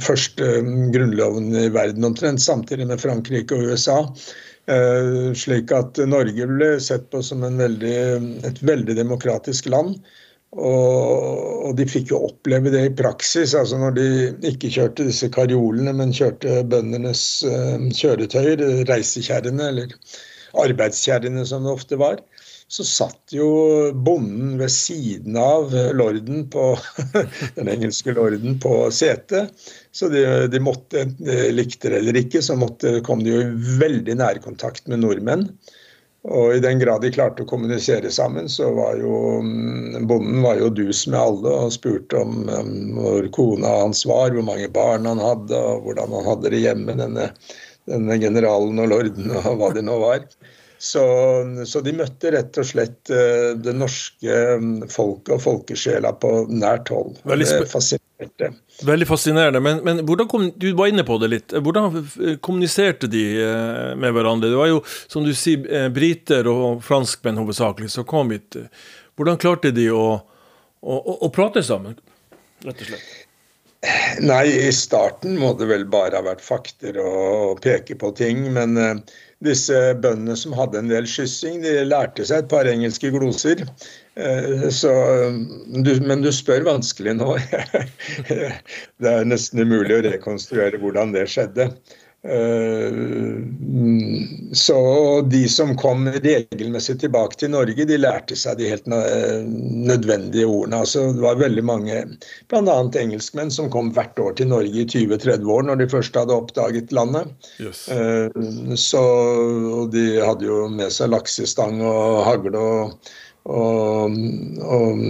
først 0.04 0.36
første 0.36 0.50
grunnloven 0.92 1.48
i 1.56 1.68
verden 1.72 2.04
omtrent, 2.10 2.44
samtidig 2.44 2.90
med 2.90 3.00
Frankrike 3.00 3.56
og 3.56 3.72
USA. 3.72 4.02
Eh, 4.68 5.32
slik 5.32 5.72
at 5.72 5.96
Norge 6.04 6.48
ble 6.50 6.74
sett 6.84 7.08
på 7.12 7.22
som 7.24 7.40
veldig, 7.40 7.98
et 8.44 8.60
veldig 8.60 8.98
demokratisk 8.98 9.70
land. 9.72 9.96
Og, 10.56 11.74
de 11.76 11.84
fikk 11.88 12.12
jo 12.12 12.22
oppleve 12.30 12.72
det 12.72 12.84
i 12.86 12.94
praksis. 12.96 13.54
altså 13.54 13.78
Når 13.80 13.96
de 13.96 14.06
ikke 14.48 14.70
kjørte 14.72 15.08
disse 15.08 15.28
karjolene, 15.32 15.92
men 15.96 16.14
kjørte 16.16 16.62
bøndenes 16.68 17.24
uh, 17.44 17.76
kjøretøyer, 17.92 18.62
reisekjerrene, 18.88 19.68
eller 19.72 19.92
arbeidskjerrene 20.64 21.46
som 21.48 21.66
det 21.66 21.74
ofte 21.74 22.00
var 22.00 22.22
så 22.68 22.84
satt 22.84 23.32
jo 23.32 23.48
bonden 23.96 24.58
ved 24.60 24.70
siden 24.72 25.36
av 25.40 25.72
lorden 25.96 26.44
på 26.52 26.74
den 27.56 27.70
engelske 27.72 28.12
lorden 28.12 28.58
på 28.60 28.90
setet. 28.92 29.54
Så 29.92 30.10
de, 30.12 30.22
de 30.52 30.60
måtte, 30.60 31.06
de 31.16 31.48
likte 31.54 31.88
det 31.88 32.02
eller 32.02 32.20
ikke, 32.20 32.44
så 32.44 32.58
måtte, 32.60 32.98
kom 33.06 33.24
de 33.24 33.32
jo 33.32 33.42
i 33.46 33.76
veldig 33.80 34.18
nærkontakt 34.20 34.84
med 34.92 35.00
nordmenn. 35.00 35.48
Og 36.28 36.58
i 36.58 36.60
den 36.60 36.80
grad 36.82 37.00
de 37.00 37.12
klarte 37.14 37.44
å 37.44 37.48
kommunisere 37.48 38.10
sammen, 38.12 38.50
så 38.52 38.68
var 38.76 38.98
jo 39.00 39.38
mm, 39.40 40.04
bonden 40.10 40.42
var 40.44 40.58
jo 40.60 40.68
dus 40.74 41.06
med 41.08 41.16
alle 41.16 41.54
og 41.62 41.72
spurte 41.72 42.20
om 42.20 42.42
hvor 42.98 43.30
kona 43.32 43.78
hans 43.84 44.02
var, 44.04 44.34
hvor 44.34 44.44
mange 44.44 44.68
barn 44.74 45.08
han 45.08 45.22
hadde, 45.22 45.56
og 45.56 45.86
hvordan 45.86 46.18
han 46.18 46.28
hadde 46.34 46.52
det 46.52 46.60
hjemme, 46.66 46.98
denne, 47.00 47.30
denne 47.88 48.20
generalen 48.20 48.78
og 48.84 48.92
lorden 48.92 49.34
og 49.40 49.50
hva 49.58 49.72
det 49.76 49.84
nå 49.86 49.98
var. 50.02 50.24
Så, 50.80 51.02
så, 51.66 51.80
de 51.82 51.90
møtte 51.98 52.30
rett 52.30 52.58
og 52.60 52.66
slett 52.66 53.10
eh, 53.10 53.50
det 53.58 53.72
norske 53.74 54.34
mm, 54.62 54.84
folket 54.92 55.32
og 55.34 55.40
folkesjela 55.42 56.12
på 56.22 56.30
nært 56.54 56.92
hold. 56.94 57.16
Veldig, 57.26 57.48
fascinerende. 57.66 58.52
Veldig 58.86 59.08
fascinerende. 59.10 59.62
Men, 59.64 59.80
men 59.82 60.04
hvordan 60.06 60.28
kom, 60.30 60.46
du 60.54 60.68
var 60.78 60.92
inne 60.92 61.02
på 61.06 61.18
det 61.18 61.32
litt. 61.32 61.56
Hvordan 61.66 61.98
kommuniserte 62.46 63.10
de 63.10 63.24
eh, 63.42 63.96
med 63.98 64.14
hverandre? 64.14 64.52
Det 64.54 64.60
var 64.60 64.70
jo, 64.70 64.78
som 65.10 65.26
du 65.26 65.34
sier, 65.34 65.66
eh, 65.66 65.88
briter 65.90 66.46
og 66.52 66.84
franskmenn 66.86 67.42
hovedsakelig 67.42 67.90
som 67.96 68.06
kom 68.06 68.30
hit. 68.36 68.60
Hvordan 69.18 69.42
klarte 69.42 69.74
de 69.74 69.90
å, 69.90 70.04
å, 70.78 70.94
å, 70.94 71.18
å 71.26 71.32
prate 71.34 71.66
sammen, 71.66 71.98
rett 72.62 72.86
og 72.86 72.92
slett? 72.92 73.27
Nei, 74.18 74.44
i 74.66 74.72
starten 74.74 75.36
må 75.38 75.52
det 75.54 75.68
vel 75.70 75.84
bare 75.86 76.18
ha 76.18 76.24
vært 76.26 76.42
fakter 76.42 76.96
og 76.98 77.60
peke 77.62 77.94
på 78.00 78.10
ting. 78.18 78.48
Men 78.56 78.74
disse 79.44 79.76
bøndene 80.02 80.34
som 80.38 80.56
hadde 80.58 80.80
en 80.80 80.90
del 80.90 81.06
skyssing, 81.06 81.60
de 81.62 81.76
lærte 81.86 82.26
seg 82.26 82.42
et 82.42 82.50
par 82.50 82.66
engelske 82.66 83.12
gloser. 83.14 83.62
Eh, 84.18 84.66
så, 84.74 84.90
men 85.70 86.24
du 86.24 86.30
spør 86.34 86.66
vanskelig 86.66 87.14
nå. 87.20 87.36
Det 88.28 89.12
er 89.12 89.30
nesten 89.30 89.62
umulig 89.62 90.00
å 90.00 90.04
rekonstruere 90.08 90.82
hvordan 90.82 91.14
det 91.14 91.28
skjedde. 91.30 91.70
Eh, 92.22 92.92
så 94.52 95.20
de 95.22 95.48
som 95.48 95.76
kom 95.76 96.08
regelmessig 96.08 96.96
tilbake 97.00 97.38
til 97.38 97.52
Norge, 97.52 97.84
de 97.86 97.98
lærte 97.98 98.36
seg 98.36 98.58
de 98.58 98.70
helt 98.72 98.88
nødvendige 98.90 100.48
ordene. 100.48 100.80
Altså, 100.82 101.06
det 101.14 101.22
var 101.22 101.38
veldig 101.38 101.64
mange, 101.64 102.00
bl.a. 102.50 102.76
engelskmenn, 103.02 103.52
som 103.54 103.70
kom 103.70 103.92
hvert 103.94 104.18
år 104.18 104.34
til 104.40 104.50
Norge 104.50 104.82
i 104.82 104.88
20-30 104.88 105.46
år 105.54 105.68
når 105.68 105.82
de 105.82 105.90
først 105.94 106.18
hadde 106.18 106.34
oppdaget 106.34 106.92
landet. 106.96 107.30
Yes. 107.62 107.86
Eh, 107.92 108.74
så 108.74 109.04
de 109.92 110.06
hadde 110.18 110.48
jo 110.48 110.66
med 110.72 110.90
seg 110.94 111.14
laksestang 111.14 111.82
og 111.86 112.24
hagle 112.26 112.58
og, 112.58 113.12
og, 113.48 114.18
og 114.66 115.04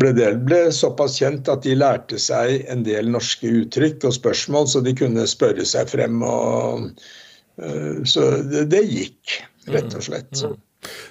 ble, 0.00 0.12
del, 0.16 0.38
ble 0.44 0.60
såpass 0.74 1.18
kjent 1.20 1.48
at 1.52 1.64
de 1.66 1.76
lærte 1.78 2.20
seg 2.20 2.66
en 2.72 2.84
del 2.86 3.08
norske 3.12 3.48
uttrykk 3.62 4.08
og 4.08 4.16
spørsmål, 4.18 4.68
så 4.70 4.84
de 4.84 4.94
kunne 4.96 5.26
spørre 5.30 5.64
seg 5.68 5.90
frem. 5.92 6.22
Og, 6.26 6.92
uh, 7.62 8.04
så 8.08 8.30
det, 8.44 8.68
det, 8.74 8.84
gikk, 8.90 9.40
rett 9.72 9.96
og 9.96 10.06
slett. 10.10 10.32
Mm. 10.36 10.54
mm. 10.54 10.62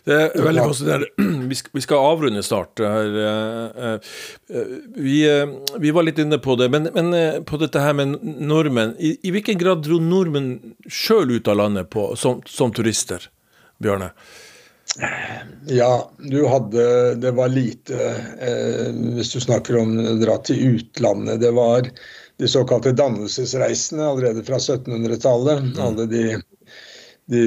Det 0.08 0.16
er 0.16 0.46
veldig 0.46 0.64
fascinerende. 0.70 1.50
Vi 1.76 1.82
skal, 1.84 1.98
avrunde 1.98 2.44
snart. 2.46 2.80
her. 2.80 3.16
Eh, 3.20 3.96
eh, 4.48 4.70
vi, 4.96 5.18
vi, 5.84 5.92
var 5.92 6.06
litt 6.06 6.22
inne 6.22 6.38
på 6.40 6.56
det, 6.56 6.70
men, 6.72 6.88
men 6.96 7.44
på 7.44 7.60
dette 7.60 7.82
her 7.84 7.98
med 7.98 8.14
nordmenn. 8.24 8.94
I, 9.04 9.18
I, 9.20 9.34
hvilken 9.36 9.60
grad 9.60 9.84
dro 9.84 10.00
nordmenn 10.00 10.78
sjøl 10.88 11.36
ut 11.36 11.52
av 11.52 11.60
landet 11.60 11.92
på, 11.92 12.08
som, 12.16 12.40
som 12.48 12.72
turister, 12.72 13.28
Bjørne? 13.84 14.14
Ja, 15.68 16.12
du 16.18 16.46
hadde 16.46 17.16
Det 17.16 17.32
var 17.32 17.48
lite 17.48 17.96
eh, 18.40 18.92
Hvis 19.16 19.34
du 19.34 19.40
snakker 19.44 19.78
om 19.78 19.98
å 20.00 20.16
dra 20.22 20.38
til 20.46 20.78
utlandet. 20.78 21.42
Det 21.42 21.52
var 21.56 21.90
de 22.38 22.48
såkalte 22.52 22.92
dannelsesreisene 22.96 24.04
allerede 24.04 24.44
fra 24.44 24.60
1700-tallet. 24.60 25.64
Mm. 25.64 25.74
Alle 25.80 26.06
de, 26.12 26.24
de, 27.32 27.44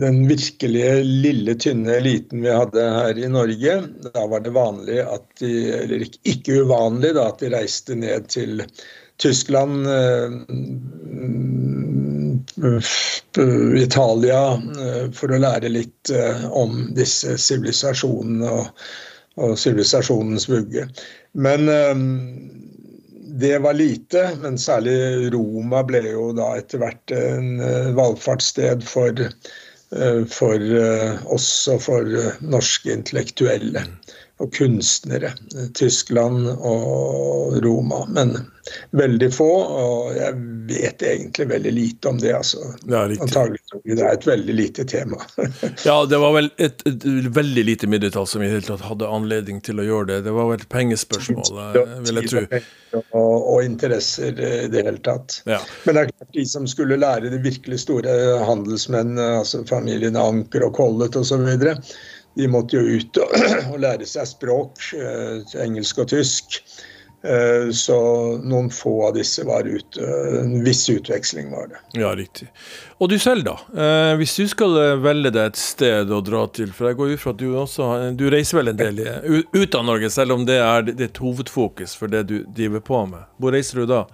Den 0.00 0.22
virkelige 0.28 0.98
lille, 1.04 1.54
tynne 1.54 1.96
eliten 1.96 2.44
vi 2.44 2.52
hadde 2.52 2.88
her 2.96 3.20
i 3.20 3.30
Norge. 3.32 3.78
Da 4.12 4.26
var 4.28 4.44
det 4.44 4.56
vanlig 4.56 5.00
at 5.04 5.28
de 5.40 5.54
Eller 5.82 6.04
ikke 6.08 6.62
uvanlig 6.64 7.14
da, 7.16 7.30
at 7.32 7.40
de 7.40 7.52
reiste 7.56 7.96
ned 7.98 8.28
til 8.32 8.64
Tyskland, 9.22 9.86
eh, 9.86 10.30
Italia, 13.76 14.42
eh, 14.86 15.10
for 15.14 15.32
å 15.32 15.40
lære 15.42 15.70
litt 15.72 16.12
eh, 16.14 16.44
om 16.50 16.92
disse 16.96 17.38
sivilisasjonene 17.40 18.52
og, 18.52 18.84
sivilisasjonens 19.56 20.44
vugge. 20.50 20.82
Men 21.32 21.64
det 23.40 23.54
var 23.64 23.78
lite, 23.78 24.26
men 24.42 24.58
særlig 24.60 25.30
Roma 25.32 25.80
ble 25.88 26.02
jo 26.04 26.26
da 26.36 26.50
etter 26.60 26.82
hvert 26.82 27.14
en 27.16 27.48
valgfartssted 27.96 28.84
for, 28.84 29.24
for 30.28 30.66
oss 31.32 31.48
og 31.72 31.80
for 31.86 32.12
norske 32.44 32.92
intellektuelle 32.92 33.86
og 34.36 34.52
kunstnere. 34.52 35.32
Tyskland 35.80 36.50
og 36.58 37.56
Roma. 37.64 38.04
Men 38.12 38.36
veldig 38.90 39.28
få, 39.34 39.48
og 39.82 40.12
jeg 40.16 40.36
vet 40.68 41.02
egentlig 41.06 41.46
veldig 41.50 41.72
lite 41.72 42.08
om 42.08 42.18
det. 42.20 42.32
altså. 42.36 42.72
Ja, 42.86 43.02
Antagelig 43.04 43.60
det 43.84 43.98
er 43.98 44.12
et 44.14 44.26
veldig 44.26 44.54
lite 44.54 44.84
tema. 44.88 45.18
ja, 45.88 45.96
det 46.06 46.20
var 46.22 46.36
vel 46.36 46.50
et, 46.56 46.84
et, 46.86 47.06
veldig 47.34 47.64
lite 47.66 47.90
middeltall 47.90 48.28
som 48.30 48.44
i 48.44 48.50
hele 48.50 48.64
tatt 48.66 48.84
hadde 48.86 49.08
anledning 49.08 49.60
til 49.64 49.82
å 49.82 49.86
gjøre 49.86 50.10
det. 50.12 50.20
Det 50.28 50.36
var 50.36 50.50
vel 50.52 50.62
et 50.62 50.68
pengespørsmål, 50.72 51.52
eh, 51.66 51.92
vil 52.06 52.22
jeg 52.22 52.32
tro. 52.32 52.44
Og, 52.92 53.36
og, 53.36 53.58
interesser 53.64 54.36
i 54.36 54.54
det 54.72 54.86
hele 54.86 55.02
tatt. 55.04 55.40
Ja. 55.48 55.60
Men 55.84 55.96
det 55.96 56.06
er 56.06 56.12
klart 56.12 56.38
de 56.38 56.46
som 56.48 56.68
skulle 56.70 57.00
lære 57.00 57.32
de 57.32 57.42
virkelig 57.42 57.82
store 57.86 58.16
handelsmenn, 58.46 59.16
altså 59.18 59.64
familiene 59.68 60.22
Anker 60.22 60.68
og 60.68 60.76
Collett 60.78 61.18
osv., 61.18 61.46
de 62.32 62.48
måtte 62.48 62.78
jo 62.78 62.96
ut 62.96 63.18
og, 63.20 63.34
og 63.74 63.82
lære 63.82 64.06
seg 64.08 64.28
språk, 64.30 64.80
eh, 64.96 65.58
engelsk 65.64 66.00
og 66.04 66.12
tysk. 66.14 66.62
Eh, 67.22 67.70
så 67.70 67.96
noen 68.42 68.70
få 68.74 68.96
av 69.08 69.14
disse 69.14 69.44
var 69.46 69.68
ute. 69.68 70.06
En 70.40 70.56
viss 70.64 70.88
utveksling 70.90 71.50
var 71.50 71.68
det. 71.70 71.82
Ja, 72.00 72.10
riktig. 72.18 72.48
Og 72.98 73.12
du 73.12 73.18
selv, 73.22 73.44
da? 73.46 73.56
Eh, 73.70 74.14
hvis 74.18 74.34
du 74.38 74.48
skal 74.50 74.74
velge 75.02 75.30
deg 75.34 75.52
et 75.52 75.60
sted 75.60 76.10
å 76.10 76.22
dra 76.24 76.44
til, 76.54 76.72
for 76.74 76.90
jeg 76.90 76.98
går 76.98 77.14
ut 77.14 77.22
fra 77.22 77.34
at 77.34 77.42
du 77.42 77.52
også 77.52 77.90
du 78.18 78.26
reiser 78.32 78.58
vel 78.58 78.72
en 78.72 78.80
del 78.80 79.04
ut 79.52 79.78
av 79.78 79.86
Norge, 79.86 80.10
selv 80.10 80.34
om 80.38 80.46
det 80.48 80.58
er 80.62 80.90
ditt 80.90 81.22
hovedfokus 81.22 81.94
for 81.98 82.10
det 82.10 82.26
du 82.30 82.40
driver 82.46 82.82
på 82.82 83.04
med. 83.14 83.30
Hvor 83.38 83.54
reiser 83.54 83.82
du 83.82 83.94
da? 83.94 84.04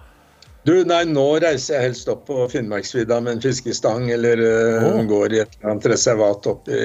Du, 0.67 0.73
nei, 0.83 1.05
Nå 1.07 1.23
reiser 1.39 1.77
jeg 1.77 1.87
helst 1.87 2.09
opp 2.11 2.25
på 2.27 2.43
Finnmarksvidda 2.51 3.21
med 3.23 3.37
en 3.37 3.43
fiskestang, 3.43 4.09
eller 4.11 4.41
uh, 4.43 4.99
går 5.07 5.33
i 5.33 5.39
et 5.45 5.55
eller 5.55 5.71
annet 5.71 5.87
reservat 5.93 6.49
opp 6.51 6.67
i 6.67 6.81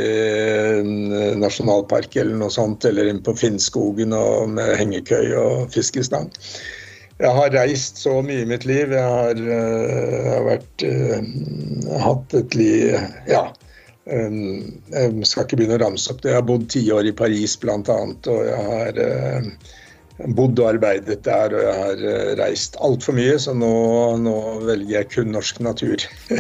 en 0.79 0.93
uh, 1.11 1.35
nasjonalpark 1.43 2.15
eller 2.23 2.39
noe 2.39 2.55
sånt, 2.55 2.87
eller 2.87 3.11
inn 3.11 3.19
på 3.27 3.35
Finnskogen 3.39 4.15
og 4.15 4.55
med 4.55 4.77
hengekøy 4.79 5.35
og 5.41 5.75
fiskestang. 5.75 6.31
Jeg 7.19 7.35
har 7.35 7.53
reist 7.55 7.99
så 8.03 8.21
mye 8.27 8.43
i 8.43 8.49
mitt 8.51 8.65
liv. 8.67 8.95
Jeg 8.95 9.11
har, 9.19 9.43
uh, 9.43 10.09
jeg 10.23 10.31
har 10.31 10.49
vært, 10.53 10.89
hatt 12.07 12.41
et 12.41 12.59
liv 12.59 12.97
Ja. 13.31 13.45
jeg 14.05 15.27
skal 15.27 15.47
ikke 15.47 15.59
begynne 15.59 15.81
å 15.81 15.83
ramse 15.83 16.13
opp 16.13 16.23
det. 16.23 16.31
Jeg 16.31 16.39
har 16.39 16.47
bodd 16.47 16.71
ti 16.71 16.87
år 16.95 17.11
i 17.11 17.17
Paris 17.17 17.59
bl.a. 17.59 17.81
Og 17.83 18.43
jeg 18.47 18.67
har 18.71 19.03
bodd 20.19 20.61
og 20.63 20.69
arbeidet 20.69 21.19
der, 21.27 21.55
og 21.55 21.63
jeg 21.65 21.79
har 21.81 22.03
eh, 22.11 22.33
reist 22.39 22.77
altfor 22.85 23.17
mye, 23.17 23.35
så 23.43 23.55
nå, 23.57 23.71
nå, 24.23 24.35
velger 24.63 24.93
jeg 24.95 25.11
kun 25.11 25.33
norsk 25.35 25.59
natur. 25.65 26.05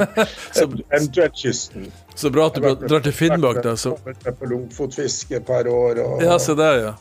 Eventuelt 0.62 1.34
kysten. 1.40 1.88
Så 2.14 2.30
bra 2.30 2.46
at 2.50 2.60
du 2.60 2.68
drar 2.86 3.02
til 3.02 3.16
Finnmark, 3.16 3.64
da. 3.66 3.74
Så... 3.76 3.96
Jeg 4.06 4.36
på 4.38 4.50
lungfotfiske 4.52 5.40
et 5.40 5.48
par 5.48 5.66
år. 5.66 5.98
Og, 6.04 6.22
ja, 6.22 6.38
se 6.38 6.54
der, 6.58 6.80
ja. 6.84 6.94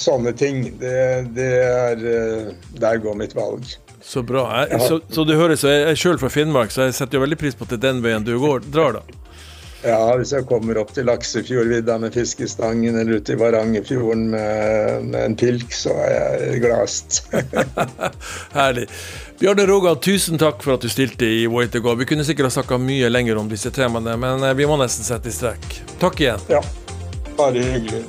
Sånne 0.00 0.32
ting. 0.36 0.64
Det, 0.80 0.96
det 1.36 1.50
er 1.64 2.06
eh, 2.12 2.48
Der 2.80 2.98
går 3.00 3.20
mitt 3.20 3.36
valg. 3.36 3.68
Så 4.00 4.22
bra. 4.24 4.46
Jeg, 4.64 4.80
så, 4.88 5.00
så, 5.10 5.24
du 5.26 5.34
hører, 5.36 5.56
så 5.58 5.72
jeg 5.72 5.84
er 5.90 6.00
sjøl 6.00 6.20
fra 6.20 6.30
Finnmark, 6.32 6.72
så 6.72 6.86
jeg 6.86 6.96
setter 6.96 7.18
jo 7.18 7.26
veldig 7.26 7.38
pris 7.40 7.56
på 7.58 7.66
at 7.66 7.74
det 7.74 7.80
er 7.80 7.88
den 7.88 8.04
veien 8.04 8.24
du 8.24 8.36
går, 8.40 8.64
drar, 8.72 9.00
da. 9.00 9.25
Ja, 9.86 10.16
hvis 10.18 10.32
jeg 10.34 10.46
kommer 10.50 10.80
opp 10.80 10.90
til 10.96 11.06
Laksefjordvidda 11.06 11.94
med 12.02 12.14
fiskestangen 12.16 12.98
eller 12.98 13.20
ut 13.20 13.28
i 13.30 13.36
Varangerfjorden 13.38 14.24
med, 14.32 15.04
med, 15.12 15.20
en 15.20 15.36
pilk, 15.38 15.70
så 15.70 15.94
er 16.02 16.16
jeg 16.16 16.64
gladest. 16.64 17.20
Herlig. 18.56 18.88
Bjarne 19.38 19.68
Rogan, 19.70 20.00
tusen 20.02 20.42
takk 20.42 20.64
for 20.64 20.74
at 20.74 20.82
du 20.82 20.90
stilte 20.90 21.28
i 21.28 21.46
Way 21.46 21.70
to 21.70 21.84
go. 21.84 21.94
Vi 21.94 22.08
kunne 22.08 22.26
sikkert 22.26 22.50
ha 22.50 22.56
snakka 22.58 22.80
mye 22.82 23.12
lenger 23.12 23.38
om 23.38 23.52
disse 23.52 23.70
temaene, 23.70 24.16
men 24.18 24.42
eh, 24.42 24.56
vi 24.58 24.66
må 24.66 24.80
nesten 24.80 25.06
sette 25.06 25.30
i 25.30 25.38
strekk. 25.38 25.82
Takk 26.02 26.24
igjen. 26.24 26.48
Ja, 26.50 26.64
bare 27.38 27.62
hyggelig. 27.76 28.02